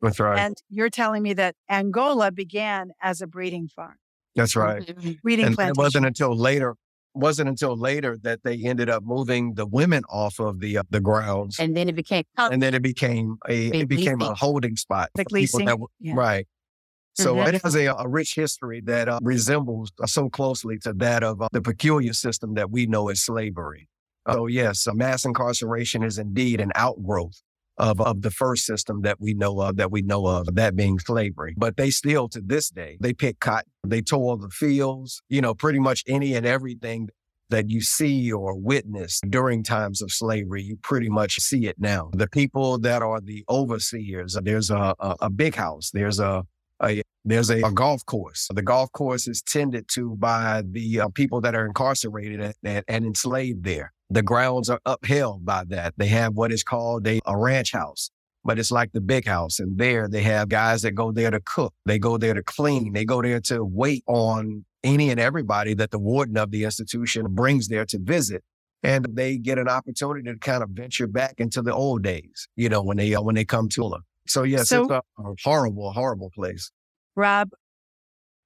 That's 0.00 0.20
right. 0.20 0.38
And 0.38 0.56
you're 0.68 0.90
telling 0.90 1.22
me 1.22 1.32
that 1.34 1.56
Angola 1.68 2.30
began 2.30 2.92
as 3.00 3.20
a 3.20 3.26
breeding 3.26 3.68
farm, 3.68 3.96
That's 4.34 4.54
right. 4.56 4.82
Mhm. 4.86 5.20
breeding 5.22 5.46
And 5.46 5.58
it 5.58 5.76
wasn't 5.76 6.06
until 6.06 6.36
later 6.36 6.76
wasn't 7.14 7.48
until 7.48 7.76
later 7.76 8.16
that 8.22 8.42
they 8.44 8.56
ended 8.64 8.88
up 8.88 9.02
moving 9.04 9.54
the 9.54 9.66
women 9.66 10.02
off 10.08 10.38
of 10.38 10.60
the 10.60 10.78
uh, 10.78 10.82
the 10.90 11.00
grounds 11.00 11.58
And 11.58 11.76
then 11.76 11.88
it 11.88 11.94
became 11.96 12.24
and 12.36 12.62
then 12.62 12.74
it 12.74 12.82
became 12.82 13.36
a 13.48 13.68
it 13.68 13.88
became 13.88 14.20
a 14.20 14.34
holding 14.34 14.76
spot 14.76 15.10
Like 15.16 15.28
for 15.28 15.36
people 15.36 15.58
leasing? 15.58 15.66
that 15.66 15.78
were- 15.80 15.88
Yeah. 16.00 16.14
right 16.16 16.46
so 17.14 17.34
Mhm. 17.36 17.48
it 17.54 17.62
has 17.62 17.74
a, 17.74 17.86
a 17.86 18.08
rich 18.08 18.34
history 18.36 18.80
that 18.82 19.08
uh, 19.08 19.18
resembles 19.22 19.90
uh, 20.00 20.06
so 20.06 20.30
closely 20.30 20.78
to 20.78 20.92
that 20.94 21.24
of 21.24 21.42
uh, 21.42 21.48
the 21.52 21.60
peculiar 21.60 22.12
system 22.12 22.54
that 22.54 22.70
we 22.70 22.86
know 22.86 23.08
as 23.08 23.20
slavery 23.20 23.88
so 24.30 24.46
yes 24.46 24.86
uh, 24.86 24.94
mass 24.94 25.24
incarceration 25.24 26.02
is 26.04 26.18
indeed 26.18 26.60
an 26.60 26.70
outgrowth 26.76 27.42
of, 27.78 28.00
of 28.00 28.20
the 28.22 28.30
first 28.30 28.64
system 28.66 29.00
that 29.02 29.18
we 29.20 29.32
know 29.34 29.60
of 29.60 29.76
that 29.76 29.90
we 29.90 30.02
know 30.02 30.26
of 30.26 30.54
that 30.54 30.76
being 30.76 30.98
slavery 30.98 31.54
but 31.56 31.76
they 31.76 31.90
still 31.90 32.28
to 32.28 32.40
this 32.40 32.68
day 32.70 32.96
they 33.00 33.12
pick 33.12 33.40
cotton 33.40 33.69
they 33.86 34.00
toil 34.00 34.36
the 34.36 34.50
fields 34.50 35.22
you 35.28 35.40
know 35.40 35.54
pretty 35.54 35.78
much 35.78 36.04
any 36.06 36.34
and 36.34 36.46
everything 36.46 37.08
that 37.50 37.68
you 37.68 37.80
see 37.80 38.32
or 38.32 38.54
witness 38.54 39.20
during 39.28 39.62
times 39.62 40.00
of 40.00 40.10
slavery, 40.10 40.62
you 40.62 40.76
pretty 40.82 41.08
much 41.08 41.38
see 41.40 41.66
it 41.66 41.76
now. 41.78 42.10
The 42.14 42.28
people 42.28 42.78
that 42.78 43.02
are 43.02 43.20
the 43.20 43.44
overseers, 43.48 44.38
there's 44.42 44.70
a, 44.70 44.94
a, 44.98 45.16
a 45.22 45.30
big 45.30 45.54
house, 45.54 45.90
there's 45.92 46.20
a, 46.20 46.44
a 46.82 47.02
there's 47.24 47.50
a, 47.50 47.60
a 47.60 47.70
golf 47.70 48.06
course. 48.06 48.48
The 48.54 48.62
golf 48.62 48.90
course 48.92 49.28
is 49.28 49.42
tended 49.42 49.88
to 49.88 50.16
by 50.16 50.62
the 50.64 51.00
uh, 51.00 51.08
people 51.08 51.42
that 51.42 51.54
are 51.54 51.66
incarcerated 51.66 52.40
and, 52.40 52.54
and, 52.64 52.84
and 52.88 53.04
enslaved 53.04 53.64
there. 53.64 53.92
The 54.08 54.22
grounds 54.22 54.70
are 54.70 54.80
upheld 54.86 55.44
by 55.44 55.64
that. 55.68 55.94
They 55.98 56.06
have 56.06 56.34
what 56.34 56.50
is 56.50 56.62
called 56.62 57.06
a, 57.06 57.20
a 57.26 57.36
ranch 57.36 57.72
house 57.72 58.10
but 58.44 58.58
it's 58.58 58.70
like 58.70 58.92
the 58.92 59.00
big 59.00 59.26
house. 59.26 59.58
And 59.60 59.78
there 59.78 60.08
they 60.08 60.22
have 60.22 60.48
guys 60.48 60.82
that 60.82 60.92
go 60.92 61.12
there 61.12 61.30
to 61.30 61.40
cook. 61.40 61.74
They 61.86 61.98
go 61.98 62.18
there 62.18 62.34
to 62.34 62.42
clean. 62.42 62.92
They 62.92 63.04
go 63.04 63.22
there 63.22 63.40
to 63.42 63.64
wait 63.64 64.02
on 64.06 64.64
any 64.82 65.10
and 65.10 65.20
everybody 65.20 65.74
that 65.74 65.90
the 65.90 65.98
warden 65.98 66.36
of 66.36 66.50
the 66.50 66.64
institution 66.64 67.26
brings 67.30 67.68
there 67.68 67.84
to 67.86 67.98
visit. 68.00 68.42
And 68.82 69.06
they 69.12 69.36
get 69.36 69.58
an 69.58 69.68
opportunity 69.68 70.22
to 70.32 70.38
kind 70.38 70.62
of 70.62 70.70
venture 70.70 71.06
back 71.06 71.34
into 71.38 71.60
the 71.60 71.74
old 71.74 72.02
days, 72.02 72.48
you 72.56 72.70
know, 72.70 72.82
when 72.82 72.96
they, 72.96 73.14
uh, 73.14 73.20
when 73.20 73.34
they 73.34 73.44
come 73.44 73.68
to 73.70 73.90
them. 73.90 74.02
So 74.26 74.42
yes, 74.42 74.68
So- 74.68 74.82
it's 74.84 74.90
a, 74.90 75.02
a 75.22 75.34
horrible, 75.44 75.92
horrible 75.92 76.30
place. 76.34 76.70
Rob, 77.14 77.50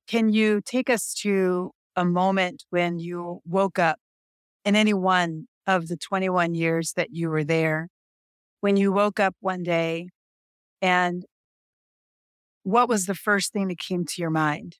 can 0.09 0.33
you 0.33 0.61
take 0.65 0.91
us 0.91 1.15
to 1.23 1.71
a 1.95 2.05
moment 2.05 2.65
when 2.71 2.99
you 2.99 3.41
woke 3.47 3.79
up 3.79 3.99
in 4.65 4.75
any 4.75 4.93
one 4.95 5.47
of 5.67 5.87
the 5.87 5.97
21 5.97 6.55
years 6.55 6.95
that 6.97 7.09
you 7.13 7.29
were 7.29 7.45
there? 7.45 7.89
When 8.65 8.79
you 8.79 8.93
woke 8.93 9.21
up 9.21 9.37
one 9.41 9.63
day 9.63 10.09
and 10.81 11.27
what 12.63 12.89
was 12.89 13.05
the 13.05 13.15
first 13.15 13.53
thing 13.53 13.69
that 13.69 13.79
came 13.79 14.07
to 14.07 14.23
your 14.23 14.31
mind? 14.31 14.79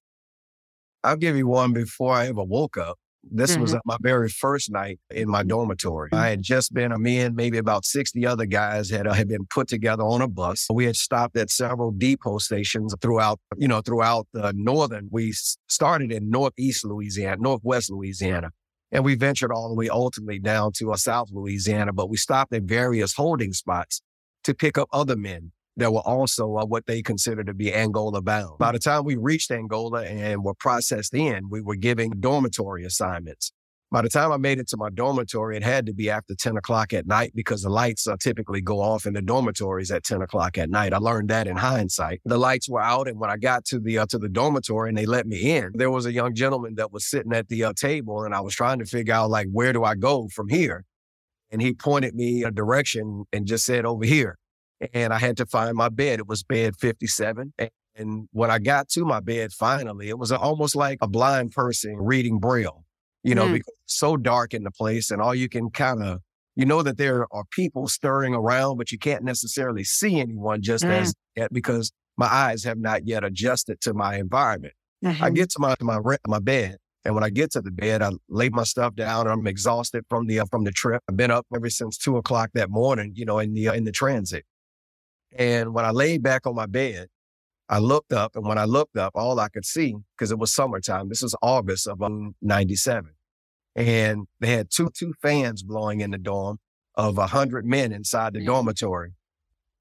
I'll 1.03 1.19
give 1.19 1.37
you 1.37 1.47
one 1.47 1.75
before 1.75 2.15
I 2.15 2.29
ever 2.29 2.43
woke 2.43 2.79
up. 2.79 2.97
This 3.31 3.59
was 3.59 3.73
Mhm. 3.73 3.77
uh, 3.77 3.81
my 3.85 3.99
very 4.01 4.31
first 4.31 4.71
night 4.71 5.01
in 5.11 5.29
my 5.29 5.43
dormitory. 5.43 6.09
I 6.15 6.31
had 6.31 6.41
just 6.41 6.73
been, 6.73 6.95
me 7.03 7.21
and 7.21 7.37
maybe 7.37 7.59
about 7.59 7.85
60 7.85 8.25
other 8.25 8.47
guys 8.47 8.89
had, 8.89 9.07
uh, 9.07 9.13
had 9.13 9.29
been 9.29 9.45
put 9.51 9.69
together 9.69 10.03
on 10.03 10.23
a 10.23 10.29
bus. 10.29 10.67
We 10.73 10.87
had 10.87 10.97
stopped 10.97 11.37
at 11.37 11.51
several 11.51 11.91
depot 11.91 12.39
stations 12.39 12.95
throughout, 13.03 13.39
you 13.59 13.69
know, 13.69 13.83
throughout 13.83 14.29
the 14.33 14.55
northern. 14.57 15.09
We 15.11 15.35
started 15.69 16.11
in 16.11 16.31
northeast 16.31 16.87
Louisiana, 16.87 17.37
northwest 17.39 17.91
Louisiana, 17.91 18.51
and 18.95 19.05
we 19.05 19.17
ventured 19.17 19.51
all 19.51 19.69
the 19.69 19.75
way 19.75 19.89
ultimately 19.89 20.39
down 20.39 20.73
to 20.73 20.93
uh, 20.93 20.97
South 20.97 21.29
Louisiana, 21.33 21.93
but 21.93 22.09
we 22.09 22.17
stopped 22.17 22.55
at 22.55 22.63
various 22.63 23.13
holding 23.13 23.53
spots 23.53 24.01
to 24.45 24.55
pick 24.55 24.79
up 24.79 24.89
other 24.93 25.17
men 25.17 25.51
that 25.77 25.93
were 25.93 26.01
also 26.01 26.57
uh, 26.57 26.65
what 26.65 26.87
they 26.87 27.03
considered 27.03 27.49
to 27.49 27.55
be 27.55 27.75
Angola 27.75 28.23
bound. 28.23 28.59
By 28.59 28.71
the 28.71 28.79
time 28.79 29.05
we 29.05 29.17
reached 29.17 29.51
Angola 29.51 30.05
and 30.05 30.45
were 30.45 30.55
processed 30.55 31.13
in, 31.13 31.51
we 31.51 31.61
were 31.61 31.75
giving 31.75 32.11
dormitory 32.21 32.85
assignments. 32.85 33.53
By 33.91 34.03
the 34.03 34.09
time 34.09 34.33
I 34.33 34.39
made 34.39 34.59
it 34.59 34.69
to 34.69 34.77
my 34.77 34.91
dormitory, 34.91 35.57
it 35.57 35.63
had 35.63 35.87
to 35.87 35.93
be 35.93 36.11
after 36.11 36.35
10 36.35 36.57
o'clock 36.57 36.93
at 36.93 37.07
night 37.07 37.33
because 37.35 37.63
the 37.63 37.71
lights 37.71 38.09
uh, 38.09 38.17
typically 38.19 38.61
go 38.61 38.81
off 38.81 39.07
in 39.07 39.15
the 39.15 39.23
dormitories 39.23 39.91
at 39.93 40.03
10 40.03 40.23
o'clock 40.23 40.59
at 40.59 40.69
night. 40.69 40.93
I 40.93 40.99
learned 40.99 41.31
that 41.31 41.47
in 41.47 41.57
hindsight. 41.57 42.21
The 42.25 42.39
lights 42.39 42.69
were 42.69 42.83
out, 42.83 43.07
and 43.07 43.21
when 43.21 43.31
I 43.31 43.37
got 43.37 43.65
to 43.67 43.79
the 43.79 43.99
uh, 43.99 44.07
to 44.07 44.19
the 44.19 44.29
dormitory 44.29 44.89
and 44.89 44.99
they 44.99 45.07
let 45.07 45.27
me 45.27 45.57
in, 45.57 45.73
there 45.75 45.91
was 45.91 46.07
a 46.07 46.13
young 46.13 46.35
gentleman 46.35 46.75
that 46.77 46.93
was 46.93 47.07
sitting 47.07 47.33
at 47.33 47.49
the 47.49 47.65
uh, 47.65 47.73
table, 47.75 48.25
and 48.25 48.35
I 48.35 48.41
was 48.41 48.55
trying 48.55 48.81
to 48.81 48.87
figure 48.87 49.15
out 49.15 49.31
like 49.31 49.49
where 49.53 49.73
do 49.73 49.85
I 49.85 49.95
go 49.95 50.29
from 50.29 50.49
here, 50.49 50.85
and 51.51 51.63
he 51.63 51.73
pointed 51.73 52.15
me 52.15 52.43
a 52.43 52.51
direction 52.51 53.25
and 53.33 53.47
just 53.47 53.65
said 53.65 53.85
over 53.85 54.05
here 54.05 54.39
and 54.93 55.13
I 55.13 55.19
had 55.19 55.37
to 55.39 55.47
find 55.47 55.77
my 55.77 55.89
bed. 55.89 56.19
It 56.19 56.27
was 56.27 56.43
bed 56.43 56.77
57. 56.77 57.53
And, 57.59 57.71
and 57.97 58.29
when 58.33 58.51
I 58.51 58.59
got 58.59 58.89
to 58.91 59.05
my 59.05 59.21
bed 59.21 59.53
finally, 59.53 60.09
it 60.09 60.19
was 60.19 60.33
almost 60.33 60.75
like 60.75 60.99
a 61.01 61.09
blind 61.09 61.53
person 61.53 61.97
reading 61.97 62.39
Braille, 62.39 62.84
you 63.25 63.35
know, 63.35 63.49
Mm. 63.49 63.55
because 63.55 63.75
it's 63.85 63.97
so 63.99 64.17
dark 64.17 64.55
in 64.55 64.63
the 64.65 64.71
place 64.71 65.11
and 65.11 65.21
all 65.21 65.35
you 65.35 65.49
can 65.49 65.71
kind 65.71 66.03
of, 66.03 66.21
you 66.57 66.65
know, 66.67 66.83
that 66.83 66.99
there 66.99 67.27
are 67.33 67.45
people 67.51 67.89
stirring 67.89 68.35
around, 68.35 68.77
but 68.79 68.93
you 68.93 68.99
can't 68.99 69.25
necessarily 69.25 69.83
see 69.85 70.21
anyone 70.21 70.63
just 70.63 70.85
Mm. 70.85 70.91
as 71.01 71.15
yet 71.37 71.53
because 71.53 71.91
my 72.17 72.27
eyes 72.27 72.63
have 72.65 72.79
not 72.79 73.07
yet 73.09 73.25
adjusted 73.25 73.81
to 73.81 73.93
my 73.95 74.17
environment. 74.17 74.75
I 75.05 75.09
Mm-hmm. 75.09 75.35
get 75.35 75.51
to 75.51 75.59
my, 75.59 75.75
my, 75.81 75.99
my 76.29 76.39
bed. 76.39 76.77
And 77.05 77.15
when 77.15 77.25
I 77.25 77.29
get 77.29 77.51
to 77.53 77.61
the 77.61 77.71
bed, 77.71 78.01
I 78.01 78.13
lay 78.31 78.49
my 78.49 78.63
stuff 78.65 78.95
down. 78.95 79.27
I'm 79.27 79.47
exhausted 79.47 80.05
from 80.09 80.27
the, 80.27 80.41
uh, 80.41 80.47
from 80.51 80.65
the 80.65 80.71
trip. 80.71 81.03
I've 81.09 81.17
been 81.17 81.31
up 81.31 81.45
ever 81.55 81.69
since 81.69 81.99
two 81.99 82.17
o'clock 82.17 82.51
that 82.55 82.71
morning, 82.71 83.13
you 83.15 83.27
know, 83.27 83.39
in 83.41 83.53
the, 83.53 83.69
uh, 83.69 83.75
in 83.75 83.85
the 83.85 83.93
transit. 83.93 84.45
And 85.37 85.75
when 85.75 85.85
I 85.85 85.91
lay 85.91 86.17
back 86.19 86.47
on 86.47 86.55
my 86.55 86.67
bed, 86.67 87.09
I 87.69 87.79
looked 87.79 88.13
up, 88.13 88.37
and 88.37 88.45
when 88.47 88.59
I 88.59 88.65
looked 88.65 88.97
up, 88.97 89.13
all 89.15 89.41
I 89.41 89.49
could 89.49 89.65
see, 89.65 89.95
because 90.17 90.31
it 90.31 90.39
was 90.39 90.53
summertime, 90.55 91.09
this 91.09 91.23
was 91.23 91.35
August 91.41 91.87
of 91.87 92.03
um, 92.03 92.35
97. 92.43 93.11
And 93.77 94.27
they 94.41 94.49
had 94.49 94.71
two, 94.71 94.91
two 94.97 95.15
fans 95.23 95.63
blowing 95.63 96.01
in 96.01 96.11
the 96.11 96.19
dorm 96.19 96.59
of 96.95 97.19
a 97.19 97.27
hundred 97.29 97.65
men 97.65 97.93
inside 97.93 98.35
the 98.35 98.41
Mm. 98.41 98.47
dormitory. 98.47 99.13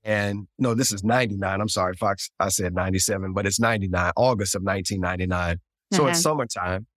And 0.03 0.47
no, 0.57 0.73
this 0.73 0.91
is 0.91 1.03
99. 1.03 1.61
I'm 1.61 1.69
sorry, 1.69 1.93
Fox. 1.95 2.29
I 2.39 2.49
said 2.49 2.73
97, 2.73 3.33
but 3.33 3.45
it's 3.45 3.59
99, 3.59 4.11
August 4.15 4.55
of 4.55 4.63
1999. 4.63 5.59
So 5.93 6.07
it's 6.07 6.17
Uh-huh. 6.25 6.31
summertime. 6.31 6.87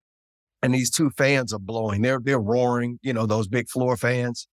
And 0.63 0.75
these 0.75 0.91
two 0.91 1.11
fans 1.11 1.53
are 1.53 1.59
blowing. 1.59 2.03
They're 2.03 2.19
they're 2.21 2.41
roaring, 2.41 2.99
you 3.03 3.13
know, 3.13 3.27
those 3.27 3.47
big 3.47 3.69
floor 3.69 3.97
fans. 3.97 4.49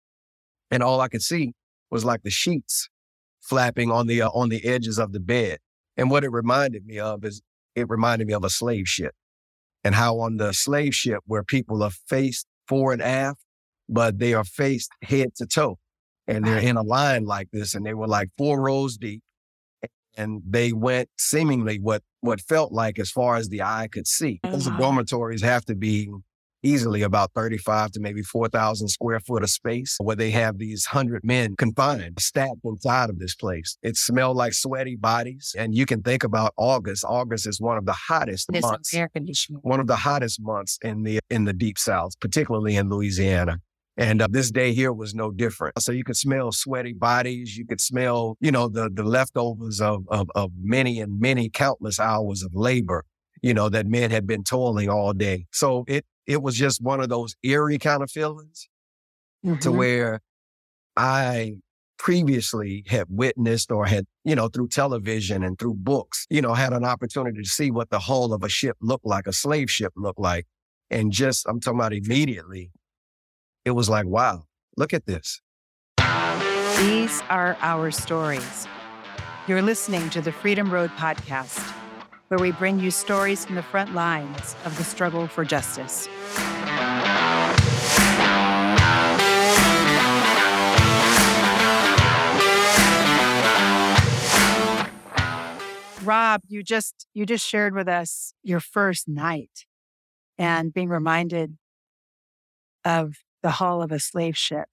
And 0.71 0.83
all 0.83 1.01
I 1.01 1.09
could 1.09 1.23
see 1.23 1.53
was 1.91 2.05
like 2.05 2.23
the 2.23 2.31
sheets 2.31 2.89
flapping 3.41 3.91
on 3.91 4.07
the 4.07 4.23
uh, 4.23 4.31
on 4.31 4.49
the 4.49 4.65
edges 4.65 4.99
of 4.99 5.13
the 5.13 5.21
bed. 5.21 5.59
And 6.01 6.11
what 6.11 6.25
it 6.25 6.31
reminded 6.33 6.87
me 6.87 6.99
of 6.99 7.25
is 7.27 7.43
it 7.77 7.89
reminded 7.91 8.27
me 8.27 8.33
of 8.33 8.43
a 8.43 8.49
slave 8.51 8.89
ship 8.89 9.15
and 9.85 9.95
how 9.95 10.19
on 10.19 10.39
the 10.39 10.53
slave 10.55 10.95
ship 10.95 11.21
where 11.27 11.45
people 11.45 11.83
are 11.83 11.91
faced 11.91 12.47
fore 12.67 12.95
and 12.95 13.03
aft, 13.03 13.41
but 13.87 14.19
they 14.19 14.33
are 14.33 14.45
faced 14.45 14.91
head 15.03 15.35
to 15.37 15.47
toe 15.47 15.77
and 16.27 16.47
they're 16.47 16.59
in 16.59 16.79
a 16.79 16.83
line 16.83 17.27
like 17.27 17.49
this 17.53 17.75
and 17.75 17.85
they 17.85 17.93
were 17.93 18.09
like 18.09 18.31
four 18.39 18.63
rows 18.63 18.97
deep 18.97 19.21
and 20.17 20.41
they 20.49 20.73
went 20.73 21.11
seemingly 21.19 21.79
what 21.79 22.03
what 22.23 22.41
felt 22.41 22.73
like 22.73 22.99
as 22.99 23.11
far 23.11 23.37
as 23.37 23.51
the 23.51 23.63
eye 23.63 23.89
could 23.93 24.07
see. 24.07 24.41
Oh, 24.45 24.53
Those 24.53 24.65
the 24.65 24.71
Wow. 24.71 24.79
dormitories 24.79 25.43
have 25.43 25.67
to 25.67 25.75
be 25.75 26.11
easily 26.63 27.03
about 27.03 27.33
35 27.35 27.93
to 27.93 28.01
maybe 28.01 28.23
4,000 28.23 28.89
square 28.89 29.21
foot 29.21 29.43
of 29.43 29.51
space 29.51 29.97
where 30.01 30.17
they 30.17 30.31
have 30.31 30.59
these 30.59 30.87
100 30.87 31.23
men 31.25 31.57
confined, 31.57 32.19
stacked 32.21 32.61
inside 32.65 33.11
of 33.11 33.19
this 33.19 33.35
place. 33.35 33.77
It 33.83 33.97
smelled 33.97 34.37
like 34.37 34.53
sweaty 34.53 34.97
bodies. 34.97 35.55
And 35.57 35.75
you 35.75 35.87
can 35.87 36.03
think 36.03 36.25
about 36.25 36.53
August. 36.57 37.05
August 37.07 37.47
is 37.47 37.61
one 37.61 37.79
of 37.79 37.87
the 37.87 37.93
hottest 37.93 38.49
There's 38.51 38.63
months 38.63 38.95
air 38.95 39.09
conditioning. 39.09 39.61
one 39.63 39.81
of 39.81 39.87
the 39.87 39.97
hottest 39.97 40.41
months 40.41 40.79
in 40.83 41.03
the 41.03 41.21
in 41.31 41.45
the 41.45 41.53
deep 41.53 41.79
south, 41.79 42.19
particularly 42.21 42.77
in 42.77 42.89
Louisiana. 42.89 43.59
And 43.97 44.23
uh, 44.23 44.29
this 44.31 44.51
day 44.51 44.73
here 44.73 44.93
was 44.93 45.15
no 45.15 45.31
different. 45.31 45.81
So 45.81 45.93
you 45.93 46.05
could 46.05 46.17
smell 46.17 46.53
sweaty 46.53 46.95
bodies. 46.95 47.57
You 47.57 47.67
could 47.67 47.81
smell, 47.81 48.37
you 48.41 48.51
know, 48.51 48.69
the, 48.69 48.89
the 48.93 49.03
leftovers 49.03 49.81
of, 49.81 50.05
of, 50.09 50.31
of 50.35 50.53
many 50.59 51.01
and 51.01 51.21
many 51.21 51.51
countless 51.51 52.01
hours 52.01 52.43
of 52.43 52.55
labor, 52.55 53.05
you 53.43 53.53
know, 53.53 53.69
that 53.69 53.87
men 53.87 54.11
had 54.11 54.27
been 54.27 54.43
toiling 54.43 54.89
all 54.89 55.13
day. 55.13 55.47
So 55.53 55.85
it, 55.87 56.07
it 56.27 56.43
was 56.43 56.55
just 56.55 56.83
one 56.83 57.01
of 57.01 57.09
those 57.09 57.35
eerie 57.43 57.79
kind 57.79 58.03
of 58.03 58.11
feelings 58.11 58.69
mm-hmm. 59.45 59.59
to 59.59 59.73
where 59.73 60.21
I 60.97 61.57
previously 61.99 62.85
had 62.89 63.07
witnessed 63.11 63.71
or 63.71 63.87
had, 63.87 64.07
you 64.25 64.35
know, 64.35 64.49
through 64.49 64.69
television 64.69 65.43
and 65.43 65.59
through 65.59 65.75
books, 65.75 66.27
you 66.31 66.41
know, 66.41 66.55
had 66.55 66.73
an 66.73 66.85
opportunity 66.85 67.43
to 67.43 67.49
see 67.49 67.71
what 67.71 67.91
the 67.91 67.99
hull 67.99 68.33
of 68.33 68.43
a 68.43 68.49
ship 68.49 68.77
looked 68.81 69.05
like, 69.05 69.27
a 69.27 69.33
slave 69.33 69.71
ship 69.71 69.93
looked 69.97 70.19
like. 70.19 70.47
And 70.91 71.13
just, 71.13 71.47
I'm 71.49 71.61
talking 71.61 71.79
about 71.79 71.93
immediately, 71.93 72.73
it 73.65 73.73
was 73.73 73.89
like, 73.89 74.07
wow, 74.07 74.45
look 74.77 74.95
at 74.95 75.07
this. 75.07 75.41
These 76.79 77.21
are 77.29 77.59
our 77.61 77.91
stories. 77.91 78.67
You're 79.47 79.63
listening 79.63 80.09
to 80.11 80.21
the 80.23 80.33
Freedom 80.33 80.73
Road 80.73 80.91
podcast, 80.93 81.59
where 82.31 82.39
we 82.39 82.53
bring 82.53 82.79
you 82.79 82.93
stories 82.93 83.45
from 83.45 83.57
the 83.57 83.63
front 83.63 83.93
lines 83.93 84.55
of 84.65 84.79
the 84.79 84.85
struggle 84.85 85.27
for 85.27 85.45
justice. 85.45 86.09
Rob, 96.05 96.43
you 96.47 96.63
just 96.63 97.09
you 97.15 97.27
just 97.27 97.45
shared 97.45 97.75
with 97.75 97.89
us 97.89 98.33
your 98.45 98.61
first 98.61 99.09
night 99.09 99.67
and 100.39 100.73
being 100.73 100.89
reminded 100.89 101.59
of 102.85 103.17
the 103.43 103.51
hull 103.51 103.83
of 103.83 103.91
a 103.91 103.99
slave 103.99 104.39
ship. 104.39 104.69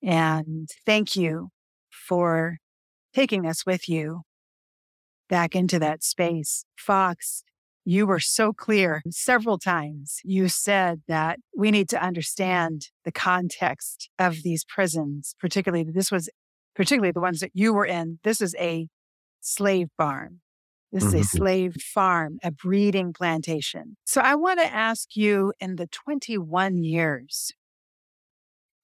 And 0.00 0.70
thank 0.86 1.16
you 1.16 1.48
for 1.90 2.58
taking 3.12 3.46
us 3.46 3.66
with 3.66 3.88
you 3.88 4.22
back 5.28 5.54
into 5.54 5.78
that 5.78 6.02
space. 6.02 6.64
Fox, 6.76 7.42
you 7.84 8.06
were 8.06 8.20
so 8.20 8.52
clear 8.52 9.02
several 9.10 9.58
times. 9.58 10.20
You 10.24 10.48
said 10.48 11.00
that 11.08 11.38
we 11.56 11.70
need 11.70 11.88
to 11.90 12.02
understand 12.02 12.88
the 13.04 13.12
context 13.12 14.10
of 14.18 14.42
these 14.42 14.64
prisons, 14.64 15.34
particularly 15.40 15.86
this 15.90 16.10
was 16.10 16.28
particularly 16.74 17.12
the 17.12 17.20
ones 17.20 17.40
that 17.40 17.52
you 17.54 17.72
were 17.72 17.86
in. 17.86 18.18
This 18.24 18.40
is 18.40 18.54
a 18.58 18.88
slave 19.40 19.88
barn. 19.96 20.40
This 20.92 21.04
is 21.04 21.14
a 21.14 21.16
mm-hmm. 21.18 21.36
slave 21.36 21.74
farm, 21.82 22.38
a 22.42 22.50
breeding 22.50 23.12
plantation. 23.12 23.96
So 24.04 24.20
I 24.20 24.34
want 24.36 24.60
to 24.60 24.72
ask 24.72 25.16
you 25.16 25.52
in 25.60 25.76
the 25.76 25.86
21 25.86 26.82
years 26.82 27.52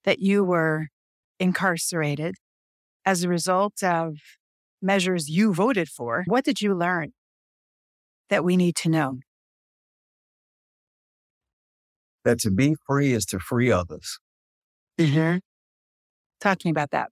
that 0.04 0.18
you 0.18 0.44
were 0.44 0.88
incarcerated 1.40 2.34
as 3.06 3.22
a 3.22 3.28
result 3.28 3.82
of 3.82 4.16
measures 4.84 5.28
you 5.28 5.52
voted 5.52 5.88
for, 5.88 6.24
what 6.26 6.44
did 6.44 6.60
you 6.60 6.74
learn 6.74 7.12
that 8.30 8.44
we 8.44 8.56
need 8.56 8.76
to 8.76 8.88
know? 8.88 9.18
That 12.24 12.38
to 12.40 12.50
be 12.50 12.76
free 12.86 13.12
is 13.12 13.26
to 13.26 13.38
free 13.38 13.70
others. 13.70 14.18
Mm-hmm. 14.98 15.38
Talking 16.40 16.70
about 16.70 16.90
that. 16.92 17.10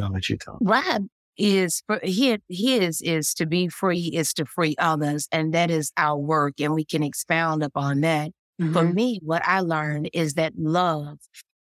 I'll 0.00 0.10
let 0.10 0.28
you 0.28 0.36
talk. 0.36 0.58
Rob 0.60 1.06
is 1.38 1.82
for 1.86 2.00
his, 2.02 2.38
his 2.48 3.02
is 3.02 3.34
to 3.34 3.46
be 3.46 3.68
free 3.68 4.10
is 4.14 4.32
to 4.34 4.44
free 4.44 4.74
others. 4.78 5.28
And 5.30 5.52
that 5.54 5.70
is 5.70 5.92
our 5.96 6.18
work. 6.18 6.54
And 6.60 6.74
we 6.74 6.84
can 6.84 7.02
expound 7.02 7.62
upon 7.62 8.00
that. 8.00 8.30
Mm-hmm. 8.60 8.72
For 8.72 8.84
me, 8.84 9.20
what 9.22 9.42
I 9.44 9.60
learned 9.60 10.10
is 10.12 10.34
that 10.34 10.54
love 10.56 11.18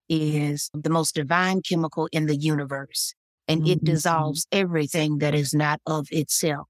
is 0.08 0.70
the 0.74 0.90
most 0.90 1.16
divine 1.16 1.62
chemical 1.62 2.08
in 2.12 2.26
the 2.28 2.36
universe 2.36 3.14
and 3.47 3.62
mm-hmm. 3.62 3.71
it 3.71 3.84
dissolves 3.84 4.47
everything 4.51 5.19
that 5.19 5.36
is 5.36 5.53
not 5.53 5.79
of 5.86 6.08
itself. 6.12 6.67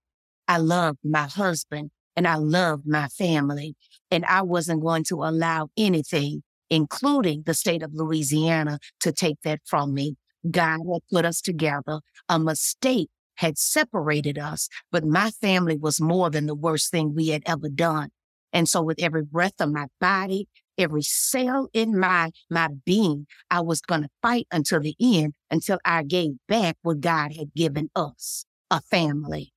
I 0.48 0.58
love 0.58 0.98
my 1.04 1.28
husband 1.28 1.92
and 2.16 2.28
I 2.28 2.36
love 2.36 2.82
my 2.86 3.08
family 3.08 3.76
and 4.12 4.26
I 4.26 4.42
wasn't 4.42 4.84
going 4.84 5.04
to 5.06 5.24
allow 5.24 5.70
anything, 5.78 6.44
including 6.70 7.44
the 7.46 7.54
state 7.54 7.84
of 7.84 7.92
Louisiana, 7.94 8.80
to 9.02 9.12
take 9.12 9.38
that 9.44 9.60
from 9.66 9.94
me. 9.94 10.16
God 10.50 10.80
had 10.92 11.02
put 11.12 11.26
us 11.26 11.42
together. 11.42 12.02
A 12.30 12.40
mistake 12.40 13.10
had 13.36 13.58
separated 13.58 14.38
us, 14.38 14.70
but 14.92 15.04
my 15.04 15.32
family 15.32 15.78
was 15.78 16.00
more 16.00 16.30
than 16.30 16.46
the 16.46 16.56
worst 16.56 16.92
thing 16.92 17.14
we 17.14 17.30
had 17.30 17.44
ever 17.46 17.70
done. 17.70 18.10
And 18.54 18.70
so 18.70 18.82
with 18.82 19.02
every 19.02 19.24
breath 19.24 19.60
of 19.60 19.72
my 19.72 19.88
body, 20.00 20.48
every 20.78 21.02
cell 21.02 21.70
in 21.74 22.00
my, 22.00 22.32
my 22.50 22.70
being, 22.86 23.28
I 23.50 23.62
was 23.62 23.82
going 23.82 24.04
to 24.04 24.10
fight 24.22 24.48
until 24.52 24.80
the 24.80 24.96
end, 25.02 25.34
until 25.50 25.80
I 25.86 26.04
gave 26.04 26.32
back 26.48 26.78
what 26.82 27.02
God 27.02 27.36
had 27.36 27.54
given 27.54 27.90
us, 27.96 28.46
a 28.70 28.82
family. 28.82 29.54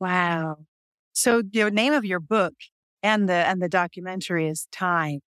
Wow. 0.00 0.58
So 1.12 1.42
the 1.42 1.70
name 1.70 1.92
of 1.92 2.04
your 2.04 2.20
book 2.20 2.54
and 3.02 3.28
the, 3.28 3.34
and 3.34 3.62
the 3.62 3.68
documentary 3.68 4.48
is 4.48 4.66
Time. 4.72 5.20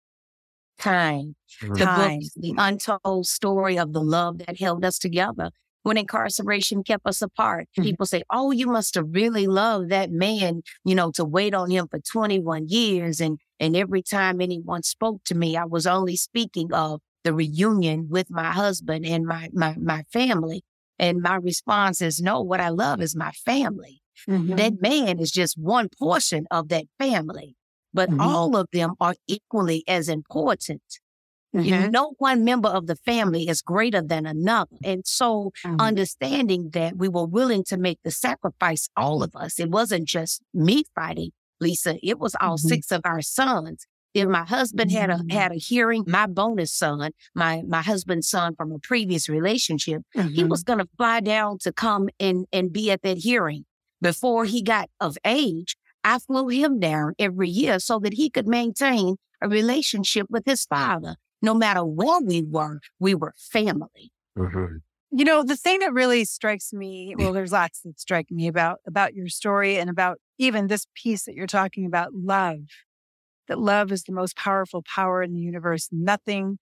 Time. 0.79 1.37
Mm-hmm. 1.63 1.75
The 1.75 1.87
book 1.87 2.23
is 2.23 2.33
the 2.37 2.55
untold 2.59 3.27
story 3.27 3.79
of 3.79 3.93
the 3.93 4.03
love 4.03 4.39
that 4.39 4.59
held 4.59 4.85
us 4.85 4.99
together 4.99 5.51
when 5.87 5.97
incarceration 5.97 6.83
kept 6.83 7.07
us 7.07 7.23
apart. 7.23 7.69
Mm-hmm. 7.69 7.83
People 7.85 8.07
say, 8.07 8.25
Oh, 8.29 8.51
you 8.51 8.67
must 8.67 8.97
have 8.97 9.07
really 9.11 9.47
loved 9.47 9.89
that 9.91 10.11
man, 10.11 10.63
you 10.85 10.97
know, 10.97 11.13
to 11.13 11.25
wait 11.25 11.55
on 11.55 11.71
him 11.71 11.87
for 11.89 12.01
21 12.01 12.67
years. 12.67 13.21
And, 13.21 13.39
and 13.61 13.77
every 13.77 14.03
time 14.03 14.41
anyone 14.41 14.83
spoke 14.83 15.23
to 15.27 15.37
me, 15.37 15.57
I 15.57 15.65
was 15.65 15.87
only 15.87 16.17
speaking 16.17 16.73
of 16.73 17.03
the 17.23 17.33
reunion 17.33 18.09
with 18.11 18.31
my 18.31 18.51
husband 18.51 19.07
and 19.07 19.27
my, 19.27 19.49
my, 19.53 19.77
my 19.79 20.03
family. 20.13 20.63
And 20.99 21.23
my 21.23 21.37
response 21.37 22.03
is, 22.03 22.21
no, 22.21 22.41
what 22.41 22.61
I 22.61 22.71
love 22.71 23.01
is 23.01 23.15
my 23.15 23.31
family. 23.31 24.01
Mm-hmm. 24.29 24.57
That 24.57 24.83
man 24.83 25.21
is 25.21 25.31
just 25.31 25.57
one 25.57 25.89
portion 25.97 26.47
of 26.51 26.69
that 26.71 26.87
family 26.99 27.55
but 27.95 28.11
mm-hmm. 28.11 28.21
all 28.21 28.57
of 28.57 28.69
them 28.75 28.93
are 29.01 29.15
equally 29.27 29.83
as 29.89 30.11
important. 30.11 30.83
Mm-hmm. 31.57 31.91
No 31.91 32.15
one 32.19 32.45
member 32.45 32.69
of 32.69 32.87
the 32.87 32.97
family 32.97 33.49
is 33.49 33.63
greater 33.63 34.03
than 34.03 34.27
another. 34.27 34.77
And 34.85 35.07
so 35.07 35.53
mm-hmm. 35.65 35.81
understanding 35.81 36.71
that 36.73 36.97
we 36.97 37.09
were 37.09 37.27
willing 37.27 37.65
to 37.65 37.77
make 37.77 37.99
the 38.05 38.11
sacrifice, 38.11 38.89
all 38.97 39.23
of 39.23 39.35
us, 39.35 39.59
it 39.59 39.71
wasn't 39.71 40.07
just 40.07 40.43
me 40.53 40.85
fighting, 40.95 41.31
Lisa, 41.61 41.99
it 42.03 42.19
was 42.19 42.37
all 42.41 42.57
mm-hmm. 42.57 42.69
six 42.69 42.93
of 42.93 43.01
our 43.05 43.23
sons. 43.23 43.87
If 44.15 44.29
my 44.29 44.45
husband 44.45 44.93
had 44.93 45.11
a 45.11 45.17
mm-hmm. 45.17 45.29
had 45.29 45.53
a 45.53 45.57
hearing, 45.57 46.05
my 46.07 46.27
bonus 46.27 46.73
son, 46.73 47.11
my 47.35 47.63
my 47.69 47.83
husband's 47.83 48.29
son 48.29 48.55
from 48.57 48.73
a 48.73 48.79
previous 48.79 49.29
relationship, 49.29 50.03
he 50.15 50.21
mm-hmm. 50.21 50.49
was 50.49 50.63
gonna 50.63 50.87
fly 50.97 51.21
down 51.21 51.59
to 51.59 51.73
come 51.73 52.09
and 52.19 52.47
and 52.51 52.73
be 52.73 52.91
at 52.91 53.03
that 53.03 53.19
hearing. 53.19 53.67
Before 54.01 54.47
he 54.47 54.63
got 54.63 54.89
of 55.01 55.19
age, 55.25 55.77
I 56.03 56.19
flew 56.19 56.49
him 56.49 56.81
down 56.81 57.13
every 57.19 57.51
year 57.51 57.79
so 57.79 57.99
that 57.99 58.15
he 58.15 58.31
could 58.31 58.47
maintain 58.47 59.17
a 59.43 59.49
relationship 59.49 60.29
with 60.31 60.45
his 60.47 60.65
father. 60.65 61.17
No 61.43 61.55
matter 61.55 61.85
where 61.85 62.21
we 62.21 62.43
were, 62.43 62.81
we 62.99 63.15
were 63.15 63.35
family. 63.37 64.13
Mm-hmm. 64.39 64.77
You 65.13 65.25
know, 65.25 65.43
the 65.45 65.57
thing 65.57 65.79
that 65.81 65.93
really 65.93 66.25
strikes 66.25 66.73
me, 66.73 67.15
well, 67.17 67.33
there's 67.33 67.53
lots 67.53 67.81
that 67.83 67.99
strike 68.01 68.31
me 68.31 68.49
about 68.49 68.81
about 68.87 69.15
your 69.15 69.29
story 69.29 69.79
and 69.79 69.89
about 69.89 70.19
even 70.39 70.67
this 70.67 70.87
piece 70.95 71.25
that 71.25 71.35
you're 71.35 71.47
talking 71.47 71.87
about, 71.87 72.13
love. 72.13 72.59
That 73.49 73.61
love 73.61 73.93
is 73.93 74.03
the 74.03 74.13
most 74.13 74.37
powerful 74.37 74.83
power 74.83 75.23
in 75.23 75.33
the 75.33 75.41
universe. 75.41 75.89
Nothing, 75.93 76.59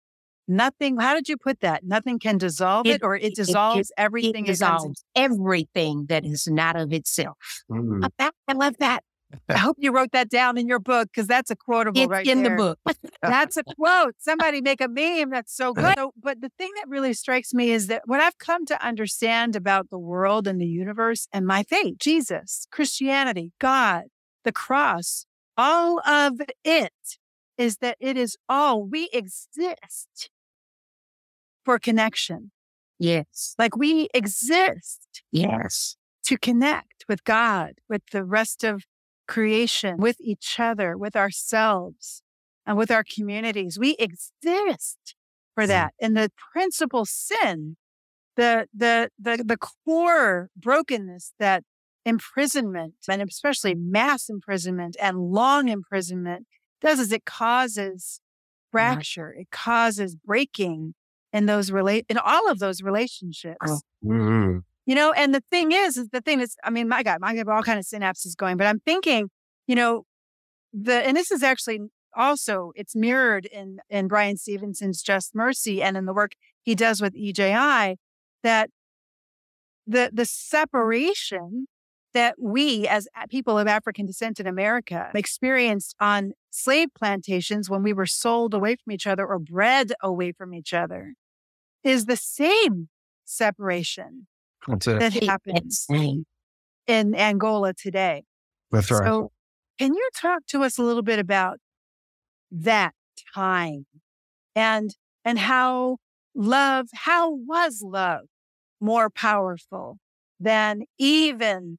nothing. 0.46 0.98
How 0.98 1.14
did 1.14 1.28
you 1.28 1.38
put 1.38 1.60
that? 1.60 1.84
Nothing 1.84 2.18
can 2.18 2.36
dissolve 2.36 2.86
it, 2.86 2.96
it 2.96 3.02
or 3.02 3.16
it 3.16 3.34
dissolves 3.34 3.90
it, 3.90 3.94
everything. 3.96 4.44
It 4.44 4.48
dissolves 4.48 5.02
everything 5.16 6.06
that 6.10 6.26
is 6.26 6.46
not 6.46 6.76
of 6.76 6.92
itself. 6.92 7.38
Mm. 7.70 8.06
I 8.20 8.52
love 8.52 8.74
that. 8.80 9.02
I 9.48 9.58
hope 9.58 9.76
you 9.78 9.92
wrote 9.92 10.12
that 10.12 10.28
down 10.28 10.58
in 10.58 10.68
your 10.68 10.78
book 10.78 11.08
because 11.08 11.26
that's 11.26 11.50
a 11.50 11.56
quotable 11.56 12.00
it's 12.00 12.10
right 12.10 12.26
in 12.26 12.42
there. 12.42 12.56
the 12.56 12.76
book. 12.86 12.96
that's 13.22 13.56
a 13.56 13.64
quote. 13.64 14.14
Somebody 14.18 14.60
make 14.60 14.80
a 14.80 14.88
meme. 14.88 15.30
That's 15.30 15.54
so 15.54 15.72
good. 15.74 15.94
So, 15.96 16.12
but 16.20 16.40
the 16.40 16.50
thing 16.58 16.70
that 16.76 16.88
really 16.88 17.12
strikes 17.12 17.54
me 17.54 17.70
is 17.70 17.86
that 17.88 18.02
what 18.06 18.20
I've 18.20 18.38
come 18.38 18.66
to 18.66 18.84
understand 18.84 19.56
about 19.56 19.90
the 19.90 19.98
world 19.98 20.46
and 20.46 20.60
the 20.60 20.66
universe 20.66 21.28
and 21.32 21.46
my 21.46 21.62
faith, 21.62 21.98
Jesus, 21.98 22.66
Christianity, 22.70 23.52
God, 23.60 24.04
the 24.44 24.52
cross, 24.52 25.26
all 25.56 26.00
of 26.08 26.40
it 26.64 26.92
is 27.56 27.78
that 27.78 27.96
it 28.00 28.16
is 28.16 28.36
all 28.48 28.84
we 28.84 29.08
exist 29.12 30.30
for 31.64 31.78
connection. 31.78 32.50
Yes. 32.98 33.54
Like 33.58 33.76
we 33.76 34.08
exist. 34.14 35.22
Yes. 35.32 35.96
To 36.26 36.38
connect 36.38 37.04
with 37.08 37.24
God, 37.24 37.74
with 37.88 38.02
the 38.12 38.24
rest 38.24 38.64
of 38.64 38.84
creation, 39.26 39.96
with 39.98 40.16
each 40.20 40.58
other, 40.58 40.96
with 40.96 41.16
ourselves, 41.16 42.22
and 42.66 42.76
with 42.76 42.90
our 42.90 43.04
communities. 43.04 43.78
We 43.78 43.96
exist 43.98 45.14
for 45.54 45.64
mm. 45.64 45.68
that. 45.68 45.94
And 46.00 46.16
the 46.16 46.30
principal 46.52 47.04
sin, 47.04 47.76
the, 48.36 48.68
the, 48.74 49.10
the, 49.18 49.44
the 49.44 49.56
core 49.56 50.50
brokenness 50.56 51.32
that 51.38 51.64
imprisonment 52.04 52.94
and 53.08 53.22
especially 53.22 53.74
mass 53.74 54.28
imprisonment 54.28 54.96
and 55.00 55.16
long 55.32 55.68
imprisonment 55.68 56.46
does 56.80 57.00
is 57.00 57.12
it 57.12 57.24
causes 57.24 58.20
mm-hmm. 58.20 58.76
fracture. 58.76 59.34
It 59.38 59.50
causes 59.50 60.14
breaking 60.14 60.94
in 61.32 61.46
those 61.46 61.70
relate 61.70 62.06
in 62.08 62.18
all 62.18 62.50
of 62.50 62.58
those 62.58 62.82
relationships. 62.82 63.56
Oh. 63.66 63.80
Mm-hmm. 64.04 64.58
You 64.86 64.94
know, 64.94 65.12
and 65.12 65.34
the 65.34 65.42
thing 65.50 65.72
is, 65.72 65.96
is 65.96 66.08
the 66.10 66.20
thing 66.20 66.40
is, 66.40 66.56
I 66.62 66.70
mean, 66.70 66.88
my 66.88 67.02
God, 67.02 67.18
I 67.22 67.34
have 67.36 67.48
all 67.48 67.62
kind 67.62 67.78
of 67.78 67.86
synapses 67.86 68.36
going, 68.36 68.56
but 68.56 68.66
I'm 68.66 68.80
thinking, 68.80 69.30
you 69.66 69.74
know, 69.74 70.04
the 70.72 71.06
and 71.06 71.16
this 71.16 71.30
is 71.30 71.42
actually 71.42 71.80
also 72.14 72.72
it's 72.74 72.94
mirrored 72.94 73.46
in 73.46 73.78
in 73.88 74.08
Bryan 74.08 74.36
Stevenson's 74.36 75.02
Just 75.02 75.34
Mercy 75.34 75.82
and 75.82 75.96
in 75.96 76.04
the 76.04 76.12
work 76.12 76.32
he 76.62 76.74
does 76.74 77.00
with 77.00 77.14
EJI 77.14 77.96
that 78.42 78.70
the 79.86 80.10
the 80.12 80.24
separation 80.24 81.66
that 82.12 82.36
we 82.38 82.86
as 82.86 83.08
people 83.28 83.58
of 83.58 83.66
African 83.66 84.06
descent 84.06 84.38
in 84.38 84.46
America 84.46 85.10
experienced 85.14 85.96
on 86.00 86.32
slave 86.50 86.88
plantations 86.96 87.68
when 87.68 87.82
we 87.82 87.92
were 87.92 88.06
sold 88.06 88.54
away 88.54 88.76
from 88.76 88.92
each 88.92 89.06
other 89.06 89.26
or 89.26 89.38
bred 89.38 89.92
away 90.02 90.32
from 90.32 90.54
each 90.54 90.72
other 90.72 91.14
is 91.82 92.06
the 92.06 92.16
same 92.16 92.88
separation 93.24 94.26
That's 94.68 94.86
it. 94.86 94.98
that 95.00 95.24
happens 95.24 95.86
in 96.86 97.14
Angola 97.14 97.74
today. 97.74 98.24
That's 98.70 98.90
right. 98.90 99.06
So, 99.06 99.30
can 99.78 99.94
you 99.94 100.08
talk 100.16 100.46
to 100.48 100.62
us 100.62 100.78
a 100.78 100.82
little 100.82 101.02
bit 101.02 101.18
about 101.18 101.58
that 102.50 102.94
time 103.34 103.86
and 104.54 104.94
and 105.24 105.38
how 105.38 105.98
love, 106.34 106.88
how 106.94 107.30
was 107.30 107.82
love 107.82 108.26
more 108.80 109.10
powerful 109.10 109.98
than 110.38 110.82
even 110.98 111.78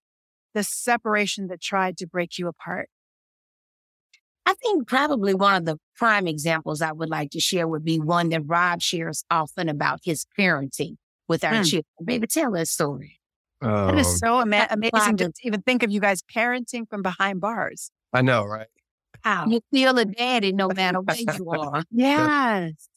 the 0.54 0.64
separation 0.64 1.48
that 1.48 1.62
tried 1.62 1.98
to 1.98 2.08
break 2.08 2.38
you 2.38 2.48
apart? 2.48 2.90
I 4.48 4.54
think 4.54 4.88
probably 4.88 5.34
one 5.34 5.56
of 5.56 5.66
the 5.66 5.78
prime 5.96 6.28
examples 6.28 6.82
I 6.82 6.92
would 6.92 7.10
like 7.10 7.32
to 7.32 7.40
share 7.40 7.68
would 7.68 7.84
be 7.84 8.00
one 8.00 8.30
that 8.30 8.44
Rob 8.46 8.82
shares 8.82 9.24
often 9.32 9.70
about 9.70 10.02
his 10.04 10.26
parenting 10.38 10.98
with 11.28 11.44
our 11.44 11.56
Hmm. 11.58 11.64
children. 11.64 11.86
Baby, 12.04 12.28
tell 12.28 12.52
that 12.52 12.68
story. 12.68 13.20
That 13.62 13.70
Um, 13.70 13.98
is 13.98 14.20
so 14.20 14.42
ama- 14.42 14.68
amazing 14.70 15.18
to 15.18 15.26
Father. 15.26 15.32
even 15.44 15.62
think 15.62 15.82
of 15.84 15.92
you 15.92 16.00
guys 16.00 16.22
parenting 16.24 16.88
from 16.90 17.02
behind 17.02 17.42
bars. 17.42 17.90
I 18.14 18.22
know, 18.22 18.44
right? 18.46 18.68
Wow. 19.24 19.46
You 19.48 19.62
feel 19.72 19.98
a 19.98 20.06
daddy 20.06 20.52
no 20.52 20.68
matter 20.68 21.02
where 21.02 21.16
you 21.40 21.50
are. 21.50 21.84
Yes. 21.90 22.90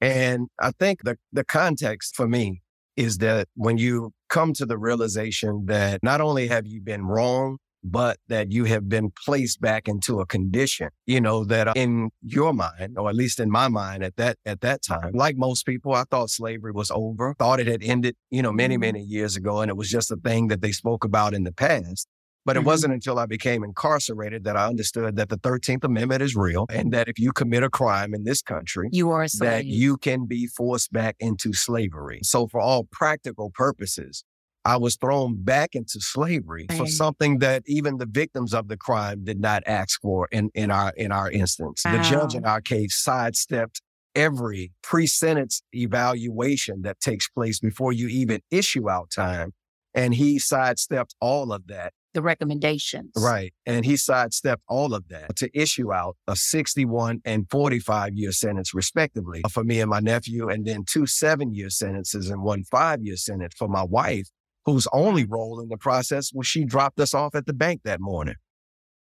And 0.00 0.48
I 0.60 0.70
think 0.72 1.02
the, 1.04 1.16
the 1.32 1.44
context 1.44 2.16
for 2.16 2.26
me 2.28 2.62
is 2.96 3.18
that 3.18 3.48
when 3.56 3.76
you 3.76 4.12
come 4.28 4.52
to 4.54 4.64
the 4.66 4.78
realization 4.78 5.66
that 5.66 6.02
not 6.02 6.20
only 6.20 6.46
have 6.48 6.66
you 6.66 6.80
been 6.80 7.04
wrong, 7.04 7.58
but 7.84 8.16
that 8.28 8.50
you 8.50 8.64
have 8.64 8.88
been 8.88 9.10
placed 9.24 9.60
back 9.60 9.86
into 9.86 10.20
a 10.20 10.26
condition, 10.26 10.88
you 11.06 11.20
know, 11.20 11.44
that 11.44 11.68
uh, 11.68 11.72
in 11.76 12.10
your 12.22 12.52
mind, 12.54 12.96
or 12.96 13.10
at 13.10 13.14
least 13.14 13.38
in 13.38 13.50
my 13.50 13.68
mind 13.68 14.02
at 14.02 14.16
that, 14.16 14.38
at 14.46 14.62
that 14.62 14.82
time, 14.82 15.12
like 15.12 15.36
most 15.36 15.66
people, 15.66 15.92
I 15.92 16.04
thought 16.10 16.30
slavery 16.30 16.72
was 16.72 16.90
over, 16.90 17.34
thought 17.38 17.60
it 17.60 17.66
had 17.66 17.82
ended, 17.82 18.16
you 18.30 18.42
know, 18.42 18.52
many, 18.52 18.78
many 18.78 19.00
years 19.02 19.36
ago. 19.36 19.60
And 19.60 19.68
it 19.70 19.76
was 19.76 19.90
just 19.90 20.10
a 20.10 20.16
thing 20.16 20.48
that 20.48 20.62
they 20.62 20.72
spoke 20.72 21.04
about 21.04 21.34
in 21.34 21.44
the 21.44 21.52
past. 21.52 22.08
But 22.46 22.56
it 22.58 22.60
Mhm. 22.60 22.66
wasn't 22.66 22.92
until 22.92 23.18
I 23.18 23.24
became 23.24 23.64
incarcerated 23.64 24.44
that 24.44 24.54
I 24.54 24.66
understood 24.66 25.16
that 25.16 25.30
the 25.30 25.38
13th 25.38 25.82
Amendment 25.82 26.20
is 26.22 26.36
real 26.36 26.66
and 26.68 26.92
that 26.92 27.08
if 27.08 27.18
you 27.18 27.32
commit 27.32 27.62
a 27.62 27.70
crime 27.70 28.12
in 28.14 28.24
this 28.24 28.42
country, 28.42 28.90
You 28.92 29.10
are 29.10 29.22
a 29.22 29.28
that 29.38 29.64
you 29.64 29.96
can 29.96 30.26
be 30.26 30.46
forced 30.46 30.92
back 30.92 31.16
into 31.20 31.54
slavery. 31.54 32.20
So, 32.22 32.46
for 32.46 32.60
all 32.60 32.84
practical 32.92 33.50
purposes, 33.54 34.24
I 34.64 34.76
was 34.78 34.96
thrown 34.96 35.42
back 35.42 35.74
into 35.74 36.00
slavery 36.00 36.66
for 36.76 36.86
something 36.86 37.38
that 37.40 37.62
even 37.66 37.98
the 37.98 38.06
victims 38.06 38.54
of 38.54 38.68
the 38.68 38.76
crime 38.76 39.24
did 39.24 39.38
not 39.38 39.62
ask 39.66 40.00
for 40.00 40.26
in, 40.32 40.50
in 40.54 40.70
our 40.70 40.92
in 40.96 41.12
our 41.12 41.30
instance. 41.30 41.82
The 41.82 41.98
judge 41.98 42.34
in 42.34 42.46
our 42.46 42.60
case 42.60 42.96
sidestepped 42.96 43.82
every 44.14 44.72
pre-sentence 44.82 45.62
evaluation 45.72 46.82
that 46.82 47.00
takes 47.00 47.28
place 47.28 47.58
before 47.58 47.92
you 47.92 48.08
even 48.08 48.40
issue 48.50 48.88
out 48.88 49.10
time. 49.10 49.52
And 49.92 50.14
he 50.14 50.38
sidestepped 50.38 51.14
all 51.20 51.52
of 51.52 51.66
that 51.66 51.92
the 52.14 52.22
recommendations. 52.22 53.10
Right. 53.16 53.52
And 53.66 53.84
he 53.84 53.96
sidestepped 53.96 54.62
all 54.68 54.94
of 54.94 55.08
that 55.08 55.36
to 55.36 55.50
issue 55.52 55.92
out 55.92 56.16
a 56.26 56.36
61 56.36 57.20
and 57.24 57.46
45 57.50 58.14
year 58.14 58.32
sentence, 58.32 58.72
respectively, 58.72 59.42
for 59.50 59.64
me 59.64 59.80
and 59.80 59.90
my 59.90 60.00
nephew, 60.00 60.48
and 60.48 60.64
then 60.64 60.84
two 60.88 61.06
seven 61.06 61.52
year 61.52 61.68
sentences 61.70 62.30
and 62.30 62.42
one 62.42 62.64
five 62.64 63.02
year 63.02 63.16
sentence 63.16 63.54
for 63.58 63.68
my 63.68 63.82
wife, 63.82 64.28
whose 64.66 64.86
only 64.92 65.24
role 65.24 65.60
in 65.60 65.68
the 65.68 65.76
process 65.76 66.32
was 66.32 66.46
she 66.46 66.64
dropped 66.64 66.98
us 67.00 67.14
off 67.14 67.34
at 67.34 67.46
the 67.46 67.52
bank 67.52 67.82
that 67.84 68.00
morning. 68.00 68.36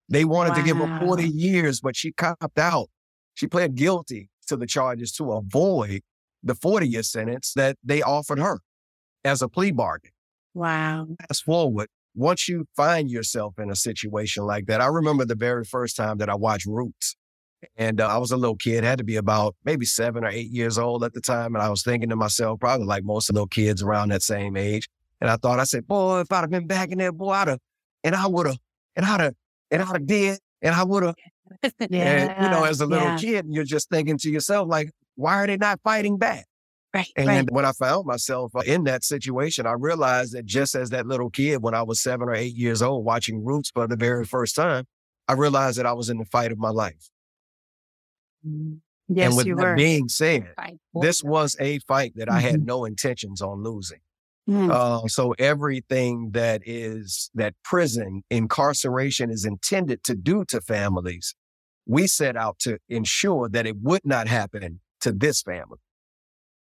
They 0.08 0.24
wanted 0.24 0.54
to 0.54 0.62
give 0.62 0.76
her 0.76 1.00
40 1.00 1.28
years, 1.28 1.80
but 1.80 1.96
she 1.96 2.12
copped 2.12 2.58
out. 2.58 2.88
She 3.34 3.46
pled 3.46 3.74
guilty 3.74 4.30
to 4.46 4.56
the 4.56 4.66
charges 4.66 5.12
to 5.12 5.32
avoid 5.32 6.02
the 6.42 6.54
40 6.54 6.88
year 6.88 7.02
sentence 7.02 7.52
that 7.56 7.76
they 7.82 8.02
offered 8.02 8.38
her 8.38 8.60
as 9.24 9.42
a 9.42 9.48
plea 9.48 9.72
bargain 9.72 10.12
Wow. 10.54 11.08
fast 11.28 11.44
forward, 11.44 11.88
once 12.14 12.48
you 12.48 12.66
find 12.76 13.10
yourself 13.10 13.58
in 13.58 13.70
a 13.70 13.76
situation 13.76 14.44
like 14.44 14.66
that, 14.66 14.80
I 14.80 14.86
remember 14.86 15.24
the 15.24 15.34
very 15.34 15.64
first 15.64 15.96
time 15.96 16.18
that 16.18 16.30
I 16.30 16.34
watched 16.34 16.66
Roots. 16.66 17.16
And 17.76 18.00
uh, 18.00 18.06
I 18.06 18.18
was 18.18 18.30
a 18.30 18.36
little 18.36 18.56
kid, 18.56 18.84
had 18.84 18.98
to 18.98 19.04
be 19.04 19.16
about 19.16 19.56
maybe 19.64 19.86
seven 19.86 20.24
or 20.24 20.28
eight 20.28 20.50
years 20.50 20.78
old 20.78 21.02
at 21.02 21.14
the 21.14 21.20
time. 21.20 21.54
And 21.54 21.62
I 21.62 21.68
was 21.68 21.82
thinking 21.82 22.10
to 22.10 22.16
myself, 22.16 22.60
probably 22.60 22.86
like 22.86 23.02
most 23.02 23.28
of 23.28 23.34
little 23.34 23.48
kids 23.48 23.82
around 23.82 24.10
that 24.10 24.22
same 24.22 24.56
age. 24.56 24.88
And 25.20 25.30
I 25.30 25.36
thought, 25.36 25.58
I 25.58 25.64
said, 25.64 25.86
boy, 25.86 26.20
if 26.20 26.30
I'd 26.32 26.40
have 26.42 26.50
been 26.50 26.66
back 26.66 26.90
in 26.90 26.98
there, 26.98 27.12
boy, 27.12 27.30
I'd 27.30 27.48
have, 27.48 27.58
and 28.04 28.14
I 28.14 28.26
would 28.26 28.46
have, 28.46 28.58
and 28.94 29.06
I'd 29.06 29.20
have, 29.20 29.34
and 29.70 29.82
I'd 29.82 29.86
have 29.88 30.06
did, 30.06 30.38
and 30.62 30.74
I 30.74 30.84
would 30.84 31.02
have. 31.04 31.14
Yeah. 31.90 32.34
And, 32.34 32.44
you 32.44 32.50
know, 32.50 32.64
as 32.64 32.80
a 32.80 32.86
little 32.86 33.06
yeah. 33.06 33.16
kid, 33.16 33.46
you're 33.48 33.64
just 33.64 33.88
thinking 33.88 34.18
to 34.18 34.30
yourself, 34.30 34.68
like, 34.68 34.90
why 35.14 35.36
are 35.36 35.46
they 35.46 35.56
not 35.56 35.80
fighting 35.84 36.18
back? 36.18 36.44
Right. 36.92 37.06
And 37.14 37.28
right. 37.28 37.50
when 37.50 37.64
I 37.64 37.72
found 37.72 38.04
myself 38.04 38.52
uh, 38.56 38.62
in 38.66 38.84
that 38.84 39.04
situation, 39.04 39.64
I 39.66 39.72
realized 39.72 40.32
that 40.32 40.44
just 40.44 40.74
as 40.74 40.90
that 40.90 41.06
little 41.06 41.30
kid, 41.30 41.62
when 41.62 41.74
I 41.74 41.82
was 41.82 42.02
seven 42.02 42.28
or 42.28 42.34
eight 42.34 42.54
years 42.56 42.82
old, 42.82 43.04
watching 43.04 43.44
Roots 43.44 43.70
for 43.70 43.86
the 43.86 43.96
very 43.96 44.24
first 44.24 44.56
time, 44.56 44.86
I 45.28 45.34
realized 45.34 45.78
that 45.78 45.86
I 45.86 45.92
was 45.92 46.10
in 46.10 46.18
the 46.18 46.24
fight 46.24 46.50
of 46.52 46.58
my 46.58 46.70
life. 46.70 47.10
Yes, 49.08 49.28
and 49.28 49.36
with 49.36 49.46
you 49.46 49.54
that 49.56 49.62
were. 49.62 49.76
being 49.76 50.08
said, 50.08 50.46
this 51.00 51.22
was 51.22 51.56
a 51.60 51.78
fight 51.80 52.14
that 52.16 52.30
I 52.30 52.40
had 52.40 52.60
Mhm. 52.60 52.64
no 52.64 52.84
intentions 52.84 53.40
on 53.40 53.62
losing. 53.62 54.00
Mm. 54.48 54.70
Uh, 54.70 55.06
so 55.08 55.32
everything 55.38 56.30
that 56.32 56.62
is 56.64 57.30
that 57.34 57.54
prison 57.64 58.22
incarceration 58.30 59.30
is 59.30 59.44
intended 59.44 60.02
to 60.04 60.14
do 60.16 60.44
to 60.46 60.60
families, 60.60 61.34
we 61.86 62.06
set 62.06 62.36
out 62.36 62.58
to 62.60 62.78
ensure 62.88 63.48
that 63.48 63.66
it 63.66 63.76
would 63.82 64.04
not 64.04 64.28
happen 64.28 64.80
to 65.00 65.12
this 65.12 65.42
family. 65.42 65.78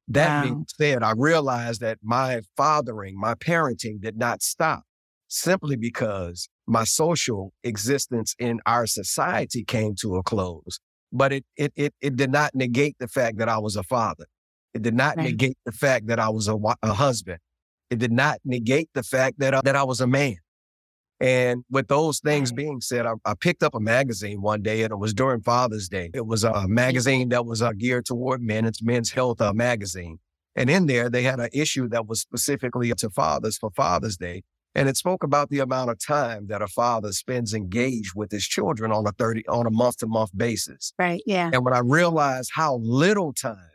That 0.08 0.32
Wow. 0.32 0.40
being 0.40 0.66
said, 0.80 1.02
I 1.02 1.12
realized 1.16 1.80
that 1.82 1.98
my 2.02 2.40
fathering, 2.56 3.18
my 3.18 3.34
parenting 3.34 4.00
did 4.00 4.16
not 4.16 4.42
stop 4.42 4.84
simply 5.28 5.76
because 5.76 6.48
my 6.66 6.84
social 6.84 7.52
existence 7.62 8.34
in 8.38 8.60
our 8.64 8.86
society 8.86 9.64
came 9.64 9.94
to 10.00 10.16
a 10.16 10.22
close. 10.22 10.80
But 11.12 11.32
it 11.32 11.44
it 11.56 11.72
it, 11.76 11.94
it 12.00 12.16
did 12.16 12.30
not 12.30 12.54
negate 12.54 12.96
the 12.98 13.08
fact 13.08 13.38
that 13.38 13.48
I 13.48 13.58
was 13.58 13.76
a 13.76 13.82
father. 13.82 14.26
It 14.74 14.82
did 14.82 14.94
not 14.94 15.18
Right. 15.18 15.28
negate 15.28 15.58
the 15.66 15.72
fact 15.72 16.06
that 16.06 16.18
I 16.18 16.28
was 16.30 16.48
a, 16.48 16.56
a 16.82 16.94
husband. 16.94 17.38
It 17.90 17.98
did 17.98 18.12
not 18.12 18.38
negate 18.44 18.90
the 18.94 19.02
fact 19.02 19.38
that 19.38 19.54
I, 19.54 19.60
that 19.64 19.76
I 19.76 19.84
was 19.84 20.00
a 20.00 20.06
man. 20.06 20.36
And 21.20 21.64
with 21.70 21.88
those 21.88 22.20
things 22.20 22.52
being 22.52 22.80
said, 22.80 23.04
I, 23.04 23.14
I 23.24 23.34
picked 23.34 23.62
up 23.62 23.74
a 23.74 23.80
magazine 23.80 24.40
one 24.40 24.62
day 24.62 24.82
and 24.82 24.92
it 24.92 24.98
was 24.98 25.12
during 25.12 25.40
Father's 25.40 25.88
Day. 25.88 26.10
It 26.14 26.26
was 26.26 26.44
a 26.44 26.68
magazine 26.68 27.30
that 27.30 27.44
was 27.44 27.60
uh, 27.60 27.72
geared 27.72 28.06
toward 28.06 28.40
men. 28.40 28.64
It's 28.64 28.82
Men's 28.82 29.10
Health 29.10 29.40
uh, 29.40 29.52
magazine. 29.52 30.20
And 30.54 30.70
in 30.70 30.86
there, 30.86 31.10
they 31.10 31.22
had 31.22 31.40
an 31.40 31.48
issue 31.52 31.88
that 31.88 32.06
was 32.06 32.20
specifically 32.20 32.92
to 32.92 33.10
fathers 33.10 33.58
for 33.58 33.70
Father's 33.70 34.16
Day. 34.16 34.42
And 34.74 34.88
it 34.88 34.96
spoke 34.96 35.24
about 35.24 35.50
the 35.50 35.58
amount 35.58 35.90
of 35.90 35.98
time 35.98 36.46
that 36.48 36.62
a 36.62 36.68
father 36.68 37.10
spends 37.12 37.52
engaged 37.52 38.12
with 38.14 38.30
his 38.30 38.44
children 38.44 38.92
on 38.92 39.06
a 39.06 39.12
30, 39.12 39.46
on 39.48 39.66
a 39.66 39.70
month 39.70 39.98
to 39.98 40.06
month 40.06 40.30
basis. 40.36 40.92
Right. 40.98 41.22
Yeah. 41.26 41.50
And 41.52 41.64
when 41.64 41.74
I 41.74 41.80
realized 41.80 42.50
how 42.54 42.76
little 42.76 43.32
time 43.32 43.70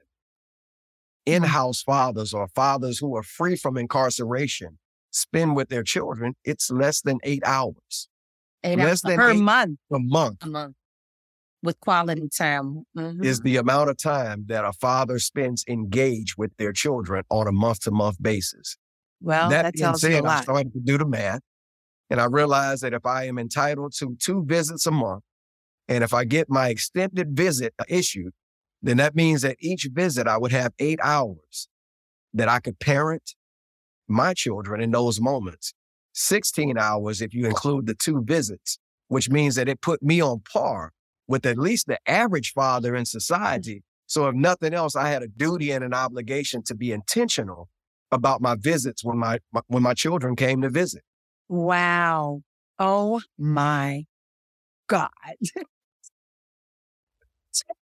Mm-hmm. 1.25 1.43
in-house 1.43 1.81
fathers 1.83 2.33
or 2.33 2.47
fathers 2.49 2.99
who 2.99 3.15
are 3.15 3.23
free 3.23 3.55
from 3.55 3.77
incarceration 3.77 4.77
spend 5.11 5.55
with 5.55 5.69
their 5.69 5.83
children, 5.83 6.33
it's 6.43 6.69
less 6.71 7.01
than 7.01 7.19
eight 7.23 7.43
hours 7.45 8.09
Eight 8.63 8.77
less 8.77 8.87
hours 8.87 9.01
than 9.03 9.17
Per 9.17 9.33
month. 9.35 9.79
a 9.91 9.99
month 9.99 10.37
a 10.43 10.47
month 10.47 10.75
with 11.61 11.79
quality 11.79 12.27
time. 12.37 12.83
Mhm. 12.97 13.23
is 13.23 13.39
the 13.41 13.55
amount 13.55 13.89
of 13.89 13.97
time 13.97 14.45
that 14.47 14.65
a 14.65 14.73
father 14.73 15.17
spends 15.19 15.63
engaged 15.67 16.35
with 16.37 16.51
their 16.57 16.73
children 16.73 17.23
on 17.29 17.47
a 17.47 17.53
month-to-month 17.53 18.21
basis. 18.21 18.75
Well, 19.21 19.49
that, 19.49 19.61
that 19.63 19.75
tells 19.75 20.03
you 20.03 20.09
a 20.09 20.11
said, 20.13 20.25
I 20.25 20.27
lot. 20.27 20.43
started 20.43 20.73
to 20.73 20.79
do 20.81 20.97
the 20.97 21.05
math 21.05 21.39
and 22.09 22.19
I 22.19 22.25
realized 22.25 22.83
that 22.83 22.93
if 22.93 23.05
I 23.05 23.23
am 23.27 23.37
entitled 23.39 23.93
to 23.99 24.17
two 24.19 24.43
visits 24.45 24.85
a 24.85 24.91
month, 24.91 25.23
and 25.87 26.03
if 26.03 26.13
I 26.13 26.25
get 26.25 26.49
my 26.49 26.67
extended 26.69 27.35
visit 27.35 27.73
issued, 27.87 28.33
then 28.83 28.97
that 28.97 29.15
means 29.15 29.41
that 29.41 29.55
each 29.59 29.87
visit 29.91 30.27
I 30.27 30.37
would 30.37 30.51
have 30.51 30.73
eight 30.77 30.99
hours 31.01 31.69
that 32.33 32.49
I 32.49 32.59
could 32.59 32.79
parent 32.79 33.33
my 34.07 34.33
children 34.33 34.81
in 34.81 34.91
those 34.91 35.19
moments. 35.21 35.73
16 36.13 36.77
hours 36.77 37.21
if 37.21 37.33
you 37.33 37.47
include 37.47 37.87
the 37.87 37.95
two 37.95 38.21
visits, 38.23 38.77
which 39.07 39.29
means 39.29 39.55
that 39.55 39.67
it 39.67 39.81
put 39.81 40.03
me 40.03 40.21
on 40.21 40.41
par 40.41 40.91
with 41.27 41.45
at 41.45 41.57
least 41.57 41.87
the 41.87 41.97
average 42.05 42.51
father 42.51 42.95
in 42.95 43.03
mm. 43.03 43.07
society 43.07 43.83
So 44.05 44.27
if 44.27 44.35
nothing 44.35 44.73
else, 44.73 44.95
I 44.95 45.09
had 45.09 45.23
a 45.23 45.27
duty 45.27 45.71
and 45.71 45.83
an 45.83 45.93
obligation 45.93 46.61
to 46.63 46.75
be 46.75 46.91
intentional 46.91 47.69
about 48.11 48.41
my 48.41 48.55
visits 48.55 49.03
when 49.03 49.17
my, 49.17 49.39
my 49.51 49.61
when 49.67 49.81
my 49.81 49.93
children 49.93 50.35
came 50.35 50.61
to 50.61 50.69
visit. 50.69 51.01
Wow. 51.49 52.41
Oh 52.77 53.21
my 53.37 54.05
God. 54.87 55.09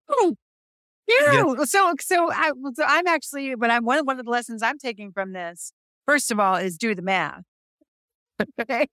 so, 1.09 1.55
yeah. 1.57 1.63
so, 1.65 1.93
so, 1.99 2.31
I, 2.31 2.51
so 2.73 2.83
I'm 2.85 3.07
actually, 3.07 3.55
but 3.55 3.71
I'm 3.71 3.85
one, 3.85 4.05
one 4.05 4.19
of 4.19 4.25
the 4.25 4.31
lessons 4.31 4.61
I'm 4.61 4.77
taking 4.77 5.11
from 5.11 5.33
this, 5.33 5.71
first 6.05 6.31
of 6.31 6.39
all, 6.39 6.55
is 6.55 6.77
do 6.77 6.95
the 6.95 7.01
math. 7.01 7.43
okay. 8.61 8.87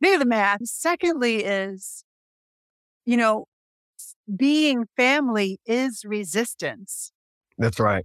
Do 0.00 0.18
the 0.18 0.26
math. 0.26 0.60
Secondly, 0.64 1.44
is, 1.44 2.04
you 3.04 3.16
know, 3.16 3.46
being 4.34 4.84
family 4.96 5.60
is 5.66 6.04
resistance. 6.04 7.12
That's 7.56 7.80
right. 7.80 8.04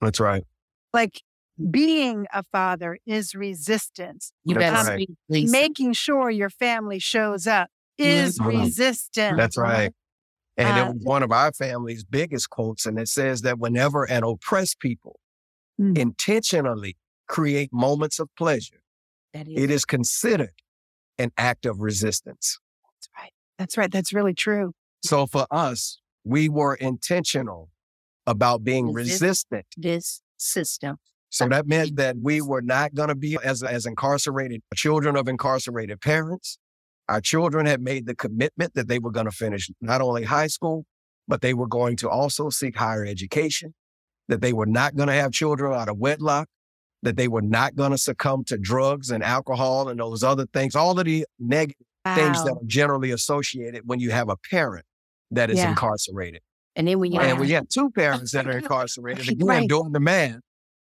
That's 0.00 0.20
right. 0.20 0.44
Like 0.92 1.22
being 1.70 2.26
a 2.32 2.42
father 2.50 2.98
is 3.06 3.34
resistance. 3.34 4.32
You 4.44 4.56
That's 4.56 4.72
better 4.72 4.90
right. 4.96 5.08
Making 5.28 5.92
sure 5.92 6.30
your 6.30 6.50
family 6.50 6.98
shows 6.98 7.46
up 7.46 7.68
is 7.98 8.38
Mhm. 8.38 8.64
resistance. 8.64 9.36
That's 9.36 9.56
right. 9.56 9.92
And 10.56 10.78
Uh, 10.78 10.82
it 10.90 10.94
was 10.94 11.02
one 11.04 11.22
of 11.22 11.32
our 11.32 11.52
family's 11.52 12.04
biggest 12.04 12.50
quotes, 12.50 12.86
and 12.86 12.98
it 12.98 13.08
says 13.08 13.42
that 13.42 13.58
whenever 13.58 14.04
an 14.04 14.22
oppressed 14.24 14.78
people 14.80 15.18
Mm. 15.80 15.98
intentionally 15.98 16.96
create 17.26 17.72
moments 17.72 18.20
of 18.20 18.28
pleasure, 18.36 18.82
is 19.32 19.42
it 19.48 19.70
is 19.70 19.84
considered 19.84 20.54
an 21.18 21.32
act 21.36 21.66
of 21.66 21.80
resistance. 21.80 22.58
That's 22.84 23.08
right. 23.18 23.32
That's 23.58 23.76
right. 23.76 23.90
That's 23.90 24.12
really 24.12 24.34
true. 24.34 24.72
So 25.04 25.26
for 25.26 25.46
us, 25.50 26.00
we 26.22 26.48
were 26.48 26.74
intentional 26.76 27.70
about 28.26 28.62
being 28.62 28.92
Resist- 28.92 29.20
resistant. 29.22 29.66
this 29.76 30.22
system. 30.36 30.98
So 31.30 31.48
that 31.48 31.66
meant 31.66 31.96
that 31.96 32.18
we 32.22 32.40
were 32.40 32.62
not 32.62 32.94
going 32.94 33.08
to 33.08 33.16
be 33.16 33.36
as, 33.42 33.64
as 33.64 33.86
incarcerated 33.86 34.62
children 34.76 35.16
of 35.16 35.26
incarcerated 35.26 36.00
parents. 36.00 36.58
Our 37.08 37.20
children 37.20 37.66
had 37.66 37.82
made 37.82 38.06
the 38.06 38.14
commitment 38.14 38.74
that 38.74 38.88
they 38.88 38.98
were 38.98 39.10
going 39.10 39.26
to 39.26 39.32
finish 39.32 39.70
not 39.80 40.00
only 40.00 40.24
high 40.24 40.46
school, 40.46 40.86
but 41.28 41.40
they 41.42 41.54
were 41.54 41.66
going 41.66 41.96
to 41.96 42.08
also 42.08 42.48
seek 42.50 42.76
higher 42.76 43.04
education, 43.04 43.74
that 44.28 44.40
they 44.40 44.52
were 44.52 44.66
not 44.66 44.96
going 44.96 45.08
to 45.08 45.14
have 45.14 45.32
children 45.32 45.72
out 45.72 45.88
of 45.88 45.98
wedlock, 45.98 46.48
that 47.02 47.16
they 47.16 47.28
were 47.28 47.42
not 47.42 47.76
going 47.76 47.90
to 47.90 47.98
succumb 47.98 48.44
to 48.44 48.56
drugs 48.56 49.10
and 49.10 49.22
alcohol 49.22 49.88
and 49.88 50.00
those 50.00 50.22
other 50.22 50.46
things, 50.46 50.74
all 50.74 50.98
of 50.98 51.04
the 51.04 51.26
negative 51.38 51.86
things 52.14 52.42
that 52.44 52.52
are 52.52 52.66
generally 52.66 53.10
associated 53.10 53.82
when 53.86 54.00
you 54.00 54.10
have 54.10 54.28
a 54.28 54.36
parent 54.50 54.84
that 55.30 55.50
is 55.50 55.58
Yeah. 55.58 55.70
incarcerated. 55.70 56.42
And 56.76 56.88
then 56.88 56.98
when 56.98 57.12
you 57.12 57.18
Wow. 57.18 57.24
And 57.26 57.38
we 57.38 57.50
had 57.50 57.68
two 57.70 57.90
parents 57.90 58.32
that 58.32 58.46
are 58.46 58.58
incarcerated. 58.58 59.28
Again, 59.28 59.46
Right. 59.46 59.68
doing 59.68 59.92
the 59.92 60.00
math, 60.00 60.40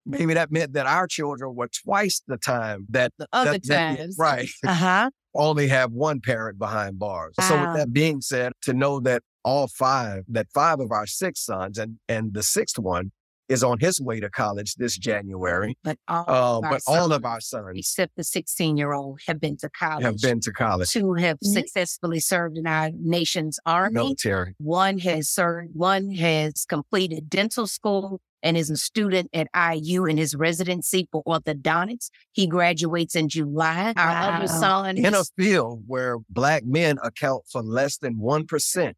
maybe 0.06 0.34
that 0.34 0.50
meant 0.52 0.72
that 0.74 0.86
our 0.86 1.06
children 1.06 1.54
were 1.54 1.68
twice 1.68 2.22
the 2.26 2.36
time 2.38 2.86
that, 2.90 3.12
the 3.18 3.26
other 3.32 3.52
that, 3.52 3.62
that- 3.66 3.98
times. 3.98 4.16
right, 4.18 4.48
Uh 4.66 4.74
huh. 4.74 5.10
only 5.34 5.68
have 5.68 5.92
one 5.92 6.20
parent 6.20 6.58
behind 6.58 6.98
bars. 6.98 7.34
So 7.40 7.60
with 7.60 7.76
that 7.76 7.92
being 7.92 8.20
said, 8.20 8.52
to 8.62 8.72
know 8.72 9.00
that 9.00 9.22
all 9.44 9.68
five, 9.68 10.24
that 10.28 10.46
five 10.54 10.80
of 10.80 10.90
our 10.90 11.06
six 11.06 11.44
sons 11.44 11.78
and 11.78 11.98
and 12.08 12.34
the 12.34 12.42
sixth 12.42 12.78
one 12.78 13.12
is 13.48 13.62
on 13.62 13.78
his 13.78 14.00
way 14.00 14.20
to 14.20 14.28
college 14.30 14.74
this 14.74 14.96
January. 14.98 15.76
But 15.84 15.98
all, 16.08 16.24
Uh, 16.28 16.58
of 16.58 16.64
our 16.64 16.70
but 16.70 16.82
all 16.86 16.94
sons, 17.08 17.12
of 17.12 17.24
our 17.24 17.40
sons 17.40 17.78
except 17.78 18.16
the 18.16 18.24
16 18.24 18.76
year 18.76 18.92
old, 18.92 19.20
have 19.26 19.40
been 19.40 19.56
to 19.58 19.70
college. 19.70 20.04
have 20.04 20.18
been 20.20 20.40
to 20.40 20.52
college, 20.52 20.90
Two 20.90 21.14
have 21.14 21.38
Mhm. 21.40 21.52
successfully 21.52 22.20
served 22.20 22.56
in 22.58 22.66
our 22.66 22.90
nation's 22.92 23.58
army. 23.64 23.94
military. 23.94 24.54
One 24.58 24.98
has 25.00 25.28
served, 25.28 25.70
one 25.74 26.10
has 26.12 26.64
completed 26.64 27.30
dental 27.30 27.66
school 27.66 28.20
and 28.42 28.56
is 28.56 28.68
a 28.70 28.76
student 28.76 29.30
at 29.32 29.48
IU 29.54 30.04
in 30.06 30.16
his 30.16 30.34
residency 30.34 31.08
for 31.10 31.22
orthodontics. 31.24 32.10
He 32.32 32.46
graduates 32.46 33.14
in 33.16 33.28
July. 33.28 33.92
Our 33.96 34.06
Wow. 34.08 34.36
other 34.36 34.48
son 34.48 34.98
In 34.98 35.14
a 35.14 35.24
field 35.36 35.84
where 35.86 36.18
black 36.28 36.64
men 36.64 36.98
account 37.02 37.44
for 37.50 37.62
less 37.62 37.96
than 37.96 38.18
one 38.18 38.46
percent 38.46 38.96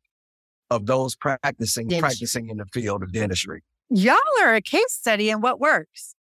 of 0.71 0.87
those 0.87 1.17
practicing 1.17 1.89
Dentistry. 1.89 2.01
practicing 2.01 2.49
in 2.51 2.57
the 2.59 2.67
field 2.67 3.03
of 3.03 3.13
dentistry. 3.13 3.63
Y'all 3.91 4.17
are 4.43 4.55
a 4.55 4.61
case 4.61 4.93
study 4.93 5.31
in 5.31 5.41
what 5.41 5.61
works. 5.61 6.15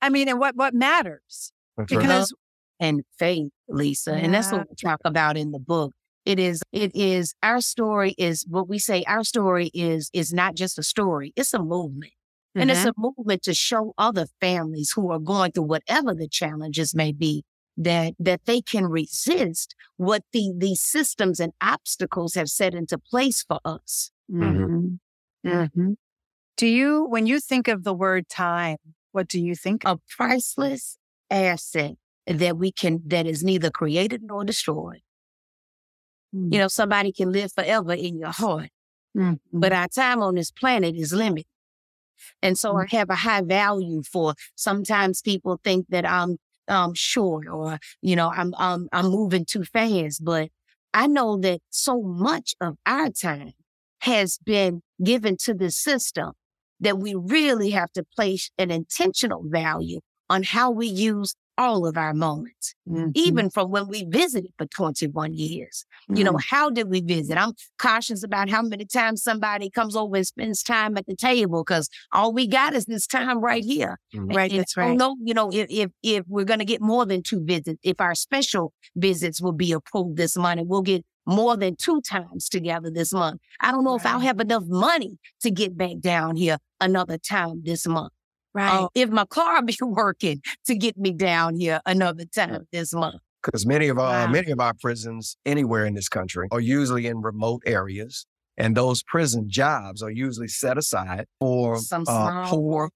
I 0.00 0.10
mean, 0.10 0.28
and 0.28 0.38
what 0.40 0.56
what 0.56 0.74
matters. 0.74 1.52
That's 1.76 1.92
right. 1.92 2.00
Because 2.00 2.34
and 2.80 3.02
faith, 3.18 3.50
Lisa. 3.68 4.14
And 4.14 4.34
that's 4.34 4.50
what 4.50 4.68
we 4.68 4.74
talk 4.76 5.00
about 5.04 5.36
in 5.36 5.52
the 5.52 5.60
book. 5.60 5.92
It 6.24 6.38
is, 6.38 6.62
it 6.72 6.92
is, 6.94 7.34
our 7.42 7.60
story 7.60 8.14
is 8.18 8.44
what 8.48 8.68
we 8.68 8.78
say, 8.78 9.04
our 9.06 9.24
story 9.24 9.70
is, 9.74 10.10
is 10.12 10.32
not 10.32 10.54
just 10.54 10.78
a 10.78 10.82
story, 10.82 11.32
it's 11.36 11.54
a 11.54 11.60
movement. 11.62 12.12
And 12.58 12.70
it's 12.70 12.84
a 12.84 12.92
movement 12.96 13.42
to 13.44 13.54
show 13.54 13.94
other 13.98 14.26
families 14.40 14.92
who 14.94 15.10
are 15.10 15.18
going 15.18 15.52
through 15.52 15.64
whatever 15.64 16.14
the 16.14 16.28
challenges 16.28 16.94
may 16.94 17.12
be 17.12 17.44
that 17.76 18.14
that 18.18 18.42
they 18.44 18.60
can 18.60 18.86
resist 18.86 19.74
what 19.96 20.22
the 20.32 20.52
these 20.56 20.80
systems 20.82 21.40
and 21.40 21.52
obstacles 21.60 22.34
have 22.34 22.48
set 22.48 22.74
into 22.74 22.98
place 22.98 23.42
for 23.42 23.58
us. 23.64 24.10
Mhm. 24.30 24.98
Mhm. 25.46 25.96
Do 26.56 26.66
you, 26.66 27.04
when 27.04 27.26
you 27.26 27.40
think 27.40 27.68
of 27.68 27.84
the 27.84 27.94
word 27.94 28.28
time, 28.28 28.76
what 29.12 29.28
do 29.28 29.40
you 29.40 29.54
think? 29.54 29.84
A 29.84 29.98
priceless 30.16 30.98
asset 31.30 31.96
that 32.26 32.56
we 32.56 32.70
can 32.72 33.02
that 33.06 33.26
is 33.26 33.42
neither 33.42 33.70
created 33.70 34.22
nor 34.22 34.44
destroyed. 34.44 35.02
You 36.32 36.58
know, 36.58 36.68
somebody 36.68 37.12
can 37.12 37.30
live 37.32 37.52
forever 37.52 37.92
in 37.92 38.18
your 38.18 38.30
heart, 38.32 38.70
Mhm. 39.16 39.38
but 39.52 39.72
our 39.72 39.88
time 39.88 40.22
on 40.22 40.34
this 40.34 40.50
planet 40.50 40.96
is 40.96 41.12
limited. 41.12 41.46
And 42.42 42.58
so 42.58 42.76
I 42.76 42.86
have 42.90 43.10
a 43.10 43.14
high 43.16 43.42
value 43.42 44.02
for 44.02 44.34
sometimes 44.56 45.22
people 45.22 45.60
think 45.64 45.86
that 45.90 46.06
I'm 46.06 46.38
um 46.68 46.94
short 46.94 47.48
or 47.48 47.78
you 48.02 48.16
know 48.16 48.30
I'm 48.30 48.54
I'm 48.58 48.88
I'm 48.92 49.06
moving 49.10 49.44
too 49.44 49.64
fast, 49.64 50.24
but 50.24 50.50
I 50.94 51.06
know 51.08 51.38
that 51.38 51.60
so 51.70 52.02
much 52.02 52.54
of 52.60 52.76
our 52.86 53.10
time 53.10 53.52
has 54.02 54.38
been 54.38 54.82
given 55.02 55.36
to 55.38 55.54
the 55.54 55.70
system 55.70 56.32
that 56.82 56.98
we 56.98 57.14
really 57.14 57.70
have 57.70 57.90
to 57.92 58.04
place 58.16 58.50
an 58.58 58.70
intentional 58.70 59.42
value 59.46 60.00
on 60.30 60.42
how 60.42 60.70
we 60.70 60.86
use 60.86 61.34
all 61.58 61.86
of 61.86 61.98
our 61.98 62.14
moments, 62.14 62.74
Mhm. 62.88 63.12
even 63.14 63.50
from 63.50 63.70
when 63.70 63.86
we 63.86 64.04
visited 64.04 64.50
for 64.56 64.66
21 64.66 65.34
years. 65.34 65.84
You 66.08 66.24
know, 66.24 66.38
how 66.38 66.70
did 66.70 66.88
we 66.88 67.00
visit? 67.02 67.36
I'm 67.36 67.52
cautious 67.78 68.22
about 68.24 68.48
how 68.48 68.62
many 68.62 68.86
times 68.86 69.22
somebody 69.22 69.70
comes 69.70 69.94
over 69.94 70.16
and 70.16 70.26
spends 70.26 70.62
time 70.62 70.96
at 70.96 71.06
the 71.06 71.14
table 71.16 71.62
because 71.62 71.88
all 72.12 72.32
we 72.32 72.46
got 72.46 72.74
is 72.74 72.86
this 72.86 73.06
time 73.06 73.40
right 73.40 73.64
here. 73.64 73.98
Right, 74.14 74.50
And 74.50 74.60
that's 74.60 74.76
right. 74.76 74.96
know, 74.98 75.16
you 75.22 75.34
know, 75.34 75.50
if, 75.52 75.66
if 75.70 75.90
if 76.02 76.24
we're 76.28 76.44
gonna 76.44 76.64
get 76.64 76.80
more 76.80 77.04
than 77.06 77.22
two 77.22 77.44
visits, 77.44 77.78
if 77.82 78.00
our 78.00 78.14
special 78.14 78.72
visits 78.96 79.40
will 79.40 79.52
be 79.52 79.72
approved 79.72 80.16
this 80.16 80.36
month, 80.36 80.60
and 80.60 80.68
we'll 80.68 80.82
get 80.82 81.04
more 81.26 81.56
than 81.56 81.76
two 81.76 82.00
times 82.00 82.48
together 82.48 82.90
this 82.90 83.12
month. 83.12 83.40
I 83.60 83.70
don't 83.70 83.84
know 83.84 83.94
if 83.96 84.04
I'll 84.06 84.18
have 84.20 84.40
enough 84.40 84.64
money 84.66 85.18
to 85.42 85.50
get 85.50 85.76
back 85.76 86.00
down 86.00 86.36
here 86.36 86.58
another 86.80 87.18
time 87.18 87.62
this 87.64 87.86
month. 87.86 88.12
right. 88.54 88.82
Uh, 88.84 88.88
if 88.94 89.08
my 89.10 89.24
car 89.24 89.62
be 89.70 89.76
working 89.80 90.40
to 90.66 90.74
get 90.74 90.96
me 90.96 91.12
down 91.12 91.54
here 91.58 91.80
another 91.86 92.24
time 92.24 92.66
this 92.72 92.92
month. 92.92 93.20
because 93.42 93.64
many 93.66 93.88
of 93.88 93.98
our 93.98 94.26
Wow. 94.26 94.32
many 94.32 94.50
of 94.50 94.60
our 94.60 94.74
prisons 94.74 95.36
anywhere 95.46 95.86
in 95.86 95.94
this 95.94 96.08
country 96.08 96.48
are 96.50 96.60
usually 96.60 97.06
in 97.06 97.20
remote 97.22 97.62
areas, 97.66 98.26
and 98.56 98.76
those 98.76 99.02
prison 99.02 99.48
jobs 99.48 100.02
are 100.02 100.10
usually 100.10 100.48
set 100.48 100.76
aside 100.78 101.26
for 101.40 101.78
Some 101.78 102.04
uh, 102.08 102.46
poor, 102.48 102.90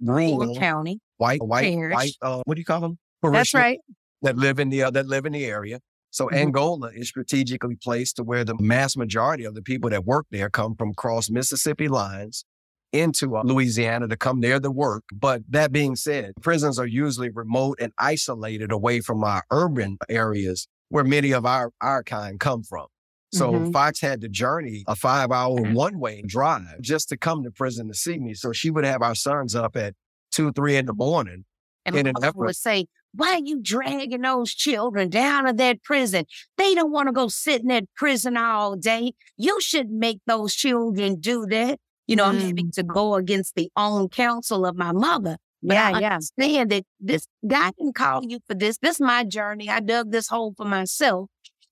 rural, 0.00 0.56
County. 0.56 1.00
white, 1.18 1.42
white, 1.42 1.72
parish. 1.72 1.94
white. 1.94 2.12
Uh, 2.22 2.42
what 2.44 2.54
do 2.56 2.60
you 2.60 2.64
call 2.64 2.80
them? 2.80 2.98
that's 3.22 3.54
right. 3.54 3.78
That 4.22 4.36
live 4.36 4.58
in 4.58 4.68
the 4.70 4.82
uh, 4.84 4.90
that 4.90 5.06
live 5.06 5.24
in 5.26 5.32
the 5.32 5.44
area. 5.46 5.78
So 6.10 6.26
Mhm. 6.28 6.34
Angola 6.36 6.90
is 6.94 7.08
strategically 7.08 7.76
placed 7.76 8.16
to 8.16 8.22
where 8.24 8.44
the 8.44 8.56
mass 8.58 8.96
majority 8.96 9.44
of 9.44 9.54
the 9.54 9.62
people 9.62 9.90
that 9.90 10.04
work 10.04 10.26
there 10.30 10.50
come 10.50 10.74
from 10.74 10.92
cross 10.94 11.30
Mississippi 11.30 11.88
lines 11.88 12.44
into 12.92 13.36
uh, 13.36 13.42
Louisiana 13.44 14.08
to 14.08 14.16
come 14.16 14.40
there 14.40 14.58
to 14.58 14.70
work. 14.70 15.04
But 15.14 15.42
that 15.48 15.70
being 15.70 15.94
said, 15.94 16.32
prisons 16.42 16.78
are 16.78 16.86
usually 16.86 17.30
remote 17.30 17.78
and 17.80 17.92
isolated 17.98 18.72
away 18.72 19.00
from 19.00 19.22
our 19.22 19.44
urban 19.52 19.98
areas 20.08 20.66
where 20.88 21.04
many 21.04 21.30
of 21.30 21.46
our, 21.46 21.70
our 21.80 22.02
kind 22.02 22.40
come 22.40 22.64
from. 22.64 22.86
So 23.32 23.52
Mhm. 23.52 23.72
Fox 23.72 24.00
had 24.00 24.20
to 24.22 24.28
journey 24.28 24.82
a 24.88 24.96
five 24.96 25.30
hour 25.30 25.56
Mhm. 25.60 25.74
one 25.74 26.00
way 26.00 26.22
drive 26.26 26.80
just 26.80 27.08
to 27.10 27.16
come 27.16 27.44
to 27.44 27.52
prison 27.52 27.86
to 27.86 27.94
see 27.94 28.18
me. 28.18 28.34
So 28.34 28.50
she 28.50 28.72
would 28.72 28.84
have 28.84 29.02
our 29.02 29.14
sons 29.14 29.54
up 29.54 29.76
at 29.76 29.94
two, 30.32 30.50
three 30.50 30.74
in 30.76 30.86
the 30.86 30.92
morning. 30.92 31.44
And 31.86 31.94
in 31.94 32.08
an 32.08 32.14
effort- 32.22 32.36
would 32.36 32.56
say, 32.56 32.86
why 33.14 33.34
are 33.34 33.40
you 33.44 33.60
dragging 33.60 34.20
those 34.22 34.54
children 34.54 35.08
down 35.08 35.46
to 35.46 35.52
that 35.54 35.82
prison? 35.82 36.24
They 36.56 36.74
don't 36.74 36.92
want 36.92 37.08
to 37.08 37.12
go 37.12 37.28
sit 37.28 37.62
in 37.62 37.68
that 37.68 37.84
prison 37.96 38.36
all 38.36 38.76
day. 38.76 39.12
You 39.36 39.60
shouldn't 39.60 39.98
make 39.98 40.20
those 40.26 40.54
children 40.54 41.20
do 41.20 41.46
that. 41.46 41.78
You 42.06 42.16
know, 42.16 42.24
I'm 42.24 42.38
Mm. 42.38 42.46
having 42.46 42.70
to 42.72 42.82
go 42.82 43.14
against 43.14 43.54
the 43.54 43.70
own 43.76 44.08
counsel 44.08 44.66
of 44.66 44.76
my 44.76 44.92
mother. 44.92 45.36
But 45.62 45.74
Yeah, 45.74 45.86
I 45.88 46.00
yeah. 46.00 46.14
understand 46.14 46.70
that 46.70 46.84
this 46.98 47.26
God 47.46 47.74
can 47.76 47.92
call 47.92 48.24
you 48.24 48.38
for 48.48 48.54
this. 48.54 48.78
This 48.78 48.96
is 48.96 49.00
my 49.00 49.24
journey. 49.24 49.68
I 49.68 49.80
dug 49.80 50.10
this 50.10 50.28
hole 50.28 50.54
for 50.56 50.64
myself. 50.64 51.28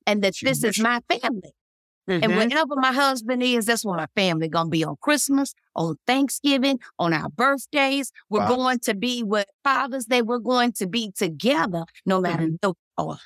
And 0.06 0.22
that 0.22 0.34
this 0.42 0.64
is 0.64 0.78
my 0.78 1.00
family. 1.08 1.52
And 2.08 2.22
Mhm. 2.24 2.50
wherever 2.50 2.74
my 2.76 2.92
husband 2.92 3.42
is, 3.42 3.66
that's 3.66 3.84
where 3.84 3.96
my 3.96 4.06
family 4.16 4.48
gonna 4.48 4.70
be 4.70 4.82
on 4.84 4.96
Christmas, 5.00 5.54
on 5.76 5.96
Thanksgiving, 6.06 6.80
on 6.98 7.12
our 7.12 7.28
birthdays. 7.28 8.10
We're 8.30 8.40
Wow. 8.40 8.56
going 8.56 8.78
to 8.80 8.94
be 8.94 9.22
with 9.22 9.46
Father's 9.62 10.06
Day. 10.06 10.22
We're 10.22 10.38
going 10.38 10.72
to 10.72 10.86
be 10.86 11.12
together, 11.12 11.84
no 12.06 12.20
matter 12.20 12.44
Mm-hmm. 12.44 12.56
the 12.62 12.74
or 12.96 13.18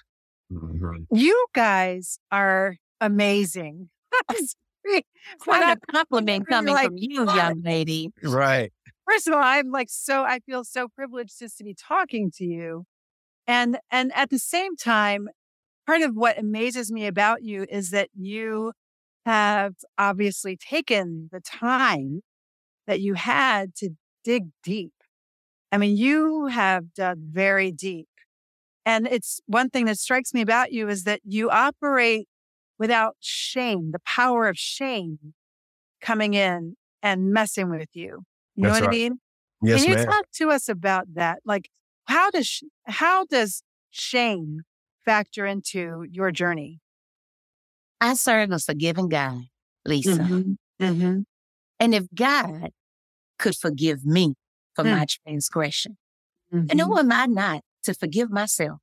Mhm. 0.53 1.07
You 1.11 1.47
guys 1.55 2.18
are 2.30 2.76
amazing. 3.01 3.89
When 4.85 5.03
quite 5.39 5.62
I- 5.62 5.72
a 5.72 5.76
compliment 5.93 6.49
coming 6.49 6.74
like, 6.74 6.87
from 6.89 6.97
you, 6.99 7.24
"What?" 7.24 7.37
young 7.37 7.62
lady. 7.62 8.11
Right. 8.22 8.72
First 9.09 9.28
of 9.28 9.35
all, 9.35 9.41
I'm 9.43 9.70
like 9.70 9.89
so 9.91 10.24
I 10.24 10.41
feel 10.41 10.64
so 10.64 10.89
privileged 10.89 11.39
just 11.39 11.57
to 11.59 11.64
be 11.64 11.72
talking 11.74 12.30
to 12.39 12.45
you. 12.45 12.85
And 13.47 13.78
and 13.91 14.12
at 14.14 14.30
the 14.30 14.39
same 14.41 14.76
time, 14.76 15.28
part 15.87 16.03
of 16.03 16.14
what 16.14 16.39
amazes 16.39 16.91
me 16.91 17.07
about 17.07 17.43
you 17.43 17.66
is 17.68 17.91
that 17.91 18.09
you 18.14 18.72
have 19.24 19.74
obviously 19.99 20.57
taken 20.57 21.28
the 21.33 21.41
time 21.41 22.20
that 22.87 23.01
you 23.01 23.14
had 23.14 23.74
to 23.76 23.91
dig 24.24 24.49
deep. 24.62 24.93
I 25.70 25.78
mean, 25.78 25.97
you 25.97 26.47
have 26.47 26.93
dug 26.95 27.18
very 27.18 27.72
deep. 27.72 28.09
And 28.85 29.07
it's 29.07 29.41
one 29.47 29.70
thing 29.70 29.85
that 29.87 29.99
strikes 29.99 30.35
me 30.35 30.41
about 30.41 30.72
you 30.72 30.89
is 30.89 31.05
that 31.05 31.20
you 31.24 31.51
operate 31.51 32.28
without 32.78 33.16
shame, 33.20 33.93
the 33.93 34.01
power 34.01 34.49
of 34.49 34.59
shame 34.59 35.35
coming 36.01 36.35
in 36.35 36.74
and 37.03 37.33
messing 37.33 37.70
with 37.70 37.91
you. 37.95 38.22
You 38.57 38.64
know 38.64 38.70
what 38.70 38.83
right. 38.83 38.89
I 38.89 38.93
mean? 38.93 39.20
Yes, 39.62 39.83
Can 39.83 39.91
you 39.91 39.97
ma'am. 39.97 40.07
talk 40.07 40.24
to 40.35 40.51
us 40.51 40.68
about 40.68 41.14
that? 41.14 41.39
Like, 41.45 41.70
how 42.07 42.30
does 42.30 42.62
how 42.87 43.24
does 43.24 43.62
shame 43.91 44.62
factor 45.05 45.47
into 45.47 46.05
your 46.11 46.31
journey? 46.31 46.81
I 48.01 48.15
serve 48.15 48.51
a 48.51 48.59
forgiving 48.59 49.09
God, 49.09 49.43
Lisa. 49.85 50.11
Mm-hmm. 50.11 50.53
Mm-hmm. 50.85 51.21
And 51.81 51.95
if 51.95 52.07
God 52.15 52.71
could 53.39 53.57
forgive 53.57 54.05
me 54.05 54.35
for 54.75 54.85
Mm. 54.85 54.91
my 54.99 55.07
transgression, 55.07 55.99
Mm-hmm. 56.53 56.67
and 56.71 56.81
who 56.81 56.99
am 56.99 57.13
I 57.13 57.27
not 57.27 57.63
to 57.85 57.95
forgive 57.95 58.31
myself? 58.31 58.81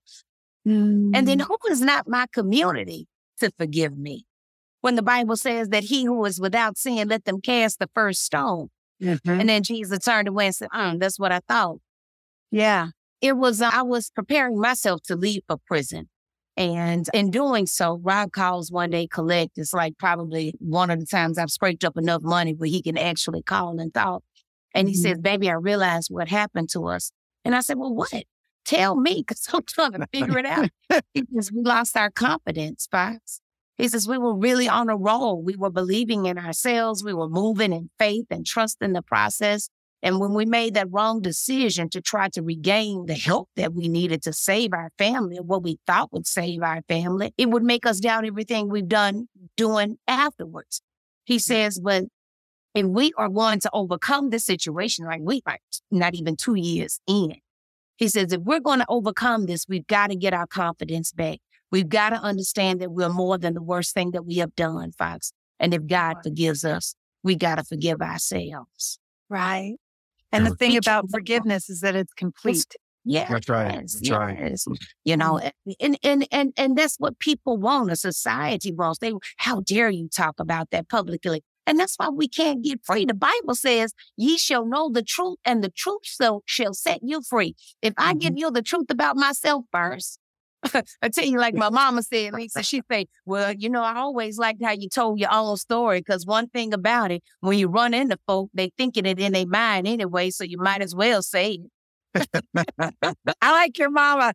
And 0.66 1.14
Mm. 1.16 1.26
then 1.26 1.40
who 1.40 1.58
is 1.70 1.82
not 1.82 2.08
my 2.08 2.26
community 2.32 3.08
to 3.40 3.52
forgive 3.58 3.98
me? 3.98 4.26
When 4.82 4.96
the 4.96 5.02
Bible 5.02 5.36
says 5.36 5.70
that 5.70 5.84
he 5.86 6.06
who 6.06 6.24
is 6.26 6.40
without 6.40 6.78
sin, 6.78 7.08
let 7.10 7.26
them 7.26 7.42
cast 7.42 7.80
the 7.80 7.90
first 7.94 8.24
stone. 8.24 8.70
Mhm. 9.02 9.20
And 9.40 9.50
then 9.50 9.64
Jesus 9.64 10.00
turned 10.00 10.28
away 10.28 10.48
and 10.48 10.56
said, 10.56 10.70
mm, 10.70 11.00
that's 11.00 11.20
what 11.20 11.32
I 11.32 11.40
thought. 11.48 11.80
yeah, 12.52 12.90
It 13.22 13.38
was, 13.38 13.62
uh, 13.62 13.70
I 13.74 13.82
was 13.84 14.10
preparing 14.10 14.60
myself 14.60 15.02
to 15.04 15.16
leave 15.16 15.42
for 15.48 15.58
prison. 15.68 16.10
And 16.58 17.08
in 17.14 17.32
doing 17.32 17.68
so, 17.68 18.00
Rob 18.04 18.32
calls 18.32 18.72
one 18.72 18.90
day 18.90 19.08
collect. 19.08 19.58
It's 19.58 19.74
like 19.74 19.98
probably 19.98 20.54
one 20.60 20.90
of 20.90 21.00
the 21.00 21.06
times 21.06 21.38
I've 21.38 21.52
scraped 21.52 21.84
up 21.86 21.98
enough 21.98 22.22
money 22.22 22.54
where 22.54 22.70
he 22.70 22.82
can 22.82 22.98
actually 22.98 23.42
call 23.44 23.80
and 23.80 23.94
talk. 23.94 24.24
And 24.74 24.88
he 24.90 24.96
Mhm. 24.96 25.00
says, 25.00 25.18
baby, 25.20 25.50
I 25.50 25.54
realized 25.54 26.10
what 26.12 26.28
happened 26.28 26.70
to 26.72 26.86
us. 26.88 27.12
And 27.46 27.56
I 27.56 27.62
said, 27.62 27.78
well, 27.78 27.94
what? 27.94 28.24
Tell 28.66 28.96
me, 28.96 29.24
because 29.26 29.48
I'm 29.54 29.64
trying 29.64 29.94
to 29.94 30.08
figure 30.12 30.38
it 30.38 30.46
out. 30.46 30.70
He 31.14 31.24
says, 31.34 31.52
we 31.52 31.64
lost 31.64 31.96
our 31.98 32.12
confidence, 32.12 32.88
Fox. 32.92 33.42
He 33.78 33.88
says, 33.88 34.08
we 34.08 34.18
were 34.18 34.36
really 34.36 34.68
on 34.68 34.90
a 34.90 34.98
roll. 34.98 35.42
We 35.42 35.56
were 35.56 35.70
believing 35.72 36.26
in 36.26 36.38
ourselves. 36.38 37.04
We 37.04 37.14
were 37.14 37.30
moving 37.30 37.72
in 37.74 37.90
faith 37.98 38.26
and 38.30 38.46
trusting 38.46 38.94
the 38.94 39.02
process. 39.02 39.70
And 40.02 40.20
when 40.20 40.34
we 40.34 40.46
made 40.46 40.76
that 40.76 40.88
wrong 40.92 41.22
decision 41.22 41.90
to 41.90 42.02
try 42.02 42.30
to 42.30 42.42
regain 42.42 43.06
the 43.06 43.16
help 43.16 43.50
that 43.56 43.74
we 43.74 43.90
needed 43.90 44.22
to 44.24 44.34
save 44.34 44.74
our 44.74 44.92
family, 44.98 45.38
what 45.38 45.64
we 45.64 45.78
thought 45.86 46.14
would 46.14 46.26
save 46.26 46.64
our 46.64 46.82
family, 46.88 47.34
it 47.38 47.50
would 47.50 47.64
make 47.64 47.86
us 47.86 48.00
doubt 48.00 48.26
everything 48.26 48.70
we've 48.70 48.88
done 48.88 49.28
doing 49.58 49.98
afterwards. 50.08 50.82
He 51.26 51.36
mm-hmm. 51.36 51.40
says, 51.40 51.80
but 51.80 52.06
if 52.74 52.86
we 52.86 53.12
are 53.18 53.30
going 53.30 53.60
to 53.62 53.70
overcome 53.74 54.30
this 54.30 54.46
situation, 54.46 55.06
like 55.06 55.22
we 55.22 55.42
are 55.46 55.58
not 55.92 56.16
even 56.16 56.36
two 56.38 56.56
years 56.56 57.02
in, 57.06 57.36
he 57.98 58.08
says, 58.08 58.32
if 58.32 58.42
we're 58.42 58.62
going 58.62 58.80
to 58.80 58.86
overcome 58.88 59.46
this, 59.46 59.66
we've 59.68 59.88
got 59.88 60.08
to 60.08 60.16
get 60.16 60.34
our 60.34 60.48
confidence 60.48 61.12
back. 61.12 61.40
We've 61.72 61.90
got 61.90 62.12
to 62.12 62.16
understand 62.16 62.80
that 62.80 62.92
we're 62.92 63.10
more 63.10 63.38
than 63.38 63.54
the 63.54 63.62
worst 63.62 63.94
thing 63.94 64.12
that 64.12 64.26
we 64.26 64.38
have 64.38 64.56
done, 64.56 64.94
Fox. 64.94 65.34
And 65.60 65.74
if 65.74 65.86
God 65.86 66.18
forgives 66.24 66.64
us, 66.64 66.96
we 67.22 67.36
got 67.36 67.56
to 67.56 67.66
forgive 67.66 68.02
ourselves. 68.02 68.98
right. 69.30 69.76
And 70.32 70.46
the 70.46 70.56
thing 70.56 70.78
about 70.78 71.10
forgiveness 71.12 71.70
is 71.70 71.82
that 71.82 71.96
it's 71.96 72.14
complete. 72.14 72.66
Yeah. 73.06 73.28
That's 73.30 73.50
right. 73.50 73.74
Yes, 73.74 73.94
That's 73.94 74.10
right. 74.12 74.38
yes. 74.40 74.66
Mm. 74.66 74.76
You 75.06 75.18
know, 75.18 75.40
mm. 75.68 75.76
and, 75.80 75.98
and 76.04 76.28
and 76.32 76.54
and 76.58 76.78
that's 76.78 76.98
what 77.00 77.18
people 77.20 77.58
want. 77.58 77.92
A 77.92 77.96
society 77.96 78.72
wants. 78.72 79.00
They 79.00 79.14
how 79.38 79.62
dare 79.62 79.90
you 79.90 80.10
talk 80.10 80.36
about 80.40 80.70
that 80.72 80.90
publicly? 80.90 81.44
And 81.66 81.80
that's 81.80 81.96
why 81.98 82.10
we 82.10 82.28
can't 82.28 82.64
get 82.64 82.80
free. 82.84 83.06
The 83.06 83.14
Bible 83.14 83.56
says, 83.56 83.94
"Ye 84.18 84.38
shall 84.38 84.66
know 84.66 84.90
the 84.92 85.04
truth, 85.04 85.38
and 85.46 85.64
the 85.64 85.70
truth 85.70 86.02
shall 86.04 86.44
shall 86.46 86.74
set 86.74 87.00
you 87.02 87.22
free." 87.22 87.56
If 87.82 87.94
I 87.98 88.14
give 88.14 88.32
mm-hmm. 88.32 88.38
you 88.38 88.52
the 88.52 88.62
truth 88.62 88.90
about 88.90 89.16
myself 89.16 89.66
first, 89.72 90.19
I 91.02 91.10
tell 91.10 91.26
you, 91.26 91.40
like 91.40 91.56
my 91.56 91.70
mama 91.70 92.04
said, 92.04 92.34
Lisa, 92.34 92.64
she 92.64 92.82
say, 92.92 93.06
"Well, 93.26 93.54
you 93.54 93.70
know, 93.70 93.82
I 93.82 93.96
always 93.96 94.38
liked 94.38 94.64
how 94.64 94.72
you 94.72 94.90
told 94.90 95.20
your 95.20 95.34
own 95.34 95.58
story 95.58 96.00
because 96.00 96.26
one 96.26 96.48
thing 96.48 96.74
about 96.74 97.12
it, 97.12 97.24
when 97.40 97.58
you 97.58 97.68
run 97.68 97.94
into 97.94 98.18
folk, 98.28 98.50
they 98.54 98.72
thinking 98.78 99.06
it 99.06 99.20
in 99.20 99.34
their 99.34 99.48
mind 99.48 99.88
anyway, 99.88 100.30
so 100.32 100.44
you 100.44 100.58
might 100.58 100.82
as 100.82 100.94
well 100.94 101.22
say 101.22 101.60
it." 102.14 102.22
I 103.42 103.52
like 103.52 103.78
your 103.78 103.90
mama. 103.90 104.34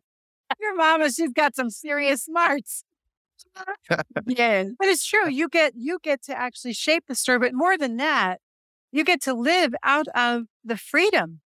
Your 0.59 0.75
mama, 0.75 1.11
she's 1.11 1.33
got 1.33 1.55
some 1.55 1.69
serious 1.69 2.25
smarts. 2.25 2.83
Yeah. 4.25 4.65
But 4.77 4.87
it's 4.87 5.05
true. 5.05 5.29
You 5.29 5.49
get 5.49 5.73
you 5.75 5.99
get 6.03 6.23
to 6.23 6.37
actually 6.37 6.73
shape 6.73 7.05
the 7.07 7.15
story. 7.15 7.39
But 7.39 7.53
more 7.53 7.77
than 7.77 7.97
that, 7.97 8.39
you 8.91 9.03
get 9.03 9.21
to 9.23 9.33
live 9.33 9.73
out 9.83 10.07
of 10.15 10.43
the 10.63 10.77
freedom, 10.77 11.41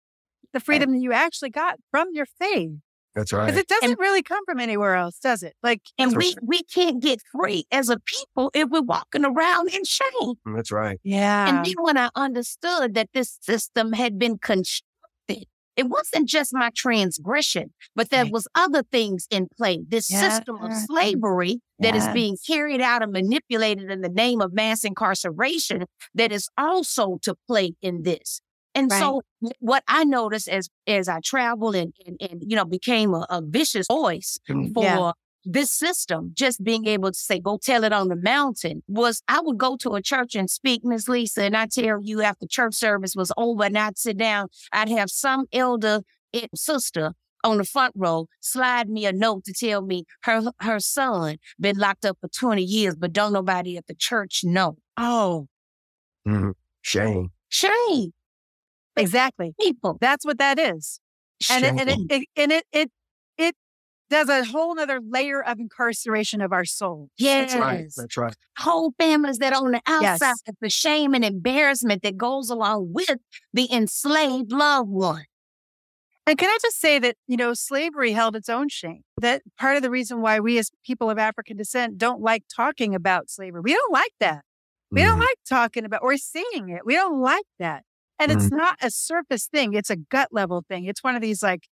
the 0.54 0.60
freedom 0.60 0.92
that 0.94 1.00
you 1.00 1.12
actually 1.14 1.50
got 1.50 1.78
from 1.92 2.10
your 2.14 2.26
faith. 2.26 2.72
That's 3.20 3.34
right. 3.34 3.46
Because 3.48 3.60
it 3.60 3.68
doesn't 3.68 4.00
really 4.00 4.24
come 4.24 4.44
from 4.46 4.60
anywhere 4.62 4.96
else, 4.96 5.20
does 5.20 5.44
it? 5.44 5.54
Like 5.62 5.82
And 5.98 6.16
we, 6.16 6.32
sure. 6.32 6.42
we 6.42 6.64
can't 6.64 7.02
get 7.02 7.20
free 7.32 7.66
as 7.72 7.90
a 7.90 7.98
people 8.00 8.50
if 8.54 8.70
we're 8.70 8.82
walking 8.82 9.26
around 9.26 9.74
in 9.74 9.84
shame. 9.84 10.36
Mm, 10.48 10.56
that's 10.56 10.72
right. 10.72 11.00
yeah. 11.04 11.50
And 11.50 11.66
then 11.66 11.74
when 11.82 11.98
I 11.98 12.10
understood 12.16 12.94
that 12.96 13.10
this 13.14 13.38
system 13.42 13.92
had 13.94 14.18
been 14.18 14.38
constructed, 14.38 15.46
it 15.76 15.88
wasn't 15.90 16.28
just 16.30 16.52
my 16.54 16.70
transgression, 16.76 17.74
but 17.96 18.10
there 18.10 18.24
Right. 18.24 18.32
was 18.34 18.48
other 18.56 18.84
things 18.84 19.28
in 19.30 19.48
play. 19.58 19.80
This 19.88 20.08
system 20.08 20.56
of 20.62 20.72
Yes. 20.72 20.86
slavery 20.88 21.60
that 21.80 21.96
is 21.96 22.08
being 22.10 22.38
carried 22.48 22.82
out 22.82 23.02
and 23.04 23.12
manipulated 23.12 23.90
in 23.92 24.02
the 24.02 24.10
name 24.10 24.42
of 24.42 24.54
mass 24.54 24.84
incarceration 24.86 25.86
that 26.14 26.32
is 26.32 26.48
also 26.58 27.18
to 27.24 27.36
play 27.48 27.74
in 27.82 28.04
this. 28.04 28.42
And 28.80 28.92
so 28.92 29.22
what 29.60 29.84
I 29.88 30.04
noticed 30.04 30.48
as 30.50 30.70
as 30.88 31.08
I 31.10 31.20
traveled 31.24 31.76
and 31.76 31.94
and, 32.06 32.18
and 32.22 32.44
you 32.46 32.56
know 32.56 32.66
became 32.66 33.14
a, 33.14 33.26
a 33.30 33.42
vicious 33.42 33.88
voice 33.88 34.40
Mm. 34.50 34.74
for 34.74 34.84
Yeah. 34.84 35.12
this 35.46 35.72
system, 35.72 36.32
just 36.34 36.64
being 36.64 36.86
able 36.86 37.12
to 37.12 37.18
say, 37.18 37.40
go 37.40 37.58
tell 37.58 37.84
it 37.84 37.94
on 37.94 38.08
the 38.10 38.16
mountain, 38.16 38.84
was 38.88 39.22
I 39.28 39.40
would 39.42 39.58
go 39.58 39.78
to 39.78 39.92
a 39.96 40.02
church 40.02 40.36
and 40.36 40.50
speak, 40.50 40.84
Miss 40.84 41.08
Lisa, 41.08 41.44
and 41.44 41.56
I 41.56 41.66
tell 41.68 42.00
you 42.04 42.22
after 42.22 42.46
church 42.48 42.76
service 42.76 43.16
was 43.16 43.32
over 43.38 43.64
and 43.64 43.78
I'd 43.78 43.98
sit 43.98 44.18
down, 44.18 44.48
I'd 44.74 44.90
have 44.90 45.10
some 45.10 45.46
elder 45.54 46.02
eh, 46.34 46.48
sister 46.56 47.14
on 47.46 47.58
the 47.58 47.64
front 47.64 47.94
row 47.96 48.28
slide 48.42 48.90
me 48.90 49.06
a 49.06 49.14
note 49.14 49.46
to 49.46 49.54
tell 49.54 49.82
me 49.82 50.04
her 50.24 50.52
her 50.60 50.80
son 50.82 51.38
been 51.58 51.78
locked 51.78 52.04
up 52.06 52.18
for 52.20 52.28
20 52.28 52.62
years, 52.62 52.96
but 52.98 53.14
don't 53.14 53.32
nobody 53.34 53.78
at 53.78 53.88
the 53.88 53.96
church 53.96 54.42
know. 54.44 54.78
Oh, 54.98 55.48
Mhm. 56.28 56.54
Shame. 56.82 57.32
shame, 57.48 58.12
exactly. 59.00 59.54
people. 59.60 59.98
That's 60.02 60.26
what 60.26 60.38
that 60.40 60.60
is. 60.60 61.00
And 61.50 61.66
it, 61.66 61.74
and 61.78 61.90
it, 61.90 62.00
it 62.10 62.28
and 62.36 62.52
it 62.52 62.66
it 62.72 62.92
it 63.38 63.56
does 64.10 64.28
a 64.30 64.44
whole 64.44 64.76
nother 64.76 65.00
layer 65.08 65.42
of 65.44 65.60
incarceration 65.60 66.42
of 66.42 66.52
our 66.52 66.66
soul. 66.66 67.10
Yes. 67.18 67.54
That's 67.54 67.62
right. 67.62 67.86
That's 67.96 68.18
right. 68.18 68.36
whole 68.58 68.94
families 69.00 69.38
that 69.38 69.54
on 69.54 69.72
the 69.72 69.82
Yes. 69.88 70.22
outside, 70.22 70.56
the 70.62 70.70
shame 70.70 71.14
and 71.14 71.24
embarrassment 71.24 72.04
that 72.04 72.18
goes 72.18 72.50
along 72.50 72.92
with 72.94 73.18
the 73.54 73.72
enslaved 73.72 74.52
loved 74.52 74.90
one. 74.90 75.26
And 76.28 76.38
can 76.38 76.50
I 76.50 76.58
just 76.62 76.80
say 76.80 77.00
that, 77.00 77.16
you 77.28 77.38
know, 77.38 77.54
slavery 77.54 78.12
held 78.12 78.36
its 78.36 78.50
own 78.50 78.70
shame. 78.70 79.02
That 79.20 79.42
part 79.58 79.78
of 79.78 79.82
the 79.82 79.90
reason 79.90 80.22
why 80.22 80.40
we 80.40 80.60
as 80.60 80.70
people 80.86 81.10
of 81.10 81.18
African 81.18 81.58
descent 81.58 81.98
don't 81.98 82.22
like 82.22 82.44
talking 82.56 82.94
about 82.94 83.30
slavery. 83.32 83.62
We 83.64 83.74
don't 83.74 83.92
like 83.92 84.12
that. 84.20 84.44
We 84.92 85.02
don't 85.02 85.18
Mhm. 85.18 85.22
like 85.22 85.38
talking 85.48 85.86
about 85.86 86.02
or 86.04 86.18
seeing 86.18 86.70
it. 86.70 86.86
We 86.86 86.94
don't 86.96 87.20
like 87.20 87.46
that. 87.58 87.84
And 88.20 88.32
it's 88.32 88.52
not 88.52 88.78
a 88.82 88.92
surface 88.92 89.48
thing. 89.48 89.74
It's 89.74 89.90
a 89.90 89.96
gut 89.96 90.30
level 90.32 90.64
thing. 90.68 90.86
It's 90.86 91.04
one 91.04 91.16
of 91.16 91.22
these 91.22 91.42
like, 91.42 91.68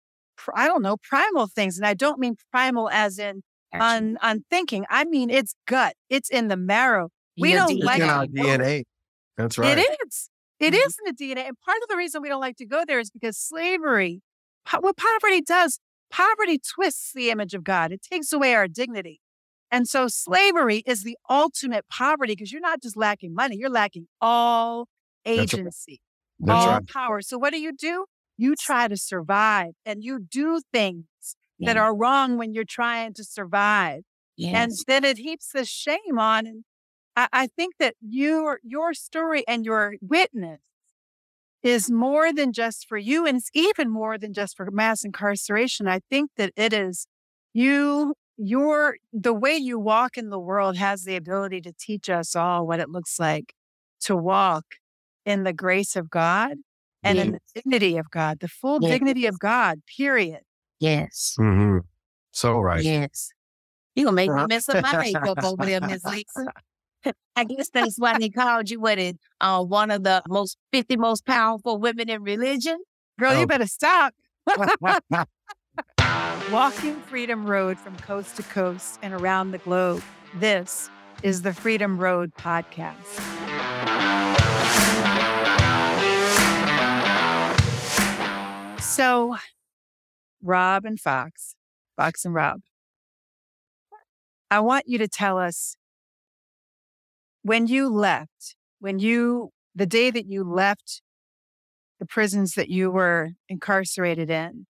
I 0.55 0.67
don't 0.67 0.83
know, 0.83 0.97
primal 0.99 1.47
things. 1.47 1.79
And 1.79 1.87
I 1.87 1.95
don't 1.95 2.19
mean 2.19 2.37
primal 2.51 2.91
as 2.91 3.19
in 3.19 3.43
on, 3.83 4.19
on 4.23 4.45
thinking. 4.51 4.85
I 4.91 5.05
mean, 5.05 5.31
it's 5.31 5.55
gut. 5.67 5.95
It's 6.11 6.29
in 6.31 6.49
the 6.49 6.57
marrow. 6.57 7.09
we 7.39 7.51
Your 7.53 7.61
don't 7.61 7.77
It's 7.79 7.85
like 7.85 8.01
in 8.01 8.09
it. 8.09 8.11
our 8.11 8.27
DNA. 8.27 8.85
That's 9.37 9.59
right. 9.59 9.79
It 9.79 9.97
is. 10.07 10.29
It 10.61 10.73
Mhm. 10.75 10.87
is 10.87 10.97
in 11.05 11.05
the 11.07 11.13
DNA. 11.13 11.49
And 11.49 11.59
part 11.61 11.79
of 11.83 11.89
the 11.89 11.97
reason 11.97 12.23
we 12.23 12.29
don't 12.29 12.41
like 12.41 12.57
to 12.59 12.67
go 12.67 12.85
there 12.87 13.01
is 13.01 13.11
because 13.11 13.37
slavery, 13.37 14.21
what 14.81 14.97
poverty 14.97 15.41
does, 15.41 15.81
poverty 16.11 16.59
twists 16.59 17.13
the 17.13 17.31
image 17.31 17.55
of 17.55 17.65
God. 17.65 17.91
It 17.91 18.03
takes 18.03 18.33
away 18.33 18.55
our 18.55 18.69
dignity. 18.69 19.21
And 19.71 19.89
so 19.89 20.07
slavery 20.07 20.85
is 20.87 21.03
the 21.03 21.17
ultimate 21.29 21.87
poverty 21.89 22.35
because 22.35 22.53
you're 22.53 22.61
not 22.61 22.81
just 22.81 22.97
lacking 22.97 23.35
money, 23.35 23.57
you're 23.57 23.69
lacking 23.71 24.07
all 24.21 24.87
agency, 25.27 26.01
That's 26.47 26.67
all 26.67 26.75
right. 26.75 26.87
power. 26.93 27.21
So 27.23 27.39
what 27.39 27.53
do 27.53 27.61
you 27.61 27.73
do? 27.73 28.07
You 28.37 28.55
try 28.57 28.89
to 28.89 28.97
survive 28.97 29.73
and 29.87 30.03
you 30.05 30.19
do 30.21 30.61
things 30.73 31.05
that 31.65 31.77
are 31.77 31.97
wrong 31.97 32.37
when 32.37 32.53
you're 32.53 32.65
trying 32.65 33.15
to 33.15 33.25
survive. 33.25 34.03
And 34.53 34.73
then 34.87 35.05
it 35.05 35.19
heaps 35.19 35.51
the 35.53 35.65
shame 35.65 36.19
on. 36.19 36.47
And 36.47 36.65
I, 37.17 37.29
I 37.33 37.47
think 37.49 37.77
that 37.79 37.95
your 38.01 38.61
your 38.65 38.95
story 38.95 39.45
and 39.49 39.65
your 39.65 39.97
witness 40.03 40.61
is 41.63 41.91
more 41.91 42.33
than 42.33 42.53
just 42.53 42.87
for 42.89 42.99
you, 42.99 43.27
and 43.27 43.39
it's 43.39 43.51
even 43.55 43.91
more 43.91 44.19
than 44.19 44.33
just 44.35 44.57
for 44.57 44.71
mass 44.71 45.05
incarceration. 45.05 45.89
I 45.89 46.01
think 46.11 46.31
that 46.37 46.53
it 46.57 46.73
is 46.73 47.07
you, 47.55 48.15
your 48.37 48.97
the 49.13 49.33
way 49.35 49.55
you 49.57 49.79
walk 49.79 50.17
in 50.17 50.29
the 50.31 50.39
world 50.39 50.77
has 50.77 51.05
the 51.05 51.17
ability 51.17 51.61
to 51.63 51.73
teach 51.79 52.11
us 52.11 52.37
all 52.37 52.67
what 52.67 52.81
it 52.81 52.91
looks 52.91 53.19
like 53.19 53.55
to 54.03 54.17
walk 54.17 54.65
in 55.25 55.45
the 55.45 55.53
grace 55.53 55.97
of 55.97 56.11
God 56.11 56.57
and 57.03 57.19
in 57.19 57.33
the 57.33 57.41
dignity 57.55 57.97
of 57.99 58.11
God, 58.11 58.41
the 58.41 58.49
full 58.49 58.79
Yes. 58.83 58.93
dignity 58.93 59.27
of 59.27 59.39
God, 59.39 59.81
period. 59.97 60.41
Yes. 60.81 61.37
Mm-hmm. 61.39 61.79
So 62.33 62.59
right. 62.59 62.83
Yes. 62.83 63.31
You're 63.95 64.07
gonna 64.07 64.15
make 64.17 64.31
me 64.31 64.47
mess 64.49 64.69
up 64.69 64.83
my 64.83 64.99
makeup 64.99 65.45
over 65.45 65.65
there, 65.67 65.81
Miss 65.81 66.05
Lisa. 66.07 66.47
I 67.37 67.45
guess 67.45 67.69
that's 67.71 67.99
why 67.99 68.19
they 68.19 68.29
called 68.31 68.71
you 68.71 68.81
what 68.81 68.99
it 68.99 69.19
uh 69.41 69.63
one 69.63 69.91
of 69.91 70.03
the 70.05 70.23
most 70.29 70.57
fifty 70.73 70.97
most 70.97 71.25
powerful 71.27 71.79
women 71.79 72.09
in 72.09 72.23
religion. 72.23 72.79
Girl, 73.19 73.33
Oh. 73.33 73.41
you 73.41 73.47
better 73.47 73.67
stop. 73.67 74.13
Walking 76.51 76.97
Freedom 77.03 77.47
Road 77.47 77.79
from 77.79 77.97
coast 77.99 78.37
to 78.37 78.43
coast 78.43 78.99
and 79.03 79.15
around 79.15 79.51
the 79.53 79.59
globe. 79.59 80.03
This 80.37 80.91
is 81.23 81.43
the 81.43 81.53
Freedom 81.55 81.99
Road 81.99 82.33
Podcast. 82.35 83.21
So, 88.95 89.35
Rob 90.41 90.85
and 90.85 91.01
Fox, 91.01 91.57
Fox 91.97 92.25
and 92.25 92.33
Rob, 92.33 92.61
I 94.53 94.61
want 94.61 94.85
you 94.87 94.99
to 94.99 95.09
tell 95.09 95.37
us 95.37 95.77
when 97.43 97.67
you 97.67 97.89
left, 97.89 98.55
when 98.79 99.01
you, 99.01 99.51
the 99.75 99.85
day 99.85 100.13
that 100.13 100.27
you 100.27 100.45
left 100.45 101.03
the 101.99 102.07
prisons 102.07 102.55
that 102.55 102.69
you 102.69 102.89
were 102.89 103.31
incarcerated 103.49 104.31
in, 104.31 104.67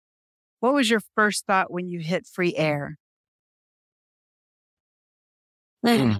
what 0.58 0.74
was 0.74 0.90
your 0.90 1.00
first 1.14 1.46
thought 1.46 1.72
when 1.72 1.88
you 1.88 2.00
hit 2.00 2.26
free 2.26 2.54
air? 2.56 2.98
Mm. 5.82 6.18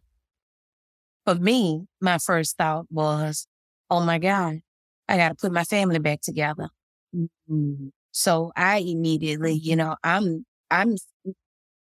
For 1.26 1.34
me, 1.34 1.84
my 2.01 2.16
first 2.16 2.57
thought 2.57 2.86
was, 2.90 3.46
oh 3.90 4.01
my 4.01 4.18
God, 4.18 4.61
I 5.07 5.18
got 5.18 5.28
to 5.28 5.34
put 5.34 5.53
my 5.53 5.64
family 5.64 5.98
back 5.98 6.22
together. 6.22 6.70
Mhm. 7.14 7.90
So 8.12 8.52
I 8.56 8.78
immediately, 8.78 9.52
you 9.54 9.76
know, 9.76 9.96
I'm, 10.02 10.44
I'm, 10.70 10.96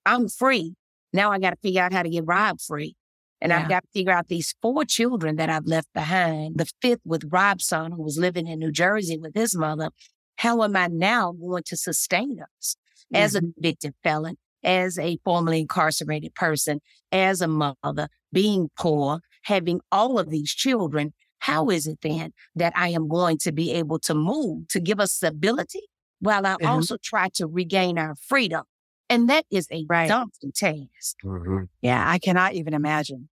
I'm 0.06 0.28
free. 0.28 0.74
Now 1.12 1.30
I 1.32 1.38
got 1.38 1.50
to 1.50 1.56
figure 1.56 1.82
out 1.82 1.92
how 1.92 2.02
to 2.02 2.10
get 2.10 2.24
Rob 2.26 2.60
free. 2.60 2.94
And 3.40 3.50
Yeah. 3.50 3.60
I've 3.60 3.68
got 3.68 3.82
to 3.84 3.88
figure 3.92 4.12
out 4.12 4.28
these 4.28 4.54
four 4.60 4.84
children 4.84 5.36
that 5.36 5.48
I've 5.48 5.66
left 5.66 5.92
behind. 5.94 6.58
The 6.58 6.70
fifth 6.82 7.00
with 7.04 7.24
Rob's 7.30 7.66
son, 7.66 7.92
who 7.92 8.02
was 8.02 8.18
living 8.18 8.46
in 8.46 8.58
New 8.58 8.72
Jersey 8.72 9.16
with 9.18 9.34
his 9.34 9.56
mother. 9.56 9.90
How 10.36 10.62
am 10.62 10.76
I 10.76 10.88
now 10.88 11.32
going 11.32 11.62
to 11.64 11.76
sustain 11.76 12.40
us 12.58 12.76
as 13.12 13.34
a 13.34 13.40
convicted 13.40 13.94
felon, 14.02 14.36
as 14.62 14.98
a 14.98 15.18
formerly 15.24 15.60
incarcerated 15.60 16.34
person, 16.34 16.80
as 17.12 17.40
a 17.40 17.48
mother, 17.48 18.08
being 18.32 18.70
poor, 18.78 19.20
having 19.42 19.80
all 19.92 20.18
of 20.18 20.30
these 20.30 20.50
children? 20.52 21.12
How 21.40 21.68
is 21.70 21.86
it 21.86 21.98
then 22.02 22.32
that 22.56 22.72
I 22.76 22.88
am 22.88 23.08
going 23.08 23.38
to 23.38 23.52
be 23.52 23.72
able 23.72 23.98
to 24.00 24.14
move 24.14 24.68
to 24.68 24.80
give 24.80 25.00
us 25.00 25.12
stability 25.12 25.82
while 26.20 26.46
I 26.46 26.56
Mhm. 26.56 26.68
also 26.68 26.96
try 27.02 27.28
to 27.34 27.46
regain 27.46 27.98
our 27.98 28.14
freedom? 28.16 28.64
And 29.08 29.28
that 29.30 29.46
is 29.50 29.66
a 29.70 29.86
Right. 29.88 30.08
daunting 30.08 30.52
task. 30.52 31.16
Mhm. 31.24 31.68
Yeah, 31.80 32.04
I 32.06 32.18
cannot 32.18 32.54
even 32.54 32.74
imagine. 32.74 33.28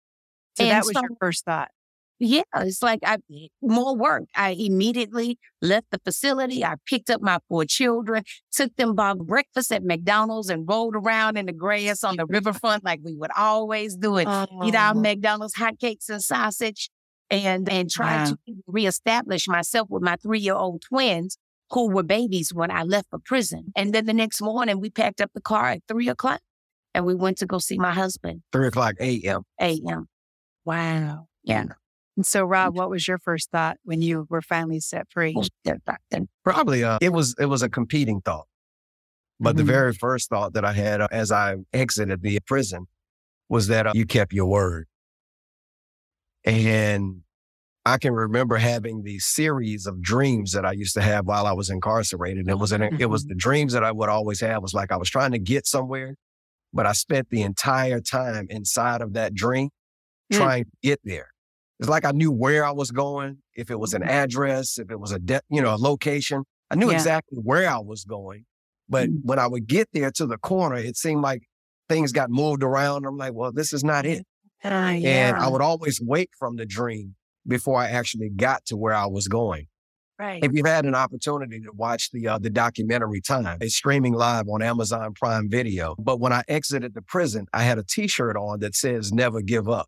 So 0.58 0.64
And 0.64 0.72
that 0.72 0.86
was 0.86 0.94
so- 0.94 1.02
your 1.02 1.18
first 1.20 1.44
thought. 1.46 1.72
Yeah, 2.18 2.44
it's 2.56 2.82
like 2.82 3.02
I 3.04 3.18
more 3.62 3.94
work. 3.94 4.24
I 4.34 4.52
immediately 4.52 5.38
left 5.62 5.88
the 5.92 6.00
facility. 6.00 6.64
I 6.64 6.76
picked 6.86 7.10
up 7.10 7.22
my 7.22 7.40
four 7.50 7.66
children, 7.66 8.24
took 8.54 8.74
them 8.78 8.96
by 8.96 9.16
breakfast 9.16 9.70
at 9.74 9.84
McDonald's, 9.84 10.50
and 10.50 10.66
rolled 10.66 10.96
around 10.96 11.36
in 11.38 11.48
the 11.48 11.52
grass 11.52 12.06
on 12.06 12.16
the 12.16 12.26
riverfront 12.26 12.86
like 12.86 13.02
we 13.04 13.16
would 13.18 13.32
always 13.36 13.98
do 13.98 14.16
it. 14.16 14.30
Eat 14.64 14.76
our 14.76 14.96
Oh, 14.96 15.00
McDonald's 15.02 15.56
hotcakes 15.56 16.08
and 16.08 16.24
sausage, 16.24 16.90
and 17.30 17.68
and 17.70 17.90
try 17.90 18.18
Wow. 18.18 18.26
to 18.26 18.38
reestablish 18.68 19.48
myself 19.48 19.90
with 19.90 20.04
my 20.04 20.16
three 20.18 20.40
year 20.40 20.56
old 20.56 20.82
twins 20.82 21.38
who 21.72 21.90
were 21.90 22.04
babies 22.04 22.54
when 22.54 22.70
I 22.72 22.84
left 22.84 23.10
for 23.10 23.20
prison. 23.20 23.72
And 23.76 23.94
then 23.94 24.06
the 24.06 24.14
next 24.14 24.42
morning, 24.42 24.80
we 24.80 24.90
packed 24.92 25.20
up 25.22 25.32
the 25.34 25.42
car 25.42 25.70
at 25.70 25.82
three 25.88 26.08
o'clock, 26.10 26.42
and 26.94 27.06
we 27.06 27.16
went 27.16 27.38
to 27.40 27.46
go 27.48 27.58
see 27.58 27.78
my 27.78 27.92
husband. 27.92 28.44
Three 28.52 28.68
o'clock 28.68 28.96
a.m. 29.00 29.44
A.M. 29.60 30.08
wow. 30.64 31.28
Yeah. 31.44 31.66
And 32.18 32.26
so, 32.26 32.46
Rob, 32.46 32.78
what 32.78 32.90
was 32.90 33.08
your 33.08 33.18
first 33.18 33.52
thought 33.52 33.78
when 33.84 34.02
you 34.02 34.26
were 34.30 34.42
finally 34.42 34.80
set 34.80 35.08
free? 35.12 35.36
Probably, 36.44 36.84
uh, 36.84 36.98
it 37.02 37.10
was 37.12 37.36
it 37.40 37.48
was 37.48 37.62
a 37.62 37.70
competing 37.70 38.22
thought. 38.22 38.46
But 39.40 39.56
Mhm. 39.56 39.58
the 39.58 39.64
very 39.66 39.94
first 39.94 40.30
thought 40.30 40.54
that 40.54 40.64
I 40.64 40.72
had 40.74 41.02
uh, 41.02 41.08
as 41.12 41.32
I 41.32 41.56
exited 41.74 42.22
the 42.22 42.40
prison 42.46 42.88
was 43.50 43.68
that 43.68 43.86
uh, 43.88 43.92
you 43.94 44.06
kept 44.06 44.32
your 44.32 44.46
word. 44.46 44.88
And 46.46 47.22
I 47.86 47.98
can 47.98 48.14
remember 48.14 48.58
having 48.58 49.04
these 49.04 49.26
series 49.26 49.86
of 49.86 50.02
dreams 50.02 50.52
that 50.54 50.66
I 50.66 50.72
used 50.74 50.94
to 50.96 51.02
have 51.02 51.26
while 51.26 51.46
I 51.48 51.54
was 51.54 51.70
incarcerated. 51.70 52.48
It 52.50 52.58
was 52.60 52.72
an, 52.72 52.82
it 53.00 53.08
was 53.10 53.26
Mhm. 53.26 53.30
the 53.30 53.36
dreams 53.36 53.74
that 53.74 53.84
I 53.84 53.92
would 53.92 54.10
always 54.10 54.40
have 54.42 54.58
It 54.58 54.62
was 54.62 54.74
like 54.74 54.92
I 54.92 54.98
was 54.98 55.10
trying 55.10 55.32
to 55.34 55.40
get 55.40 55.68
somewhere, 55.68 56.16
but 56.74 56.86
I 56.86 56.94
spent 56.94 57.30
the 57.30 57.42
entire 57.44 58.02
time 58.02 58.48
inside 58.50 59.02
of 59.02 59.14
that 59.14 59.34
dream 59.36 59.70
Mm. 60.34 60.38
trying 60.38 60.64
to 60.66 60.72
get 60.84 61.00
there. 61.04 61.28
It's 61.80 61.90
like 61.90 62.06
I 62.06 62.12
knew 62.12 62.32
where 62.32 62.66
I 62.66 62.72
was 62.72 62.92
going, 62.92 63.40
if 63.56 63.70
it 63.72 63.80
was 63.80 63.94
an 63.94 64.04
address, 64.04 64.78
if 64.80 64.90
it 64.92 65.00
was 65.00 65.12
a 65.12 65.20
de- 65.20 65.42
you 65.50 65.62
know 65.62 65.76
a 65.76 65.78
location. 65.78 66.44
I 66.72 66.76
knew 66.76 66.88
Yeah. 66.90 66.96
exactly 66.96 67.38
where 67.40 67.70
I 67.70 67.80
was 67.80 68.06
going, 68.06 68.46
but 68.90 69.10
Mm. 69.10 69.20
when 69.24 69.40
I 69.40 69.48
would 69.48 69.68
get 69.68 69.90
there 69.94 70.12
to 70.12 70.26
the 70.26 70.38
corner, 70.40 70.78
it 70.78 70.98
seemed 70.98 71.22
like 71.22 71.44
things 71.90 72.12
got 72.12 72.30
moved 72.32 72.64
around. 72.64 73.06
I'm 73.06 73.18
like, 73.18 73.34
well, 73.34 73.52
this 73.52 73.74
is 73.74 73.84
not 73.84 74.06
it. 74.08 74.26
Ah, 74.74 74.90
And 74.92 75.36
I 75.38 75.48
would 75.48 75.62
always 75.62 76.02
wake 76.02 76.32
from 76.38 76.56
the 76.56 76.66
dream 76.66 77.16
before 77.48 77.80
I 77.80 77.90
actually 77.90 78.30
got 78.30 78.66
to 78.68 78.78
where 78.78 78.94
I 78.94 79.06
was 79.06 79.28
going. 79.28 79.68
right. 80.18 80.44
If 80.44 80.52
you've 80.54 80.66
had 80.66 80.86
an 80.86 80.96
opportunity 80.96 81.60
to 81.62 81.72
watch 81.74 82.12
the 82.12 82.28
uh, 82.28 82.40
the 82.40 82.50
documentary 82.50 83.22
Time, 83.22 83.58
it's 83.62 83.76
streaming 83.76 84.14
live 84.14 84.48
on 84.48 84.62
Amazon 84.62 85.14
Prime 85.14 85.50
Video. 85.50 85.96
But 86.00 86.20
when 86.20 86.34
I 86.34 86.44
exited 86.48 86.94
the 86.94 87.02
prison, 87.02 87.46
I 87.54 87.64
had 87.64 87.78
a 87.78 87.84
T-shirt 87.84 88.36
on 88.38 88.60
that 88.60 88.76
says 88.76 89.12
"Never 89.12 89.42
Give 89.42 89.68
Up." 89.70 89.88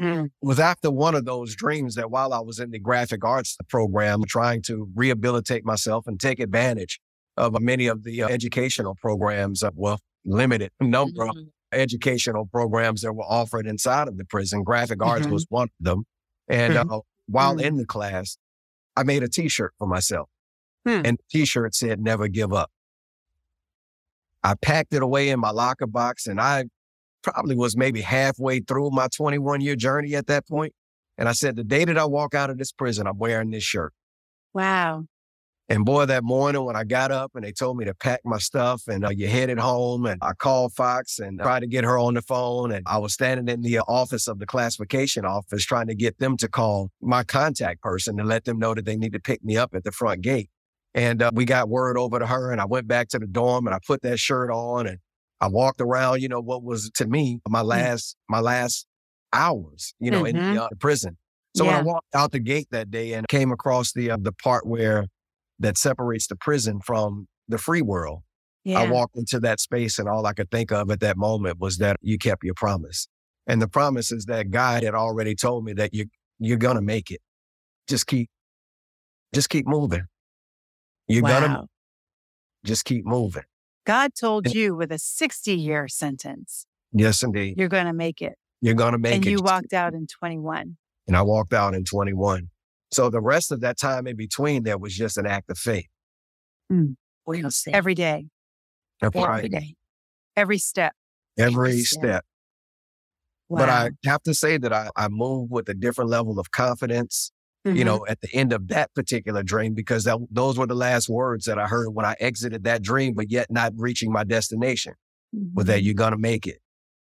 Mm. 0.00 0.26
It 0.26 0.30
was 0.40 0.58
after 0.60 0.90
one 0.90 1.14
of 1.14 1.24
those 1.24 1.54
dreams 1.54 1.94
that 1.96 2.10
while 2.10 2.32
I 2.32 2.40
was 2.40 2.58
in 2.58 2.70
the 2.70 2.78
graphic 2.78 3.24
arts 3.24 3.56
program, 3.68 4.22
trying 4.26 4.62
to 4.62 4.88
rehabilitate 4.94 5.64
myself 5.64 6.06
and 6.06 6.18
take 6.20 6.40
advantage 6.40 7.00
of 7.36 7.58
many 7.60 7.86
of 7.86 8.04
the 8.04 8.22
uh, 8.22 8.28
educational 8.28 8.94
programs, 9.00 9.62
uh, 9.62 9.70
well, 9.74 9.98
limited 10.24 10.70
number 10.80 11.26
Mhm. 11.26 11.46
Educational 11.72 12.46
programs 12.46 13.02
that 13.02 13.12
were 13.14 13.24
offered 13.24 13.66
inside 13.66 14.08
of 14.08 14.16
the 14.18 14.24
prison. 14.24 14.62
Graphic 14.62 15.02
arts 15.02 15.26
Mhm. 15.26 15.30
was 15.32 15.46
one 15.48 15.68
of 15.68 15.84
them. 15.84 16.04
And 16.48 16.76
uh, 16.76 17.00
while 17.26 17.56
Mm. 17.56 17.62
in 17.62 17.76
the 17.76 17.86
class, 17.86 18.36
I 18.96 19.02
made 19.04 19.22
a 19.22 19.28
T-shirt 19.28 19.72
for 19.78 19.86
myself, 19.86 20.28
Hmm. 20.84 21.02
and 21.04 21.18
the 21.18 21.24
T-shirt 21.30 21.74
said 21.74 22.00
"Never 22.00 22.28
give 22.28 22.52
up." 22.52 22.70
I 24.42 24.54
packed 24.54 24.92
it 24.92 25.02
away 25.02 25.28
in 25.30 25.40
my 25.40 25.50
locker 25.50 25.86
box, 25.86 26.26
and 26.26 26.40
I 26.40 26.64
probably 27.22 27.54
was 27.54 27.76
maybe 27.76 28.00
halfway 28.00 28.60
through 28.60 28.90
my 28.90 29.08
21 29.08 29.60
year 29.60 29.76
journey 29.76 30.14
at 30.14 30.26
that 30.26 30.46
point. 30.48 30.74
And 31.16 31.28
I 31.28 31.32
said, 31.32 31.56
"The 31.56 31.64
day 31.64 31.84
that 31.84 31.96
I 31.96 32.04
walk 32.04 32.34
out 32.34 32.50
of 32.50 32.58
this 32.58 32.72
prison, 32.72 33.06
I'm 33.06 33.18
wearing 33.18 33.50
this 33.50 33.62
shirt." 33.62 33.94
Wow. 34.52 35.06
And 35.68 35.84
boy, 35.84 36.04
that 36.06 36.22
morning 36.24 36.64
when 36.64 36.76
I 36.76 36.84
got 36.84 37.10
up 37.10 37.32
and 37.34 37.44
they 37.44 37.52
told 37.52 37.78
me 37.78 37.84
to 37.86 37.94
pack 37.94 38.20
my 38.24 38.38
stuff 38.38 38.82
and 38.88 39.04
uh, 39.06 39.10
you 39.10 39.28
headed 39.28 39.58
home, 39.58 40.04
and 40.04 40.18
I 40.22 40.32
called 40.34 40.74
Fox 40.74 41.18
and 41.18 41.40
tried 41.40 41.60
to 41.60 41.66
get 41.66 41.84
her 41.84 41.98
on 41.98 42.14
the 42.14 42.22
phone. 42.22 42.72
And 42.72 42.84
I 42.86 42.98
was 42.98 43.14
standing 43.14 43.48
in 43.48 43.62
the 43.62 43.78
office 43.80 44.28
of 44.28 44.38
the 44.38 44.46
classification 44.46 45.24
office 45.24 45.64
trying 45.64 45.86
to 45.86 45.94
get 45.94 46.18
them 46.18 46.36
to 46.38 46.48
call 46.48 46.90
my 47.00 47.24
contact 47.24 47.80
person 47.80 48.18
and 48.20 48.28
let 48.28 48.44
them 48.44 48.58
know 48.58 48.74
that 48.74 48.84
they 48.84 48.96
need 48.96 49.12
to 49.14 49.20
pick 49.20 49.42
me 49.44 49.56
up 49.56 49.74
at 49.74 49.84
the 49.84 49.92
front 49.92 50.20
gate. 50.20 50.50
And 50.94 51.22
uh, 51.22 51.30
we 51.32 51.46
got 51.46 51.70
word 51.70 51.96
over 51.96 52.18
to 52.18 52.26
her, 52.26 52.52
and 52.52 52.60
I 52.60 52.66
went 52.66 52.86
back 52.86 53.08
to 53.10 53.18
the 53.18 53.26
dorm 53.26 53.66
and 53.66 53.74
I 53.74 53.78
put 53.86 54.02
that 54.02 54.18
shirt 54.18 54.50
on 54.50 54.86
and 54.86 54.98
I 55.40 55.48
walked 55.48 55.80
around, 55.80 56.20
you 56.20 56.28
know, 56.28 56.40
what 56.40 56.62
was 56.62 56.90
to 56.96 57.06
me 57.06 57.40
my 57.48 57.62
last 57.62 58.16
my 58.28 58.40
last 58.40 58.86
hours, 59.32 59.94
you 59.98 60.10
know, 60.10 60.24
in 60.24 60.36
Mhm. 60.36 60.42
the 60.50 60.64
uh, 60.64 60.68
prison. 60.80 61.16
So 61.54 61.64
when 61.64 61.74
I 61.74 61.78
walked 61.78 62.14
out 62.14 62.32
the 62.32 62.38
gate 62.40 62.68
that 62.70 62.90
day 62.90 63.12
and 63.14 63.26
came 63.28 63.52
across 63.52 63.92
the 63.92 64.10
uh, 64.10 64.18
the 64.20 64.32
part 64.32 64.66
where 64.66 65.06
that 65.62 65.78
separates 65.78 66.26
the 66.26 66.36
prison 66.36 66.80
from 66.80 67.26
the 67.48 67.58
free 67.58 67.82
world, 67.82 68.22
Yeah. 68.64 68.80
I 68.80 68.90
walked 68.90 69.16
into 69.16 69.40
that 69.40 69.60
space 69.60 69.98
and 69.98 70.08
all 70.08 70.26
I 70.26 70.32
could 70.34 70.50
think 70.50 70.70
of 70.72 70.90
at 70.90 71.00
that 71.00 71.16
moment 71.16 71.58
was 71.58 71.78
that 71.78 71.96
you 72.00 72.18
kept 72.18 72.44
your 72.44 72.54
promise. 72.54 73.08
And 73.46 73.60
the 73.60 73.68
promise 73.68 74.12
is 74.12 74.26
that 74.26 74.50
God 74.50 74.82
had 74.84 74.94
already 74.94 75.34
told 75.34 75.64
me 75.64 75.72
that 75.74 75.92
you 75.94 76.06
you're 76.38 76.58
gonna 76.58 76.82
make 76.82 77.10
it. 77.10 77.20
Just 77.88 78.06
keep 78.06 78.28
just 79.34 79.48
keep 79.48 79.66
moving. 79.66 80.04
You're 81.08 81.22
gonna 81.22 81.64
just 82.64 82.84
keep 82.84 83.04
moving. 83.04 83.44
God 83.84 84.12
told 84.14 84.54
you 84.54 84.76
with 84.76 84.92
a 84.92 84.98
60 84.98 85.54
year 85.54 85.88
sentence, 85.88 86.66
Yes, 86.92 87.22
indeed. 87.22 87.54
you're 87.58 87.68
going 87.68 87.86
to 87.86 87.92
make 87.92 88.22
it. 88.22 88.34
You're 88.60 88.74
gonna 88.74 88.98
make 88.98 89.14
and 89.14 89.24
it. 89.24 89.28
And 89.30 89.38
you 89.38 89.42
walked 89.44 89.72
out 89.72 89.92
in 89.94 90.06
21. 90.06 90.76
and 91.08 91.16
I 91.16 91.22
walked 91.22 91.52
out 91.52 91.74
in 91.74 91.84
21. 91.84 92.48
So 92.92 93.08
the 93.10 93.20
rest 93.20 93.50
of 93.52 93.60
that 93.62 93.78
time 93.78 94.06
in 94.06 94.16
between 94.16 94.64
there 94.64 94.78
was 94.78 94.94
just 94.94 95.16
an 95.16 95.26
act 95.26 95.50
of 95.50 95.58
faith. 95.58 95.86
Well 97.26 97.50
said. 97.50 97.74
Every 97.74 97.94
day, 97.94 98.26
That's 99.00 99.16
Every 99.16 99.28
right. 99.28 99.50
day. 99.50 99.74
every 100.36 100.58
step. 100.58 100.92
Every 101.38 101.52
Every 101.54 101.78
step. 101.80 102.00
step. 102.02 102.24
But 103.50 103.68
I 103.68 103.90
have 104.06 104.22
to 104.22 104.32
say 104.34 104.56
that 104.58 104.72
I, 104.72 104.88
I 104.96 105.08
moved 105.08 105.50
with 105.50 105.68
a 105.68 105.74
different 105.74 106.08
level 106.10 106.38
of 106.38 106.50
confidence, 106.52 107.32
you 107.64 107.72
Mhm. 107.72 107.84
know, 107.84 108.06
at 108.08 108.20
the 108.22 108.28
end 108.34 108.52
of 108.52 108.68
that 108.68 108.94
particular 108.94 109.42
dream, 109.42 109.74
because 109.74 110.04
that, 110.04 110.18
those 110.30 110.58
were 110.58 110.66
the 110.66 110.74
last 110.74 111.08
words 111.10 111.44
that 111.44 111.58
I 111.58 111.66
heard 111.66 111.90
when 111.90 112.06
I 112.06 112.16
exited 112.18 112.64
that 112.64 112.82
dream, 112.82 113.12
but 113.14 113.30
yet 113.30 113.50
not 113.50 113.72
reaching 113.76 114.10
my 114.12 114.24
destination. 114.24 114.94
Was 115.32 115.64
Mm-hmm. 115.64 115.66
that 115.68 115.82
you're 115.82 115.94
gonna 115.94 116.18
make 116.18 116.46
it. 116.46 116.58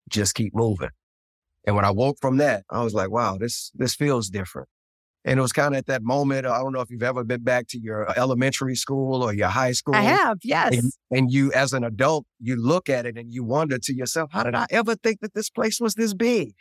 Just 0.09 0.35
keep 0.35 0.53
moving. 0.55 0.89
And 1.65 1.75
when 1.75 1.85
I 1.85 1.91
woke 1.91 2.17
from 2.21 2.37
that, 2.37 2.65
I 2.69 2.83
was 2.83 2.93
like, 2.93 3.09
wow, 3.11 3.37
this 3.37 3.71
this 3.75 3.95
feels 3.95 4.29
different. 4.29 4.67
And 5.23 5.37
it 5.37 5.41
was 5.41 5.51
kind 5.51 5.75
of 5.75 5.79
at 5.79 5.85
that 5.85 6.01
moment. 6.01 6.47
I 6.47 6.57
don't 6.57 6.73
know 6.73 6.81
if 6.81 6.89
you've 6.89 7.03
ever 7.03 7.23
been 7.23 7.43
back 7.43 7.67
to 7.69 7.79
your 7.79 8.09
uh, 8.09 8.13
elementary 8.17 8.75
school 8.75 9.21
or 9.21 9.33
your 9.33 9.49
high 9.49 9.71
school. 9.73 9.93
I 9.93 10.01
have, 10.01 10.39
yes. 10.43 10.73
And, 10.73 10.91
and 11.11 11.31
you, 11.31 11.51
as 11.53 11.73
an 11.73 11.83
adult, 11.83 12.25
you 12.39 12.55
look 12.55 12.89
at 12.89 13.05
it 13.05 13.17
and 13.17 13.31
you 13.31 13.43
wonder 13.43 13.77
to 13.77 13.93
yourself, 13.93 14.31
how 14.31 14.43
did 14.43 14.55
I 14.55 14.65
ever 14.71 14.95
think 14.95 15.19
that 15.21 15.35
this 15.35 15.49
place 15.49 15.79
was 15.79 15.93
this 15.93 16.15
big? 16.15 16.53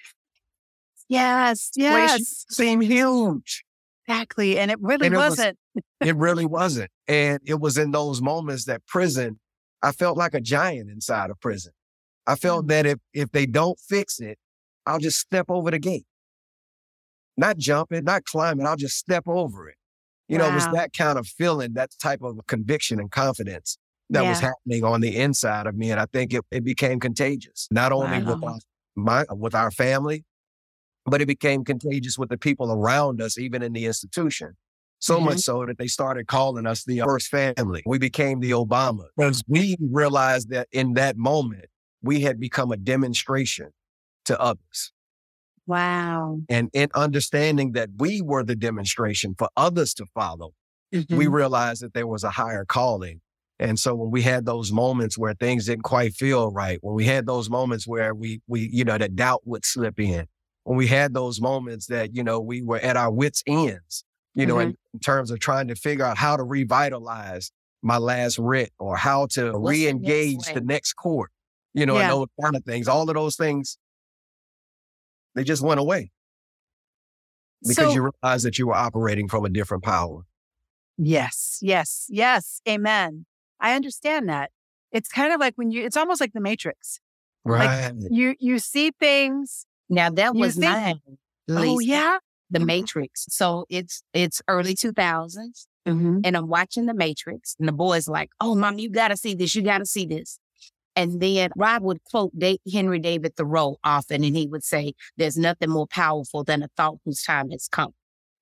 Yes, 1.09 1.71
yes, 1.75 2.45
seemed 2.51 2.85
huge. 2.85 3.65
exactly. 4.07 4.59
And 4.59 4.71
it 4.71 4.79
really 4.81 5.07
And 5.07 5.15
it 5.15 5.19
was- 5.19 5.31
wasn't. 5.39 5.59
It 6.03 6.17
really 6.17 6.47
wasn't. 6.47 6.91
And 7.09 7.41
it 7.45 7.61
was 7.61 7.77
in 7.77 7.91
those 7.91 8.23
moments 8.23 8.65
that 8.65 8.87
prison, 8.87 9.39
I 9.83 9.93
felt 9.93 10.17
like 10.17 10.33
a 10.33 10.41
giant 10.41 10.89
inside 10.89 11.29
of 11.29 11.39
prison. 11.41 11.73
I 12.27 12.37
felt 12.37 12.67
mm. 12.67 12.69
that 12.69 12.87
if 12.87 12.99
if 13.13 13.33
they 13.33 13.45
don't 13.45 13.79
fix 13.79 14.19
it, 14.19 14.39
I'll 14.87 14.99
just 14.99 15.19
step 15.19 15.47
over 15.49 15.71
the 15.71 15.79
gate. 15.79 16.07
Not 17.37 17.57
jumping, 17.57 18.05
not 18.05 18.25
climbing. 18.25 18.67
I'll 18.67 18.77
just 18.77 18.97
step 18.97 19.25
over 19.27 19.69
it. 19.69 19.77
You 20.29 20.39
know, 20.39 20.49
it 20.49 20.55
was 20.55 20.69
that 20.73 20.93
kind 20.93 21.19
of 21.19 21.27
feeling, 21.27 21.73
that 21.73 21.91
type 22.01 22.23
of 22.23 22.39
conviction 22.47 23.01
and 23.01 23.11
confidence 23.11 23.77
that 24.11 24.25
was 24.25 24.39
happening 24.39 24.85
on 24.85 25.01
the 25.01 25.17
inside 25.17 25.67
of 25.67 25.75
me. 25.75 25.91
And 25.91 25.99
I 25.99 26.07
think 26.07 26.33
it, 26.33 26.45
it 26.53 26.63
became 26.63 27.01
contagious, 27.01 27.67
not 27.73 27.91
only 27.91 28.23
with 28.23 28.45
our, 28.45 28.59
my, 28.95 29.25
with 29.31 29.57
our 29.57 29.73
family, 29.73 30.25
but 31.05 31.21
it 31.21 31.27
became 31.27 31.65
contagious 31.65 32.17
with 32.17 32.29
the 32.29 32.39
people 32.39 32.71
around 32.71 33.21
us, 33.21 33.39
even 33.39 33.63
in 33.63 33.73
the 33.73 33.87
institution. 33.87 34.57
So 35.01 35.19
much 35.19 35.31
mm-hmm. 35.31 35.39
so 35.39 35.67
that 35.67 35.79
they 35.79 35.87
started 35.87 36.27
calling 36.27 36.67
us 36.67 36.85
the 36.85 37.01
first 37.01 37.29
family. 37.29 37.83
We 37.87 37.99
became 37.99 38.41
the 38.41 38.51
Obama 38.51 39.07
because 39.17 39.43
we 39.49 39.77
realized 39.81 40.51
that 40.51 40.69
in 40.73 40.93
that 40.95 41.17
moment, 41.17 41.67
we 42.03 42.21
had 42.21 42.39
become 42.39 42.71
a 42.71 42.77
demonstration 42.77 43.71
to 44.27 44.39
others. 44.39 44.93
Wow. 45.71 46.41
And 46.49 46.71
in 46.73 46.89
understanding 46.95 47.73
that 47.73 47.91
we 47.99 48.21
were 48.23 48.45
the 48.45 48.57
demonstration 48.57 49.35
for 49.39 49.49
others 49.57 49.95
to 49.95 50.07
follow, 50.15 50.53
we 51.13 51.27
Mhm. 51.27 51.33
realized 51.33 51.83
that 51.83 51.95
there 51.95 52.07
was 52.07 52.25
a 52.25 52.31
higher 52.31 52.65
calling. 52.65 53.21
And 53.59 53.79
so 53.79 53.95
when 53.95 54.11
we 54.11 54.23
had 54.23 54.47
those 54.47 54.73
moments 54.73 55.19
where 55.19 55.35
things 55.35 55.67
didn't 55.67 55.83
quite 55.85 56.15
feel 56.15 56.51
right, 56.51 56.79
when 56.83 56.95
we 56.95 57.05
had 57.05 57.27
those 57.27 57.51
moments 57.51 57.87
where 57.87 58.15
we, 58.15 58.41
we, 58.49 58.69
you 58.73 58.85
know, 58.85 58.99
that 58.99 59.17
doubt 59.17 59.43
would 59.47 59.65
slip 59.65 60.01
in, 60.01 60.27
when 60.65 60.77
we 60.79 60.87
had 60.89 61.15
those 61.15 61.41
moments 61.41 61.87
that, 61.87 62.15
you 62.15 62.25
know, 62.25 62.41
we 62.41 62.63
were 62.63 62.79
at 62.81 62.97
our 62.97 63.11
wits' 63.13 63.43
ends, 63.47 64.05
you 64.35 64.47
know, 64.47 64.59
in, 64.59 64.75
in 64.95 65.01
terms 65.01 65.31
of 65.31 65.41
trying 65.41 65.69
to 65.69 65.75
figure 65.77 66.05
out 66.05 66.17
how 66.19 66.37
to 66.37 66.43
revitalize 66.45 67.53
my 67.83 67.99
last 67.99 68.39
writ 68.39 68.73
or 68.79 68.97
how 68.97 69.27
to 69.27 69.53
What's 69.59 69.85
the 69.85 69.95
next 69.95 70.09
re-engage 70.11 70.53
the 70.55 70.61
next 70.63 70.95
court, 70.95 71.31
you 71.75 71.87
know, 71.87 71.99
Yeah. 71.99 72.03
and 72.05 72.13
those 72.13 72.29
kind 72.43 72.57
of 72.57 72.65
things. 72.65 72.89
All 72.89 73.09
of 73.09 73.15
those 73.15 73.37
things, 73.37 73.79
they 75.35 75.45
just 75.45 75.63
went 75.63 75.81
away 75.81 76.11
because 77.63 77.77
so, 77.77 77.93
you 77.93 78.11
realized 78.23 78.45
that 78.45 78.59
you 78.59 78.67
were 78.69 78.75
operating 78.75 79.29
from 79.29 79.45
a 79.45 79.49
different 79.49 79.83
power. 79.83 80.23
yes, 80.97 81.59
yes, 81.63 82.07
yes. 82.09 82.61
Amen. 82.69 83.27
I 83.61 83.75
understand 83.75 84.29
that. 84.29 84.51
It's 84.93 85.09
kind 85.09 85.33
of 85.33 85.41
like 85.41 85.55
when 85.57 85.71
you, 85.71 85.85
it's 85.85 85.97
almost 85.97 86.21
like 86.21 86.33
the 86.33 86.41
Matrix. 86.41 87.01
Right. 87.45 87.93
You, 88.11 88.35
you 88.39 88.59
see 88.59 88.91
things. 88.99 89.67
Now 89.89 90.11
that 90.11 90.35
was 90.35 90.57
think- 90.57 90.73
mine. 90.73 91.01
Oh, 91.49 91.79
yeah. 91.81 92.19
The 92.51 92.61
Matrix. 92.61 93.27
So 93.29 93.65
it's 93.69 94.03
it's 94.13 94.43
early 94.49 94.75
two 94.75 94.93
thousands. 94.93 95.67
Mm-hmm. 95.87 96.21
and 96.25 96.37
I'm 96.37 96.47
watching 96.47 96.85
The 96.85 96.93
Matrix, 96.93 97.57
and 97.59 97.67
the 97.67 97.73
boy's 97.73 98.07
like, 98.07 98.29
"Oh, 98.39 98.55
mom, 98.55 98.79
you 98.79 98.91
got 98.91 99.09
to 99.09 99.17
see 99.17 99.35
this. 99.35 99.55
You 99.55 99.63
got 99.63 99.79
to 99.79 99.87
see 99.87 100.05
this." 100.05 100.39
And 101.01 101.21
then 101.21 101.51
Rob 101.57 101.83
would 101.83 102.05
quote 102.05 102.33
Henry 102.73 102.99
David 102.99 103.37
Thoreau 103.37 103.79
often, 103.85 104.23
and 104.25 104.37
he 104.37 104.47
would 104.47 104.65
say, 104.65 104.93
"There's 105.17 105.37
nothing 105.37 105.71
more 105.71 105.87
powerful 105.87 106.45
than 106.45 106.63
a 106.63 106.69
thought 106.77 106.99
whose 107.05 107.23
time 107.23 107.51
has 107.51 107.69
come." 107.69 107.95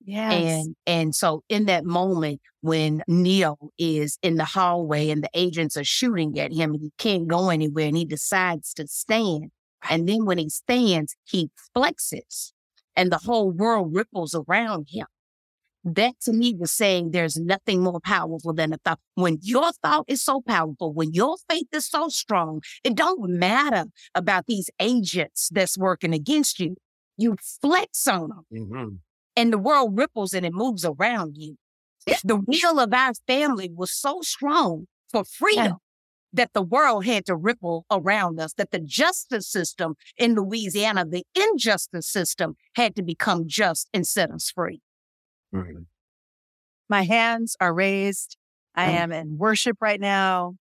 Yes. 0.04 0.32
And 0.32 0.76
and 0.86 1.14
so 1.14 1.42
in 1.48 1.66
that 1.66 1.84
moment 1.84 2.40
when 2.60 3.02
Neo 3.06 3.56
is 3.78 4.18
in 4.22 4.36
the 4.36 4.44
hallway 4.44 5.10
and 5.10 5.22
the 5.22 5.30
agents 5.34 5.76
are 5.76 5.84
shooting 5.84 6.38
at 6.38 6.52
him 6.52 6.72
and 6.74 6.80
he 6.82 6.92
can't 6.98 7.28
go 7.28 7.50
anywhere 7.50 7.86
and 7.86 7.96
he 7.96 8.04
decides 8.04 8.72
to 8.74 8.86
stand. 8.86 9.50
And 9.88 10.08
then 10.08 10.24
when 10.24 10.38
he 10.38 10.48
stands, 10.48 11.14
he 11.24 11.50
flexes 11.76 12.52
and 12.96 13.12
the 13.12 13.18
whole 13.18 13.50
world 13.50 13.94
ripples 13.94 14.34
around 14.34 14.88
him. 14.90 15.06
That 15.94 16.20
to 16.22 16.32
me 16.32 16.54
was 16.54 16.70
saying 16.70 17.10
there's 17.10 17.36
nothing 17.36 17.82
more 17.82 18.00
powerful 18.00 18.52
than 18.52 18.72
a 18.74 18.78
thought. 18.78 19.00
When 19.14 19.38
your 19.40 19.72
thought 19.72 20.04
is 20.06 20.20
so 20.22 20.42
powerful, 20.42 20.92
when 20.92 21.12
your 21.12 21.36
faith 21.48 21.68
is 21.72 21.86
so 21.86 22.08
strong, 22.08 22.60
it 22.84 22.94
don't 22.94 23.30
matter 23.30 23.86
about 24.14 24.46
these 24.46 24.68
agents 24.80 25.48
that's 25.50 25.78
working 25.78 26.12
against 26.12 26.60
you. 26.60 26.76
You 27.16 27.36
flex 27.60 28.06
on 28.06 28.28
them 28.28 28.44
Mhm. 28.52 28.98
and 29.34 29.52
the 29.52 29.58
world 29.58 29.96
ripples 29.96 30.34
and 30.34 30.44
it 30.44 30.52
moves 30.52 30.84
around 30.84 31.36
you. 31.36 31.56
The 32.24 32.36
will 32.36 32.78
of 32.80 32.92
our 32.92 33.14
family 33.26 33.70
was 33.74 33.92
so 33.92 34.20
strong 34.22 34.86
for 35.10 35.24
freedom 35.24 35.78
that 36.32 36.52
the 36.52 36.62
world 36.62 37.06
had 37.06 37.24
to 37.26 37.34
ripple 37.36 37.86
around 37.90 38.38
us, 38.38 38.52
that 38.54 38.70
the 38.70 38.78
justice 38.80 39.48
system 39.48 39.94
in 40.16 40.34
Louisiana, 40.34 41.04
the 41.06 41.24
injustice 41.34 42.06
system 42.06 42.56
had 42.74 42.94
to 42.96 43.02
become 43.02 43.48
just 43.48 43.88
and 43.94 44.06
set 44.06 44.30
us 44.30 44.50
free. 44.50 44.80
Mhm. 45.52 45.86
my 46.88 47.02
hands 47.02 47.56
are 47.60 47.72
raised. 47.74 48.36
I 48.74 48.86
Mm. 48.88 48.92
am 48.92 49.12
in 49.12 49.38
worship 49.38 49.76
right 49.80 50.00
now. 50.00 50.56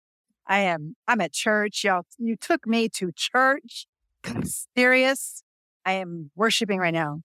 I 0.45 0.59
am, 0.59 0.95
I'm 1.07 1.21
at 1.21 1.33
church. 1.33 1.83
Y'all, 1.83 2.05
you 2.17 2.35
took 2.35 2.65
me 2.67 2.89
to 2.89 3.11
church. 3.15 3.87
I'm 4.23 4.43
serious. 4.75 5.43
I 5.85 5.93
am 5.93 6.31
worshiping 6.35 6.79
right 6.79 6.93
now. 6.93 7.21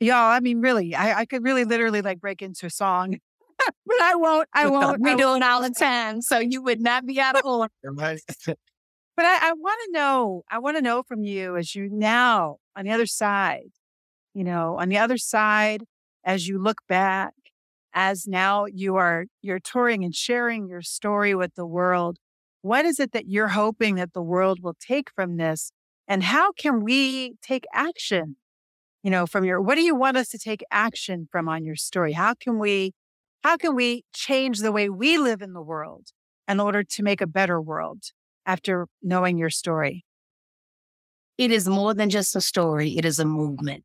Y'all, 0.00 0.14
I 0.30 0.40
mean, 0.40 0.60
really, 0.60 0.94
I, 0.94 1.20
I 1.20 1.24
could 1.24 1.42
really 1.42 1.64
literally 1.64 2.02
like 2.02 2.20
break 2.20 2.40
into 2.40 2.66
a 2.66 2.70
song, 2.70 3.18
but 3.86 4.00
I 4.00 4.14
won't. 4.14 4.48
I 4.52 4.68
won't. 4.68 5.00
We 5.00 5.10
I 5.10 5.16
do 5.16 5.34
it 5.34 5.42
all 5.42 5.60
the 5.62 5.70
time, 5.70 6.22
so 6.22 6.38
you 6.38 6.62
would 6.62 6.80
not 6.80 7.04
be 7.04 7.20
out 7.20 7.36
of 7.36 7.44
order. 7.44 7.72
Right. 7.84 8.20
But 9.16 9.26
I, 9.26 9.48
I 9.48 9.52
want 9.54 9.80
to 9.86 9.90
know, 9.92 10.44
I 10.48 10.60
want 10.60 10.76
to 10.76 10.80
know 10.82 11.02
from 11.02 11.24
you 11.24 11.56
as 11.56 11.74
you 11.74 11.88
now 11.90 12.58
on 12.76 12.84
the 12.84 12.92
other 12.92 13.04
side, 13.06 13.72
you 14.38 14.44
know, 14.44 14.78
on 14.78 14.88
the 14.88 14.98
other 14.98 15.18
side, 15.18 15.82
as 16.24 16.46
you 16.46 16.58
look 16.62 16.78
back, 16.88 17.34
as 17.92 18.26
now 18.26 18.66
you 18.66 18.94
are, 18.94 19.24
you're 19.42 19.58
touring 19.58 20.04
and 20.04 20.14
sharing 20.14 20.68
your 20.68 20.82
story 20.82 21.34
with 21.34 21.54
the 21.56 21.66
world. 21.66 22.18
What 22.62 22.84
is 22.84 23.00
it 23.00 23.12
that 23.12 23.26
you're 23.26 23.48
hoping 23.48 23.96
that 23.96 24.12
the 24.12 24.22
world 24.22 24.60
will 24.62 24.76
take 24.78 25.08
from 25.14 25.36
this? 25.38 25.72
And 26.06 26.22
how 26.22 26.52
can 26.52 26.84
we 26.84 27.34
take 27.42 27.64
action? 27.72 28.36
You 29.02 29.10
know, 29.10 29.26
from 29.26 29.44
your, 29.44 29.60
what 29.60 29.74
do 29.74 29.82
you 29.82 29.94
want 29.94 30.16
us 30.16 30.28
to 30.28 30.38
take 30.38 30.62
action 30.70 31.28
from 31.32 31.48
on 31.48 31.64
your 31.64 31.76
story? 31.76 32.12
How 32.12 32.34
can 32.34 32.58
we, 32.58 32.92
how 33.42 33.56
can 33.56 33.74
we 33.74 34.04
change 34.14 34.60
the 34.60 34.72
way 34.72 34.88
we 34.88 35.18
live 35.18 35.42
in 35.42 35.52
the 35.52 35.62
world 35.62 36.08
in 36.46 36.60
order 36.60 36.82
to 36.82 37.02
make 37.02 37.20
a 37.20 37.26
better 37.26 37.60
world? 37.60 38.04
after 38.48 38.88
knowing 39.02 39.36
your 39.38 39.50
story? 39.50 40.04
It 41.36 41.52
is 41.52 41.68
more 41.68 41.94
than 41.94 42.10
just 42.10 42.34
a 42.34 42.40
story, 42.40 42.96
it 42.96 43.04
is 43.04 43.20
a 43.20 43.24
movement. 43.24 43.84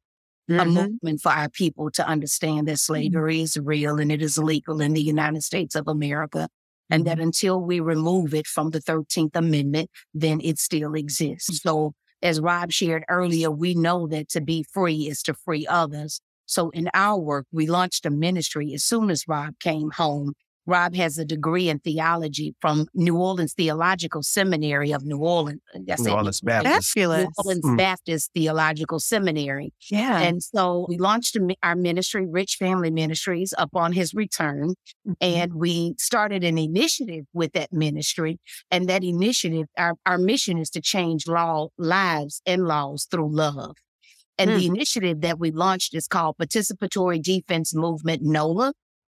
A 0.50 0.54
Mhm. 0.54 0.74
movement 0.74 1.22
for 1.22 1.32
our 1.32 1.50
people 1.50 1.90
to 1.92 2.08
understand 2.08 2.68
that 2.68 2.74
mm-hmm. 2.74 2.94
slavery 2.94 3.42
is 3.42 3.58
real 3.58 4.00
and 4.00 4.12
it 4.12 4.22
is 4.22 4.38
legal 4.38 4.82
in 4.82 4.94
the 4.94 5.02
United 5.02 5.44
States 5.44 5.76
of 5.76 5.88
America. 5.88 6.50
And 6.90 7.06
that 7.06 7.18
mm-hmm. 7.18 7.28
until 7.28 7.62
we 7.62 7.80
remove 7.80 8.34
it 8.34 8.46
from 8.46 8.72
the 8.72 8.82
13th 8.82 9.36
Amendment, 9.36 9.90
then 10.14 10.42
it 10.44 10.60
still 10.60 10.94
exists. 10.96 11.50
Mm. 11.50 11.62
So, 11.62 11.94
as 12.22 12.40
Rob 12.40 12.72
shared 12.72 13.04
earlier, 13.10 13.50
we 13.52 13.74
know 13.74 14.06
that 14.08 14.30
to 14.30 14.42
be 14.42 14.64
free 14.72 15.08
is 15.08 15.24
to 15.24 15.34
free 15.34 15.66
others. 15.68 16.22
So, 16.46 16.70
in 16.72 16.90
our 16.94 17.18
work, 17.18 17.48
we 17.52 17.68
launched 17.68 18.06
a 18.06 18.10
ministry 18.10 18.74
as 18.74 18.84
soon 18.84 19.10
as 19.10 19.28
Rob 19.28 19.60
came 19.60 19.92
home 19.92 20.34
Rob 20.66 20.96
has 20.96 21.18
a 21.18 21.26
degree 21.26 21.70
in 21.70 21.80
theology 21.80 22.56
from 22.62 22.88
New 22.94 23.18
Orleans 23.18 23.54
Theological 23.54 24.24
Seminary 24.24 24.92
of 24.94 25.04
New 25.06 25.18
Orleans. 25.18 25.62
That's 25.86 26.02
New 26.02 26.12
Orleans 26.12 26.42
Baptist. 26.42 26.96
New 26.96 27.28
Orleans 27.38 27.66
mm. 27.66 27.78
Baptist 27.78 28.32
Theological 28.34 29.00
Seminary. 29.00 29.74
Yeah. 29.92 30.20
And 30.20 30.42
so 30.42 30.86
we 30.88 30.98
launched 30.98 31.38
our 31.62 31.76
ministry, 31.76 32.26
Rich 32.30 32.56
Family 32.60 32.92
Ministries, 32.92 33.54
upon 33.58 33.92
his 33.94 34.14
return. 34.14 34.76
Mm-hmm. 35.08 35.12
And 35.22 35.54
we 35.56 35.96
started 35.98 36.44
an 36.44 36.58
initiative 36.58 37.26
with 37.34 37.52
that 37.54 37.74
ministry. 37.74 38.40
And 38.72 38.88
that 38.88 39.04
initiative, 39.04 39.68
our, 39.78 39.96
our 40.06 40.18
mission 40.18 40.58
is 40.58 40.70
to 40.72 40.82
change 40.82 41.28
law, 41.28 41.70
lives 41.78 42.42
and 42.46 42.66
laws 42.66 43.06
through 43.10 43.36
love. 43.36 43.76
And 44.38 44.50
mm. 44.50 44.58
the 44.58 44.66
initiative 44.66 45.22
that 45.22 45.40
we 45.40 45.52
launched 45.52 45.94
is 45.94 46.08
called 46.08 46.38
Participatory 46.38 47.22
Defense 47.22 47.76
Movement 47.76 48.22
NOLA. 48.24 48.74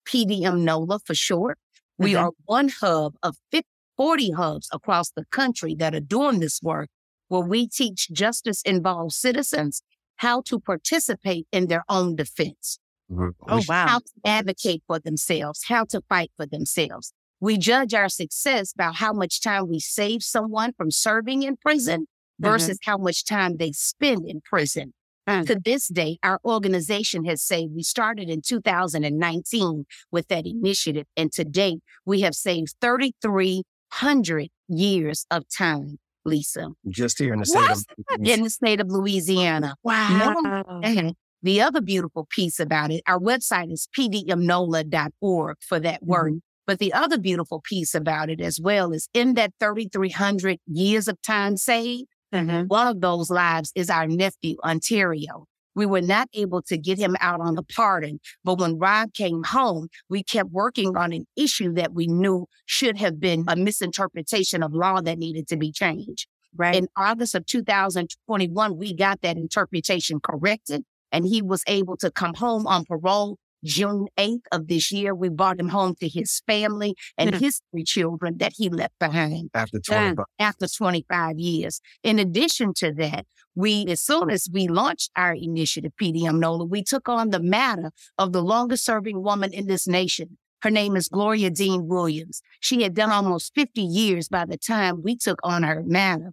PDM 0.09 0.61
NOLA 0.61 1.01
for 1.05 1.15
short. 1.15 1.59
We 1.99 2.13
mm-hmm. 2.13 2.25
are 2.25 2.31
one 2.45 2.69
hub 2.69 3.15
of 3.23 3.37
50, 3.51 3.67
40 3.97 4.31
hubs 4.33 4.69
across 4.73 5.11
the 5.11 5.25
country 5.31 5.75
that 5.77 5.95
are 5.95 6.01
doing 6.01 6.41
this 6.41 6.61
work 6.63 6.89
where 7.29 7.41
we 7.41 7.67
teach 7.69 8.09
justice 8.13 8.63
involved 8.63 9.13
citizens 9.13 9.83
how 10.17 10.41
to 10.43 10.61
participate 10.61 11.47
in 11.53 11.67
their 11.67 11.85
own 11.89 12.17
defense. 12.17 12.79
Mm-hmm. 13.11 13.29
Oh, 13.49 13.63
wow. 13.69 13.87
How 13.87 13.99
to 13.99 14.13
advocate 14.25 14.83
for 14.87 14.99
themselves, 14.99 15.65
how 15.69 15.85
to 15.87 16.03
fight 16.09 16.31
for 16.37 16.47
themselves. 16.47 17.13
We 17.41 17.59
judge 17.59 17.95
our 17.95 18.09
success 18.09 18.73
by 18.73 18.93
how 18.93 19.13
much 19.13 19.43
time 19.43 19.69
we 19.69 19.79
save 19.79 20.23
someone 20.23 20.73
from 20.77 20.91
serving 20.91 21.43
in 21.43 21.57
prison 21.57 22.03
mm-hmm. 22.03 22.51
versus 22.51 22.79
mm-hmm. 22.79 22.91
how 22.91 22.99
much 22.99 23.25
time 23.25 23.59
they 23.59 23.73
spend 23.73 24.27
in 24.27 24.41
prison. 24.41 24.95
Mm. 25.29 25.47
To 25.47 25.61
this 25.65 25.89
day, 25.89 26.19
our 26.23 26.41
organization 26.45 27.25
has 27.25 27.43
saved, 27.43 27.75
we 27.75 27.83
started 27.83 28.31
in 28.31 28.43
2019 28.43 29.85
with 30.13 30.29
that 30.29 30.47
initiative. 30.47 31.07
And 31.17 31.33
to 31.33 31.45
date, 31.45 31.81
we 32.05 32.21
have 32.21 32.35
saved 32.35 32.75
3,300 32.81 34.49
years 34.69 35.27
of 35.31 35.45
time, 35.49 35.99
Lisa. 36.25 36.69
Just 36.89 37.19
here 37.19 37.33
in 37.33 37.41
the 37.41 37.47
state 37.47 37.71
of 37.71 37.85
In 38.25 38.45
the 38.45 38.51
state 38.51 38.81
of 38.81 38.89
Louisiana. 38.89 39.75
Wow. 39.83 40.37
No, 40.83 41.13
the 41.43 41.61
other 41.61 41.81
beautiful 41.81 42.27
piece 42.31 42.59
about 42.59 42.91
it, 42.91 43.03
our 43.07 43.21
website 43.21 43.73
is 43.73 43.89
pdmnola.org 43.97 45.57
for 45.61 45.79
that 45.81 46.03
work. 46.03 46.29
Mm-hmm. 46.29 46.39
But 46.67 46.81
the 46.81 46.93
other 46.93 47.19
beautiful 47.19 47.61
piece 47.61 47.95
about 47.95 48.31
it 48.31 48.41
as 48.41 48.61
well 48.61 48.93
is 48.93 49.09
in 49.15 49.35
that 49.35 49.53
3,300 49.61 50.59
years 50.67 51.07
of 51.07 51.23
time 51.23 51.57
saved, 51.57 52.09
Mm-hmm. 52.35 52.67
One 52.67 52.87
of 52.87 53.01
those 53.01 53.31
lives 53.31 53.73
is 53.75 53.91
our 53.91 54.07
nephew, 54.07 54.57
Ontario. 54.65 55.47
We 55.75 55.85
were 55.85 56.01
not 56.01 56.29
able 56.33 56.63
to 56.63 56.79
get 56.79 56.99
him 56.99 57.17
out 57.21 57.41
on 57.41 57.55
the 57.55 57.63
pardon, 57.63 58.19
but 58.43 58.59
when 58.59 58.79
Rob 58.79 59.13
came 59.13 59.43
home, 59.45 59.89
we 60.09 60.23
kept 60.23 60.51
working 60.51 60.97
on 60.97 61.13
an 61.13 61.27
issue 61.37 61.73
that 61.75 61.93
we 61.93 62.07
knew 62.07 62.47
should 62.65 62.97
have 62.97 63.21
been 63.21 63.45
a 63.47 63.57
misinterpretation 63.57 64.63
of 64.63 64.73
law 64.73 65.03
that 65.03 65.19
needed 65.19 65.47
to 65.49 65.57
be 65.57 65.71
changed. 65.71 66.27
Right. 66.57 66.75
In 66.75 66.89
August 66.97 67.35
of 67.35 67.45
2021, 67.45 68.79
we 68.79 68.95
got 68.95 69.21
that 69.21 69.37
interpretation 69.37 70.19
corrected 70.21 70.83
and 71.13 71.27
he 71.27 71.43
was 71.43 71.63
able 71.67 71.99
to 71.99 72.11
come 72.11 72.35
home 72.35 72.67
on 72.67 72.87
parole 72.87 73.37
June 73.67 74.07
8th 74.17 74.47
of 74.53 74.69
this 74.69 74.93
year, 74.93 75.15
we 75.15 75.29
brought 75.29 75.59
him 75.59 75.69
home 75.69 75.95
to 75.97 76.09
his 76.09 76.41
family 76.47 76.95
and 77.19 77.31
mm-hmm. 77.31 77.45
his 77.45 77.61
three 77.71 77.85
children 77.85 78.39
that 78.39 78.53
he 78.57 78.69
left 78.69 78.99
behind. 78.99 79.51
After 79.53 79.81
25. 79.81 80.25
after 80.39 80.67
25 80.69 81.39
years. 81.39 81.81
In 82.03 82.19
addition 82.19 82.73
to 82.75 82.93
that, 82.95 83.27
we, 83.55 83.87
as 83.87 84.01
soon 84.01 84.31
as 84.31 84.49
we 84.53 84.69
launched 84.69 85.11
our 85.17 85.35
initiative, 85.35 85.93
PDM 86.01 86.39
NOLA, 86.39 86.65
we 86.65 86.83
took 86.83 87.09
on 87.09 87.31
the 87.31 87.43
matter 87.43 87.91
of 88.17 88.33
the 88.33 88.43
longest 88.43 88.85
serving 88.85 89.23
woman 89.23 89.53
in 89.53 89.67
this 89.67 89.89
nation. 89.89 90.39
Her 90.63 90.71
name 90.71 90.97
is 90.97 91.09
Gloria 91.09 91.51
Dean 91.51 91.87
Williams. 91.87 92.43
She 92.61 92.83
had 92.83 92.95
done 92.95 93.11
almost 93.11 93.55
50 93.55 93.81
years 93.83 94.29
by 94.29 94.45
the 94.47 94.57
time 94.57 95.03
we 95.03 95.17
took 95.17 95.41
on 95.43 95.65
her 95.65 95.83
matter. 95.85 96.33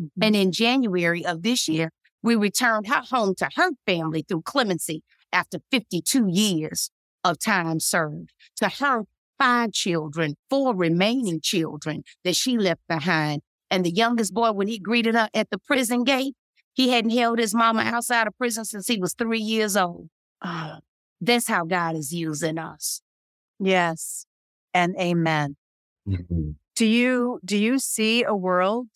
Mm-hmm. 0.00 0.22
And 0.22 0.36
in 0.36 0.52
January 0.52 1.24
of 1.24 1.42
this 1.42 1.68
year, 1.68 1.90
we 2.22 2.36
returned 2.36 2.86
her 2.86 3.02
home 3.10 3.34
to 3.36 3.48
her 3.56 3.70
family 3.84 4.24
through 4.26 4.42
clemency 4.42 5.02
after 5.32 5.58
52 5.70 6.26
years 6.28 6.90
of 7.24 7.38
time 7.38 7.80
served. 7.80 8.32
To 8.56 8.68
her 8.68 9.04
five 9.38 9.72
children, 9.72 10.36
four 10.48 10.74
remaining 10.74 11.40
children 11.40 12.04
that 12.24 12.36
she 12.36 12.56
left 12.56 12.82
behind. 12.88 13.42
And 13.70 13.84
the 13.84 13.90
youngest 13.90 14.34
boy, 14.34 14.52
when 14.52 14.68
he 14.68 14.78
greeted 14.78 15.14
her 15.14 15.28
at 15.34 15.50
the 15.50 15.58
prison 15.58 16.04
gate, 16.04 16.34
he 16.74 16.90
hadn't 16.90 17.10
held 17.10 17.38
his 17.38 17.54
mama 17.54 17.82
outside 17.82 18.26
of 18.26 18.36
prison 18.36 18.64
since 18.64 18.86
he 18.86 18.98
was 18.98 19.14
three 19.14 19.40
years 19.40 19.76
old. 19.76 20.08
Oh, 20.42 20.78
that's 21.20 21.48
how 21.48 21.64
God 21.64 21.96
is 21.96 22.12
using 22.12 22.58
us. 22.58 23.02
Yes. 23.58 24.26
And 24.74 24.94
amen. 24.98 25.56
Mm-hmm. 26.08 26.50
Do 26.74 26.86
you 26.86 27.38
do 27.44 27.56
you 27.56 27.78
see 27.78 28.24
a 28.24 28.34
world 28.34 28.88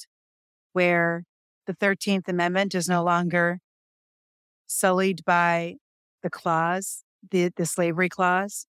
where 0.72 1.24
the 1.66 1.74
13th 1.74 2.28
Amendment 2.28 2.74
is 2.74 2.88
no 2.88 3.04
longer 3.04 3.60
sullied 4.66 5.24
by 5.24 5.76
the 6.22 6.30
clause, 6.30 7.04
the 7.30 7.50
the 7.56 7.66
slavery 7.66 8.08
clause? 8.08 8.66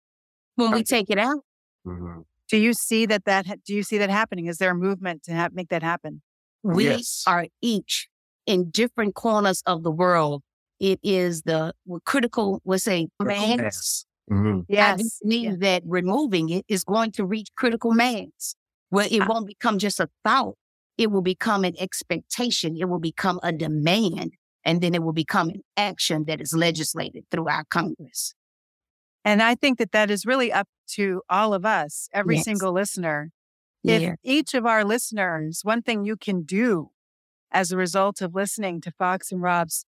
When 0.55 0.71
we 0.71 0.83
take 0.83 1.09
it 1.09 1.19
out. 1.19 1.43
Mm-hmm. 1.85 2.21
Do 2.49 2.57
you 2.57 2.73
see 2.73 3.05
that 3.05 3.25
that 3.25 3.45
do 3.65 3.75
you 3.75 3.83
see 3.83 3.97
that 3.97 4.09
happening? 4.09 4.47
Is 4.47 4.57
there 4.57 4.71
a 4.71 4.75
movement 4.75 5.23
to 5.23 5.31
have, 5.33 5.53
make 5.53 5.69
that 5.69 5.83
happen? 5.83 6.21
We 6.63 6.85
yes. 6.85 7.23
are 7.27 7.47
each 7.61 8.07
in 8.45 8.69
different 8.69 9.15
corners 9.15 9.61
of 9.65 9.83
the 9.83 9.91
world. 9.91 10.43
It 10.79 10.99
is 11.03 11.43
the 11.43 11.73
critical, 12.05 12.61
let's 12.65 12.83
say, 12.83 13.07
mass. 13.21 14.05
Mm-hmm. 14.31 14.61
Yes. 14.67 14.99
I 14.99 15.25
believe 15.25 15.43
yeah. 15.43 15.55
that 15.59 15.83
removing 15.85 16.49
it 16.49 16.65
is 16.67 16.83
going 16.83 17.11
to 17.13 17.25
reach 17.25 17.49
critical 17.55 17.93
mass 17.93 18.55
where 18.89 19.07
it 19.09 19.27
won't 19.27 19.47
become 19.47 19.77
just 19.77 19.99
a 19.99 20.09
thought. 20.23 20.55
It 20.97 21.11
will 21.11 21.21
become 21.21 21.63
an 21.63 21.75
expectation. 21.79 22.75
It 22.77 22.89
will 22.89 22.99
become 22.99 23.39
a 23.43 23.51
demand 23.51 24.33
and 24.67 24.81
then 24.81 24.93
it 24.93 25.01
will 25.01 25.13
become 25.13 25.47
an 25.49 25.61
action 25.77 26.25
that 26.25 26.41
is 26.41 26.53
legislated 26.53 27.23
through 27.31 27.47
our 27.47 27.63
Congress. 27.69 28.35
And 29.23 29.41
I 29.41 29.55
think 29.55 29.79
that 29.79 29.93
that 29.93 30.11
is 30.11 30.25
really 30.25 30.51
up 30.51 30.67
to 30.95 31.21
all 31.29 31.53
of 31.53 31.65
us, 31.65 32.09
every 32.13 32.35
yes. 32.35 32.43
single 32.43 32.73
listener. 32.73 33.31
If 33.85 34.01
yeah. 34.01 34.15
each 34.23 34.53
of 34.53 34.65
our 34.65 34.83
listeners, 34.83 35.61
one 35.63 35.81
thing 35.81 36.03
you 36.03 36.17
can 36.17 36.43
do 36.43 36.89
as 37.49 37.71
a 37.71 37.77
result 37.77 38.21
of 38.21 38.35
listening 38.35 38.81
to 38.81 38.91
Fox 38.91 39.31
and 39.31 39.41
Rob's 39.41 39.85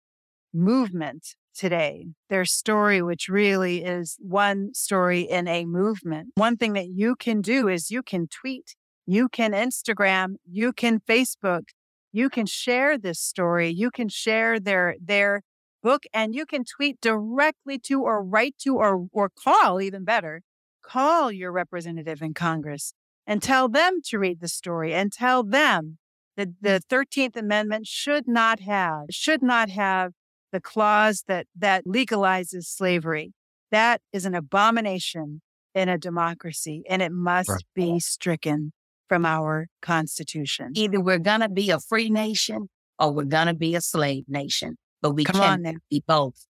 movement 0.55 1.35
today, 1.57 2.07
their 2.31 2.45
story, 2.45 3.03
which 3.03 3.29
really 3.29 3.83
is 3.83 4.17
one 4.21 4.73
story 4.75 5.23
in 5.23 5.49
a 5.49 5.65
movement. 5.65 6.29
One 6.37 6.57
thing 6.57 6.75
that 6.75 6.87
you 6.89 7.17
can 7.17 7.41
do 7.41 7.67
is 7.67 7.91
you 7.91 8.05
can 8.05 8.29
tweet, 8.29 8.77
you 9.07 9.29
can 9.29 9.53
Instagram, 9.53 10.35
you 10.49 10.73
can 10.73 11.01
Facebook, 11.01 11.65
you 12.13 12.31
can 12.31 12.47
share 12.47 12.99
this 12.99 13.21
story. 13.21 13.69
You 13.69 13.91
can 13.91 14.09
share 14.09 14.59
their, 14.59 14.97
their 15.01 15.43
book 15.83 16.05
and 16.13 16.35
you 16.35 16.47
can 16.47 16.65
tweet 16.65 17.01
directly 17.01 17.79
to 17.79 18.03
or 18.03 18.23
write 18.23 18.57
to 18.59 18.77
or, 18.77 19.07
or 19.13 19.31
call 19.31 19.81
even 19.81 20.05
better, 20.05 20.43
call 20.83 21.31
your 21.31 21.53
representative 21.53 22.23
in 22.23 22.35
Congress 22.35 22.93
and 23.27 23.43
tell 23.43 23.69
them 23.69 24.01
to 24.07 24.19
read 24.19 24.41
the 24.41 24.49
story 24.49 24.95
and 24.95 25.13
tell 25.13 25.45
them 25.45 25.99
that 26.37 26.49
hmm. 26.49 26.53
the 26.63 26.83
13th 26.91 27.37
Amendment 27.37 27.87
should 27.87 28.27
not 28.27 28.61
have, 28.61 29.03
should 29.11 29.43
not 29.43 29.69
have 29.71 30.13
the 30.51 30.61
clause 30.61 31.25
that, 31.29 31.47
that 31.57 31.85
legalizes 31.85 32.65
slavery. 32.65 33.33
That 33.71 34.01
is 34.13 34.25
an 34.25 34.35
abomination 34.35 35.43
in 35.75 35.91
a 35.91 35.99
democracy 35.99 36.83
and 36.89 37.03
it 37.03 37.13
must 37.13 37.51
right. 37.51 37.63
be 37.75 38.01
stricken 38.01 38.73
from 39.09 39.25
our 39.25 39.69
Constitution. 39.83 40.73
Either 40.75 41.01
we're 41.01 41.19
going 41.19 41.41
to 41.41 41.49
be 41.49 41.71
a 41.71 41.81
free 41.81 42.11
nation 42.11 42.69
or 42.99 43.13
we're 43.13 43.25
going 43.25 43.47
to 43.47 43.55
be 43.55 43.75
a 43.75 43.81
slave 43.81 44.25
nation, 44.29 44.77
but 45.01 45.13
we 45.13 45.25
Come 45.25 45.41
can't 45.41 45.67
on 45.67 45.77
be 45.91 46.03
both. 46.07 46.47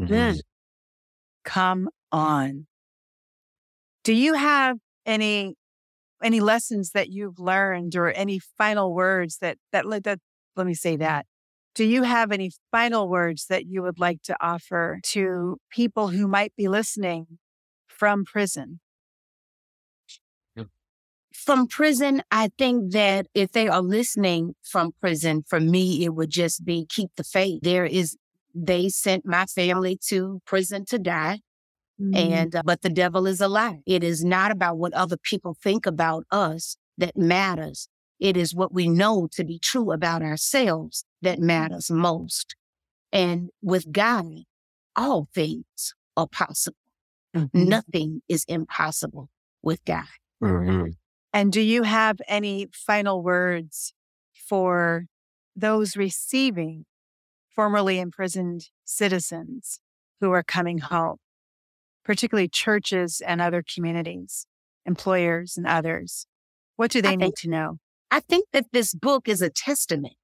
Mm-hmm. 0.00 0.12
Mm. 0.12 0.40
Come 1.44 1.88
on. 2.12 2.66
Do 4.04 4.12
you 4.12 4.34
have 4.34 4.78
any 5.06 5.54
any 6.22 6.40
lessons 6.40 6.90
that 6.92 7.08
you've 7.08 7.38
learned 7.38 7.96
or 7.96 8.10
any 8.10 8.38
final 8.58 8.94
words 8.94 9.38
that 9.38 9.56
that 9.72 9.86
let 9.86 10.04
that 10.04 10.18
let 10.56 10.66
me 10.66 10.74
say 10.74 10.96
that 10.96 11.26
do 11.74 11.84
you 11.84 12.02
have 12.02 12.32
any 12.32 12.50
final 12.70 13.08
words 13.08 13.46
that 13.46 13.66
you 13.66 13.82
would 13.82 13.98
like 13.98 14.20
to 14.22 14.36
offer 14.40 14.98
to 15.02 15.56
people 15.70 16.08
who 16.08 16.26
might 16.28 16.54
be 16.56 16.68
listening 16.68 17.38
from 17.88 18.24
prison 18.24 18.80
from 21.32 21.66
prison, 21.66 22.22
I 22.30 22.50
think 22.58 22.92
that 22.92 23.26
if 23.34 23.52
they 23.52 23.68
are 23.68 23.82
listening 23.82 24.54
from 24.62 24.92
prison, 25.00 25.44
for 25.46 25.60
me, 25.60 26.04
it 26.04 26.10
would 26.10 26.30
just 26.30 26.64
be 26.64 26.86
keep 26.88 27.10
the 27.16 27.24
faith. 27.24 27.60
There 27.62 27.86
is, 27.86 28.16
they 28.54 28.88
sent 28.88 29.24
my 29.24 29.46
family 29.46 29.98
to 30.08 30.40
prison 30.44 30.84
to 30.86 30.98
die. 30.98 31.40
Mm-hmm. 32.00 32.32
And, 32.32 32.56
uh, 32.56 32.62
but 32.64 32.82
the 32.82 32.90
devil 32.90 33.26
is 33.26 33.40
a 33.40 33.48
lie. 33.48 33.80
It 33.86 34.02
is 34.02 34.24
not 34.24 34.50
about 34.50 34.78
what 34.78 34.94
other 34.94 35.16
people 35.16 35.54
think 35.62 35.86
about 35.86 36.24
us 36.30 36.76
that 36.96 37.16
matters. 37.16 37.88
It 38.18 38.36
is 38.36 38.54
what 38.54 38.72
we 38.72 38.88
know 38.88 39.28
to 39.32 39.44
be 39.44 39.58
true 39.58 39.92
about 39.92 40.22
ourselves 40.22 41.04
that 41.22 41.38
matters 41.38 41.90
most. 41.90 42.54
And 43.12 43.50
with 43.62 43.92
God, 43.92 44.44
all 44.96 45.28
things 45.34 45.94
are 46.16 46.26
possible. 46.26 46.76
Mm-hmm. 47.36 47.68
Nothing 47.68 48.22
is 48.28 48.44
impossible 48.48 49.28
with 49.62 49.84
God. 49.84 50.04
Mhm. 50.42 50.94
And 51.32 51.52
do 51.52 51.60
you 51.60 51.84
have 51.84 52.18
any 52.26 52.68
final 52.72 53.22
words 53.22 53.92
for 54.34 55.06
those 55.54 55.96
receiving 55.96 56.86
formerly 57.54 58.00
imprisoned 58.00 58.68
citizens 58.84 59.80
who 60.20 60.32
are 60.32 60.42
coming 60.42 60.78
home, 60.78 61.16
particularly 62.04 62.48
churches 62.48 63.20
and 63.24 63.40
other 63.40 63.62
communities, 63.62 64.46
employers 64.86 65.56
and 65.56 65.66
others? 65.66 66.26
What 66.76 66.90
do 66.90 67.02
they 67.02 67.16
need 67.16 67.26
think- 67.26 67.38
to 67.40 67.48
know? 67.48 67.78
I 68.10 68.20
think 68.20 68.48
that 68.52 68.66
this 68.72 68.92
book 68.92 69.28
is 69.28 69.40
a 69.40 69.50
testament. 69.50 70.14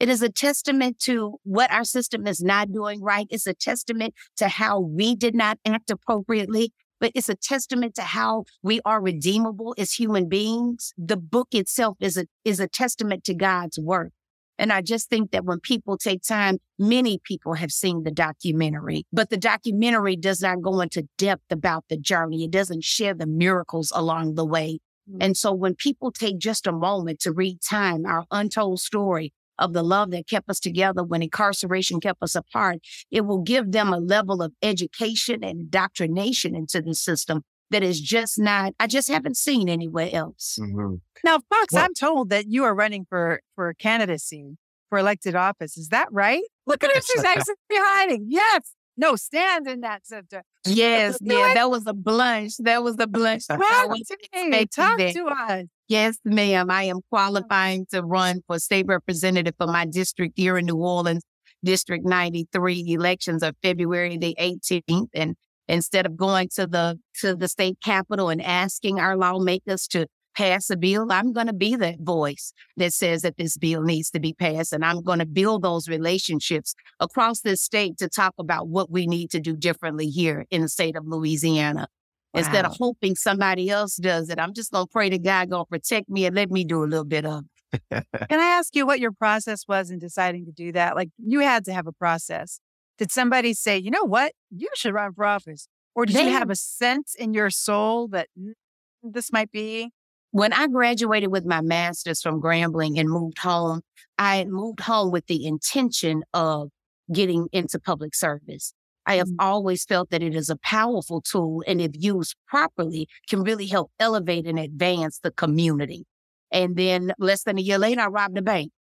It 0.00 0.08
is 0.08 0.22
a 0.22 0.28
testament 0.28 0.98
to 1.00 1.38
what 1.44 1.70
our 1.70 1.84
system 1.84 2.26
is 2.26 2.42
not 2.42 2.72
doing 2.72 3.02
right. 3.02 3.26
It's 3.30 3.46
a 3.46 3.54
testament 3.54 4.14
to 4.36 4.48
how 4.48 4.80
we 4.80 5.14
did 5.14 5.34
not 5.34 5.58
act 5.66 5.90
appropriately, 5.90 6.72
but 7.04 7.12
it's 7.14 7.28
a 7.28 7.34
testament 7.34 7.94
to 7.96 8.00
how 8.00 8.44
we 8.62 8.80
are 8.86 8.98
redeemable 8.98 9.74
as 9.76 9.92
human 9.92 10.26
beings. 10.26 10.94
The 10.96 11.18
book 11.18 11.48
itself 11.52 11.98
is 12.00 12.16
a, 12.16 12.24
is 12.46 12.60
a 12.60 12.66
testament 12.66 13.24
to 13.24 13.34
God's 13.34 13.78
work. 13.78 14.12
And 14.56 14.72
I 14.72 14.80
just 14.80 15.10
think 15.10 15.30
that 15.32 15.44
when 15.44 15.60
people 15.60 15.98
take 15.98 16.22
time, 16.22 16.60
many 16.78 17.20
people 17.22 17.52
have 17.52 17.72
seen 17.72 18.04
the 18.04 18.10
documentary, 18.10 19.04
but 19.12 19.28
the 19.28 19.36
documentary 19.36 20.16
does 20.16 20.40
not 20.40 20.62
go 20.62 20.80
into 20.80 21.06
depth 21.18 21.44
about 21.50 21.84
the 21.90 21.98
journey. 21.98 22.44
It 22.44 22.50
doesn't 22.50 22.84
share 22.84 23.12
the 23.12 23.26
miracles 23.26 23.92
along 23.94 24.36
the 24.36 24.46
way. 24.46 24.78
Mm. 25.06 25.18
And 25.20 25.36
so 25.36 25.52
when 25.52 25.74
people 25.74 26.10
take 26.10 26.38
just 26.38 26.66
a 26.66 26.72
moment 26.72 27.20
to 27.20 27.32
read 27.32 27.58
time, 27.60 28.06
our 28.06 28.24
untold 28.30 28.80
story 28.80 29.34
of 29.58 29.72
the 29.72 29.82
love 29.82 30.10
that 30.10 30.28
kept 30.28 30.48
us 30.50 30.60
together 30.60 31.02
when 31.02 31.22
incarceration 31.22 32.00
kept 32.00 32.22
us 32.22 32.34
apart, 32.34 32.78
it 33.10 33.22
will 33.26 33.42
give 33.42 33.72
them 33.72 33.92
a 33.92 33.98
level 33.98 34.42
of 34.42 34.52
education 34.62 35.44
and 35.44 35.60
indoctrination 35.60 36.54
into 36.54 36.80
the 36.82 36.94
system 36.94 37.42
that 37.70 37.82
is 37.82 38.00
just 38.00 38.38
not, 38.38 38.74
I 38.78 38.86
just 38.86 39.08
haven't 39.08 39.36
seen 39.36 39.68
anywhere 39.68 40.10
else. 40.12 40.58
Mhm. 40.60 41.00
Now, 41.24 41.38
Fox, 41.50 41.72
Well- 41.72 41.84
I'm 41.84 41.94
told 41.94 42.30
that 42.30 42.46
you 42.48 42.64
are 42.64 42.74
running 42.74 43.06
for 43.08 43.40
for 43.54 43.72
candidacy 43.74 44.56
for 44.90 44.98
elected 44.98 45.34
office. 45.34 45.76
Is 45.76 45.88
that 45.88 46.08
right? 46.12 46.42
Look 46.66 46.84
at 46.84 46.90
her; 46.94 47.00
she's 47.00 47.24
actually 47.24 47.54
hiding. 47.72 48.26
Yes. 48.28 48.73
No, 48.96 49.16
stand 49.16 49.66
in 49.66 49.80
that 49.80 50.06
center. 50.06 50.42
Yes, 50.64 51.18
yeah, 51.20 51.50
it. 51.50 51.54
that 51.54 51.70
was 51.70 51.86
a 51.86 51.92
blush. 51.92 52.52
That 52.60 52.82
was 52.82 52.96
a 52.98 53.06
blush. 53.06 53.42
I 53.50 53.56
Talk 53.56 53.98
to 53.98 54.48
me. 54.48 54.66
Talk 54.66 54.98
that. 54.98 55.14
to 55.14 55.24
us. 55.26 55.64
Yes, 55.88 56.18
ma'am. 56.24 56.70
I 56.70 56.84
am 56.84 57.00
qualifying 57.10 57.86
to 57.90 58.02
run 58.02 58.42
for 58.46 58.58
state 58.58 58.86
representative 58.86 59.54
for 59.58 59.66
my 59.66 59.84
district 59.84 60.34
here 60.36 60.56
in 60.56 60.66
New 60.66 60.76
Orleans, 60.76 61.22
District 61.64 62.04
93. 62.04 62.84
Elections 62.88 63.42
are 63.42 63.52
February 63.62 64.16
the 64.16 64.36
18th. 64.40 65.08
And 65.12 65.34
instead 65.68 66.06
of 66.06 66.16
going 66.16 66.48
to 66.54 66.66
the 66.66 66.98
to 67.20 67.34
the 67.34 67.48
state 67.48 67.78
capitol 67.82 68.28
and 68.28 68.40
asking 68.40 69.00
our 69.00 69.16
lawmakers 69.16 69.86
to 69.88 70.06
pass 70.34 70.70
a 70.70 70.76
bill, 70.76 71.10
I'm 71.10 71.32
going 71.32 71.46
to 71.46 71.52
be 71.52 71.76
that 71.76 72.00
voice 72.00 72.52
that 72.76 72.92
says 72.92 73.22
that 73.22 73.36
this 73.36 73.56
bill 73.56 73.82
needs 73.82 74.10
to 74.10 74.20
be 74.20 74.32
passed. 74.32 74.72
And 74.72 74.84
I'm 74.84 75.02
going 75.02 75.18
to 75.18 75.26
build 75.26 75.62
those 75.62 75.88
relationships 75.88 76.74
across 77.00 77.40
this 77.40 77.62
state 77.62 77.98
to 77.98 78.08
talk 78.08 78.34
about 78.38 78.68
what 78.68 78.90
we 78.90 79.06
need 79.06 79.30
to 79.30 79.40
do 79.40 79.56
differently 79.56 80.08
here 80.08 80.44
in 80.50 80.62
the 80.62 80.68
state 80.68 80.96
of 80.96 81.06
Louisiana. 81.06 81.88
Instead 82.36 82.64
of 82.64 82.76
hoping 82.78 83.14
somebody 83.14 83.70
else 83.70 83.94
does 83.94 84.28
it, 84.28 84.40
I'm 84.40 84.54
just 84.54 84.72
going 84.72 84.86
to 84.86 84.90
pray 84.90 85.08
to 85.08 85.18
God 85.18 85.50
going 85.50 85.66
to 85.66 85.68
protect 85.68 86.08
me 86.08 86.26
and 86.26 86.34
let 86.34 86.50
me 86.50 86.64
do 86.64 86.82
a 86.82 86.86
little 86.86 87.04
bit 87.04 87.24
of 87.24 87.44
it. 87.44 88.06
Can 88.28 88.40
I 88.40 88.56
ask 88.58 88.74
you 88.74 88.84
what 88.86 88.98
your 88.98 89.12
process 89.12 89.68
was 89.68 89.88
in 89.88 90.00
deciding 90.00 90.44
to 90.46 90.52
do 90.52 90.72
that? 90.72 90.96
Like 90.96 91.10
you 91.18 91.40
had 91.40 91.64
to 91.66 91.72
have 91.72 91.86
a 91.86 91.92
process. 91.92 92.58
Did 92.98 93.12
somebody 93.12 93.54
say, 93.54 93.78
you 93.78 93.90
know 93.90 94.04
what, 94.04 94.32
you 94.50 94.68
should 94.74 94.94
run 94.94 95.12
for 95.14 95.24
office? 95.24 95.68
Or 95.94 96.06
did 96.06 96.16
you 96.16 96.30
have 96.32 96.50
a 96.50 96.56
sense 96.56 97.14
in 97.14 97.34
your 97.34 97.50
soul 97.50 98.08
that 98.08 98.28
"Mm, 98.38 98.54
this 99.02 99.32
might 99.32 99.52
be? 99.52 99.90
When 100.34 100.52
I 100.52 100.66
graduated 100.66 101.30
with 101.30 101.46
my 101.46 101.60
master's 101.60 102.20
from 102.20 102.42
Grambling 102.42 102.98
and 102.98 103.08
moved 103.08 103.38
home, 103.38 103.82
I 104.18 104.44
moved 104.46 104.80
home 104.80 105.12
with 105.12 105.28
the 105.28 105.46
intention 105.46 106.24
of 106.34 106.70
getting 107.12 107.46
into 107.52 107.78
public 107.78 108.16
service. 108.16 108.74
I 109.06 109.14
have 109.14 109.28
Mm. 109.28 109.36
always 109.38 109.84
felt 109.84 110.10
that 110.10 110.24
it 110.24 110.34
is 110.34 110.50
a 110.50 110.56
powerful 110.56 111.20
tool 111.20 111.62
and 111.68 111.80
if 111.80 111.92
used 111.94 112.34
properly 112.48 113.06
can 113.28 113.44
really 113.44 113.66
help 113.66 113.92
elevate 114.00 114.44
and 114.48 114.58
advance 114.58 115.20
the 115.20 115.30
community. 115.30 116.04
And 116.50 116.74
then 116.74 117.12
less 117.16 117.44
than 117.44 117.56
a 117.56 117.62
year 117.62 117.78
later, 117.78 118.00
I 118.00 118.08
robbed 118.08 118.36
a 118.36 118.42
bank. 118.42 118.72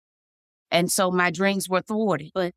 And 0.70 0.90
so 0.90 1.11
my 1.11 1.30
dreams 1.30 1.68
were 1.68 1.82
thwarted. 1.82 2.30
But 2.34 2.55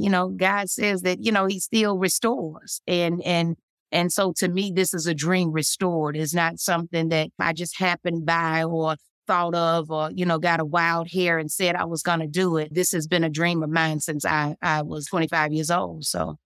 you 0.00 0.10
know, 0.10 0.28
God 0.30 0.70
says 0.70 1.02
that, 1.02 1.20
you 1.24 1.30
know, 1.30 1.46
he 1.46 1.60
still 1.60 1.98
restores. 1.98 2.82
And 2.88 3.22
and 3.22 3.56
and 3.94 4.12
so 4.12 4.32
to 4.38 4.48
me, 4.48 4.72
this 4.74 4.94
is 4.94 5.06
a 5.06 5.14
dream 5.14 5.52
restored. 5.52 6.16
It's 6.18 6.34
not 6.34 6.60
something 6.60 7.10
that 7.10 7.30
I 7.40 7.54
just 7.54 7.78
happened 7.78 8.26
by 8.26 8.64
or 8.64 8.96
thought 9.28 9.54
of 9.54 9.90
or, 9.90 10.10
you 10.12 10.26
know, 10.26 10.38
got 10.38 10.60
a 10.60 10.66
wild 10.66 11.08
hair 11.10 11.38
and 11.38 11.50
said 11.50 11.76
I 11.76 11.86
was 11.86 12.02
gonna 12.02 12.28
do 12.28 12.58
it. 12.58 12.74
This 12.74 12.92
has 12.92 13.06
been 13.08 13.24
a 13.24 13.30
dream 13.30 13.62
of 13.62 13.70
mine 13.70 14.00
since 14.00 14.26
I, 14.26 14.56
I 14.62 14.82
was 14.82 15.06
25 15.06 15.52
years 15.54 15.70
old. 15.70 16.04
So 16.04 16.36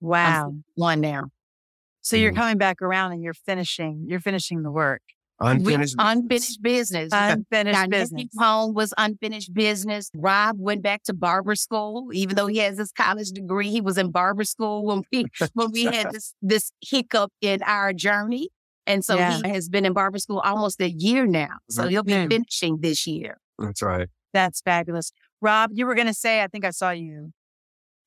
Wow. 0.00 0.54
One 0.74 1.00
now. 1.00 1.30
So 2.02 2.16
you're 2.16 2.32
Mhm. 2.32 2.36
coming 2.36 2.58
back 2.58 2.82
around 2.82 3.12
and 3.12 3.22
you're 3.22 3.34
finishing, 3.34 4.06
you're 4.08 4.20
finishing 4.20 4.62
the 4.62 4.72
work. 4.72 5.02
We- 5.40 5.46
Unfinished. 5.48 5.94
unfinished 5.98 6.62
business. 6.62 7.10
Unfinished 7.12 7.78
Our 7.78 7.88
business. 7.88 8.12
nephew 8.12 8.28
home 8.38 8.72
was 8.74 8.94
unfinished 8.96 9.52
business. 9.52 10.10
Rob 10.14 10.56
went 10.58 10.82
back 10.82 11.02
to 11.04 11.12
barber 11.12 11.54
school, 11.54 12.08
even 12.12 12.36
though 12.36 12.46
he 12.46 12.58
has 12.58 12.78
his 12.78 12.90
college 12.92 13.28
degree. 13.30 13.68
He 13.70 13.80
was 13.82 13.98
in 13.98 14.10
barber 14.10 14.44
school 14.44 14.84
when 14.86 15.02
we 15.12 15.26
when 15.54 15.70
we 15.72 15.84
had 15.84 16.10
this 16.12 16.34
this 16.40 16.72
hiccup 16.80 17.32
in 17.42 17.62
our 17.64 17.92
journey, 17.92 18.48
and 18.86 19.04
so 19.04 19.16
Yeah. 19.16 19.40
he 19.42 19.48
has 19.50 19.68
been 19.68 19.84
in 19.84 19.92
barber 19.92 20.18
school 20.18 20.38
almost 20.40 20.80
a 20.80 20.90
year 20.90 21.26
now. 21.26 21.58
So 21.68 21.86
he'll 21.86 22.02
be 22.02 22.12
finishing 22.28 22.78
this 22.80 23.06
year. 23.06 23.38
That's 23.58 23.82
right. 23.82 24.08
That's 24.32 24.60
fabulous. 24.62 25.12
Rob, 25.42 25.70
you 25.74 25.86
were 25.86 25.94
going 25.94 26.06
to 26.08 26.14
say, 26.14 26.42
I 26.42 26.46
think 26.46 26.64
I 26.64 26.70
saw 26.70 26.90
you. 26.90 27.32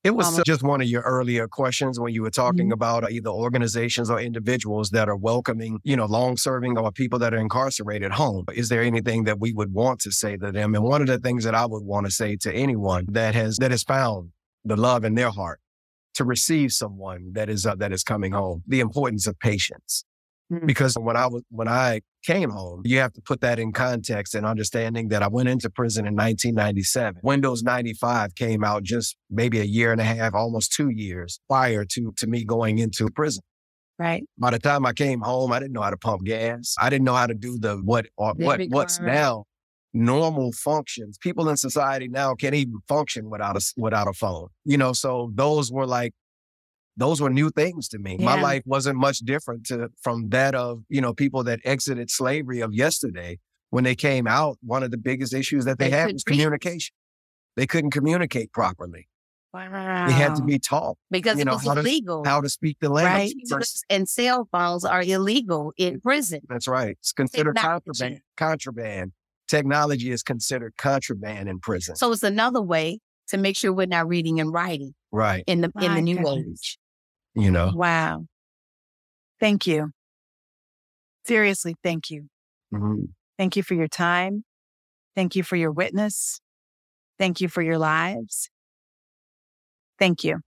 It 0.04 0.16
was 0.16 0.38
Um, 0.38 0.44
just 0.46 0.64
one 0.64 0.82
of 0.82 0.88
your 0.88 1.02
earlier 1.02 1.48
questions 1.48 2.00
when 2.00 2.14
you 2.14 2.22
were 2.22 2.30
talking 2.32 2.70
Mhm. 2.70 2.74
about 2.74 3.04
uh, 3.04 3.08
either 3.10 3.30
organizations 3.30 4.10
or 4.10 4.18
individuals 4.20 4.92
that 4.92 5.10
are 5.10 5.16
welcoming, 5.18 5.80
you 5.84 5.98
know, 5.98 6.06
long 6.06 6.38
serving 6.38 6.78
or 6.78 6.90
people 6.92 7.20
that 7.20 7.34
are 7.34 7.38
incarcerated 7.38 8.14
home. 8.14 8.46
Is 8.54 8.70
there 8.70 8.82
anything 8.82 9.26
that 9.26 9.40
we 9.42 9.52
would 9.52 9.74
want 9.74 10.00
to 10.02 10.12
say 10.12 10.38
to 10.38 10.52
them? 10.54 10.74
And 10.74 10.84
one 10.86 11.02
of 11.02 11.08
the 11.08 11.20
things 11.20 11.44
that 11.44 11.54
I 11.54 11.66
would 11.66 11.84
want 11.84 12.06
to 12.06 12.12
say 12.12 12.38
to 12.38 12.54
anyone 12.54 13.08
that 13.12 13.36
has 13.36 13.58
that 13.58 13.72
has 13.72 13.84
found 13.84 14.32
the 14.64 14.78
love 14.78 15.04
in 15.04 15.16
their 15.16 15.32
heart 15.32 15.60
to 16.14 16.24
receive 16.24 16.72
someone 16.72 17.34
that 17.34 17.50
is 17.50 17.66
uh, 17.66 17.76
that 17.76 17.92
is 17.92 18.04
coming 18.04 18.32
home, 18.32 18.64
the 18.68 18.80
importance 18.80 19.28
of 19.28 19.38
patience. 19.40 20.06
Mm. 20.52 20.66
Because 20.66 20.96
when 20.96 21.16
I 21.16 21.28
was 21.28 21.44
when 21.50 21.68
I 21.68 22.02
came 22.26 22.50
home, 22.50 22.82
you 22.84 23.00
have 23.00 23.14
to 23.14 23.22
put 23.22 23.42
that 23.42 23.60
in 23.60 23.72
context 23.72 24.34
and 24.36 24.46
understanding 24.46 25.10
that 25.10 25.22
I 25.22 25.28
went 25.28 25.50
into 25.50 25.70
prison 25.70 26.06
in 26.06 26.16
1997. 26.16 27.22
Windows 27.24 27.64
95 27.64 28.36
came 28.36 28.64
out 28.64 28.84
just 28.84 29.16
maybe 29.30 29.60
a 29.60 29.64
year 29.64 29.92
and 29.92 30.02
a 30.02 30.04
half, 30.04 30.34
almost 30.34 30.74
two 30.74 30.90
years 30.90 31.40
prior 31.48 31.86
to 31.86 32.14
to 32.18 32.28
me 32.28 32.44
going 32.44 32.80
into 32.80 33.10
prison. 33.10 33.44
Right. 34.00 34.24
By 34.38 34.52
the 34.52 34.60
time 34.60 34.86
I 34.86 34.94
came 34.94 35.20
home, 35.20 35.52
I 35.52 35.60
didn't 35.60 35.74
know 35.74 35.82
how 35.82 35.90
to 35.90 35.98
pump 35.98 36.24
gas. 36.24 36.74
I 36.80 36.90
didn't 36.90 37.06
know 37.06 37.16
how 37.16 37.28
to 37.28 37.34
do 37.34 37.60
the 37.60 37.78
what 37.84 38.08
or 38.18 38.34
what 38.38 38.62
what's 38.70 39.00
now 39.00 39.44
normal 39.94 40.52
functions. 40.52 41.18
People 41.18 41.50
in 41.50 41.58
society 41.58 42.08
now 42.08 42.34
can't 42.36 42.56
even 42.56 42.80
function 42.88 43.30
without 43.30 43.58
a 43.58 43.74
without 43.78 44.08
a 44.08 44.14
phone. 44.14 44.48
You 44.66 44.78
know, 44.78 44.94
so 44.94 45.32
those 45.36 45.72
were 45.72 45.86
like 45.86 46.14
those 47.00 47.22
were 47.22 47.30
new 47.30 47.50
things 47.50 47.88
to 47.90 47.98
me. 48.00 48.18
My 48.18 48.40
life 48.42 48.64
wasn't 48.66 48.98
much 49.00 49.20
different 49.20 49.66
to 49.68 49.90
from 50.02 50.30
that 50.30 50.54
of, 50.54 50.84
you 50.90 51.02
know, 51.02 51.14
people 51.14 51.44
that 51.46 51.60
exited 51.64 52.12
slavery 52.12 52.60
of 52.62 52.74
yesterday. 52.74 53.40
When 53.72 53.84
they 53.84 53.96
came 53.96 54.26
out, 54.28 54.58
one 54.62 54.82
of 54.84 54.90
the 54.92 54.98
biggest 54.98 55.34
issues 55.34 55.66
that 55.66 55.78
they, 55.78 55.90
They 55.90 55.96
had 55.98 56.12
was 56.14 56.24
read. 56.28 56.34
communication. 56.34 56.94
They 57.56 57.68
couldn't 57.68 57.92
communicate 57.92 58.52
properly. 58.52 59.08
Wow. 59.54 60.08
They 60.08 60.14
had 60.14 60.36
to 60.36 60.44
be 60.44 60.60
taught 60.60 60.98
Because 61.10 61.38
You 61.38 61.42
it 61.42 61.46
know, 61.46 61.54
was 61.54 61.66
how 61.66 61.74
to- 61.76 61.80
illegal. 61.82 62.24
how 62.26 62.42
to 62.42 62.50
speak 62.50 62.78
the 62.82 62.90
language. 62.90 63.36
right? 63.52 63.64
And 63.90 64.08
cell 64.10 64.48
phones 64.52 64.86
are 64.86 65.02
illegal 65.04 65.72
in 65.78 66.02
prison. 66.02 66.42
That's 66.50 66.68
right. 66.68 66.98
It's 67.00 67.12
considered 67.14 67.56
Technology. 67.56 67.86
contraband. 67.86 68.22
Contraband. 68.38 69.12
Technology 69.48 70.12
is 70.12 70.22
considered 70.24 70.74
contraband 70.78 71.48
in 71.50 71.60
prison. 71.60 71.96
So 71.96 72.12
it's 72.12 72.24
another 72.24 72.62
way 72.62 73.00
to 73.30 73.38
make 73.38 73.56
sure 73.58 73.72
we're 73.74 73.88
not 73.88 74.08
reading 74.08 74.40
and 74.40 74.52
writing 74.54 74.94
right. 75.12 75.44
in 75.48 75.62
the 75.62 75.72
in 75.82 75.94
the 75.96 76.02
new 76.02 76.18
goodness. 76.18 76.60
age. 76.62 76.78
You 77.36 77.52
know. 77.52 77.72
Wow. 77.74 78.26
Thank 79.40 79.68
you. 79.68 79.92
Seriously, 81.26 81.76
thank 81.84 82.10
you. 82.10 82.28
Mhm. 82.74 83.10
Thank 83.38 83.56
you 83.56 83.64
for 83.64 83.74
your 83.76 83.88
time. 83.88 84.44
Thank 85.16 85.36
you 85.36 85.44
for 85.44 85.56
your 85.56 85.72
witness. 85.72 86.42
Thank 87.18 87.42
you 87.42 87.48
for 87.48 87.62
your 87.62 87.78
lives. 87.78 88.50
Thank 89.98 90.24
you. 90.24 90.40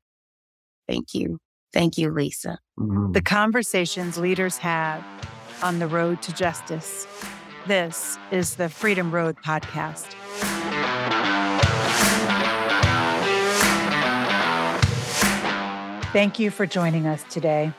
Thank 0.89 1.15
you. 1.15 1.39
Thank 1.73 1.97
you, 1.99 2.11
Lisa. 2.11 2.59
Mhm. 2.79 3.13
The 3.13 3.23
conversations 3.23 4.19
leaders 4.19 4.59
have 4.59 5.05
on 5.63 5.79
the 5.79 5.87
road 5.87 6.21
to 6.23 6.35
justice. 6.35 7.07
This 7.67 8.19
is 8.31 8.57
the 8.57 8.69
Freedom 8.69 9.11
Road 9.11 9.37
podcast. 9.37 10.09
Thank 16.13 16.39
you 16.39 16.51
for 16.51 16.67
joining 16.67 17.07
us 17.07 17.25
today. 17.31 17.73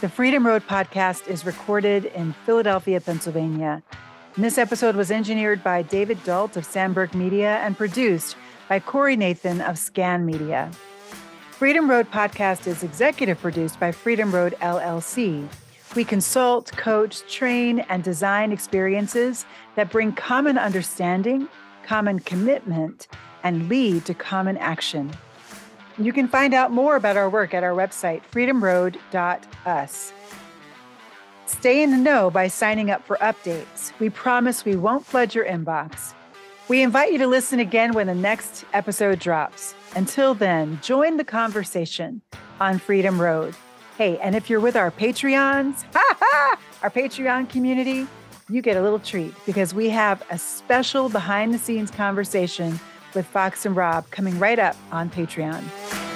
The 0.00 0.08
Freedom 0.08 0.44
Road 0.44 0.66
podcast 0.66 1.28
is 1.28 1.46
recorded 1.46 2.06
in 2.06 2.32
Philadelphia, 2.44 3.00
Pennsylvania. 3.00 3.84
And 4.34 4.44
this 4.44 4.58
episode 4.58 4.96
was 4.96 5.12
engineered 5.12 5.62
by 5.62 5.82
David 5.82 6.18
Dalt 6.24 6.56
of 6.56 6.66
Sandberg 6.66 7.14
Media 7.14 7.58
and 7.58 7.78
produced 7.78 8.34
by 8.68 8.80
Corey 8.80 9.14
Nathan 9.14 9.60
of 9.60 9.78
Scan 9.78 10.26
Media. 10.26 10.72
Freedom 11.52 11.88
Road 11.88 12.10
podcast 12.10 12.66
is 12.66 12.82
executive 12.82 13.40
produced 13.40 13.78
by 13.78 13.92
Freedom 13.92 14.34
Road 14.34 14.56
LLC. 14.60 15.46
We 15.94 16.02
consult, 16.02 16.72
coach, 16.72 17.22
train, 17.32 17.78
and 17.88 18.02
design 18.02 18.50
experiences 18.50 19.46
that 19.76 19.92
bring 19.92 20.10
common 20.10 20.58
understanding, 20.58 21.46
common 21.86 22.18
commitment, 22.18 23.06
and 23.44 23.68
lead 23.68 24.04
to 24.06 24.14
common 24.14 24.56
action. 24.56 25.12
You 25.98 26.12
can 26.12 26.28
find 26.28 26.54
out 26.54 26.70
more 26.72 26.96
about 26.96 27.16
our 27.16 27.28
work 27.28 27.54
at 27.54 27.62
our 27.62 27.72
website, 27.72 28.22
freedomroad.us. 28.32 30.12
Stay 31.46 31.82
in 31.82 31.90
the 31.90 31.98
know 31.98 32.30
by 32.30 32.48
signing 32.48 32.90
up 32.90 33.04
for 33.06 33.16
updates. 33.18 33.92
We 33.98 34.08
promise 34.08 34.64
we 34.64 34.76
won't 34.76 35.04
flood 35.04 35.34
your 35.34 35.44
inbox. 35.44 36.14
We 36.68 36.82
invite 36.82 37.12
you 37.12 37.18
to 37.18 37.26
listen 37.26 37.60
again 37.60 37.92
when 37.92 38.06
the 38.06 38.14
next 38.14 38.64
episode 38.72 39.18
drops. 39.18 39.74
Until 39.94 40.32
then, 40.32 40.78
join 40.80 41.18
the 41.18 41.24
conversation 41.24 42.22
on 42.58 42.78
Freedom 42.78 43.20
Road. 43.20 43.54
Hey, 43.98 44.18
and 44.18 44.34
if 44.34 44.48
you're 44.48 44.60
with 44.60 44.76
our 44.76 44.90
Patreons, 44.90 45.84
our 46.82 46.90
Patreon 46.90 47.50
community, 47.50 48.06
you 48.48 48.62
get 48.62 48.76
a 48.76 48.82
little 48.82 48.98
treat 48.98 49.34
because 49.44 49.74
we 49.74 49.90
have 49.90 50.22
a 50.30 50.38
special 50.38 51.08
behind 51.08 51.52
the 51.52 51.58
scenes 51.58 51.90
conversation 51.90 52.80
with 53.14 53.26
Fox 53.26 53.66
and 53.66 53.76
Rob 53.76 54.10
coming 54.10 54.38
right 54.38 54.58
up 54.58 54.76
on 54.90 55.10
Patreon. 55.10 56.11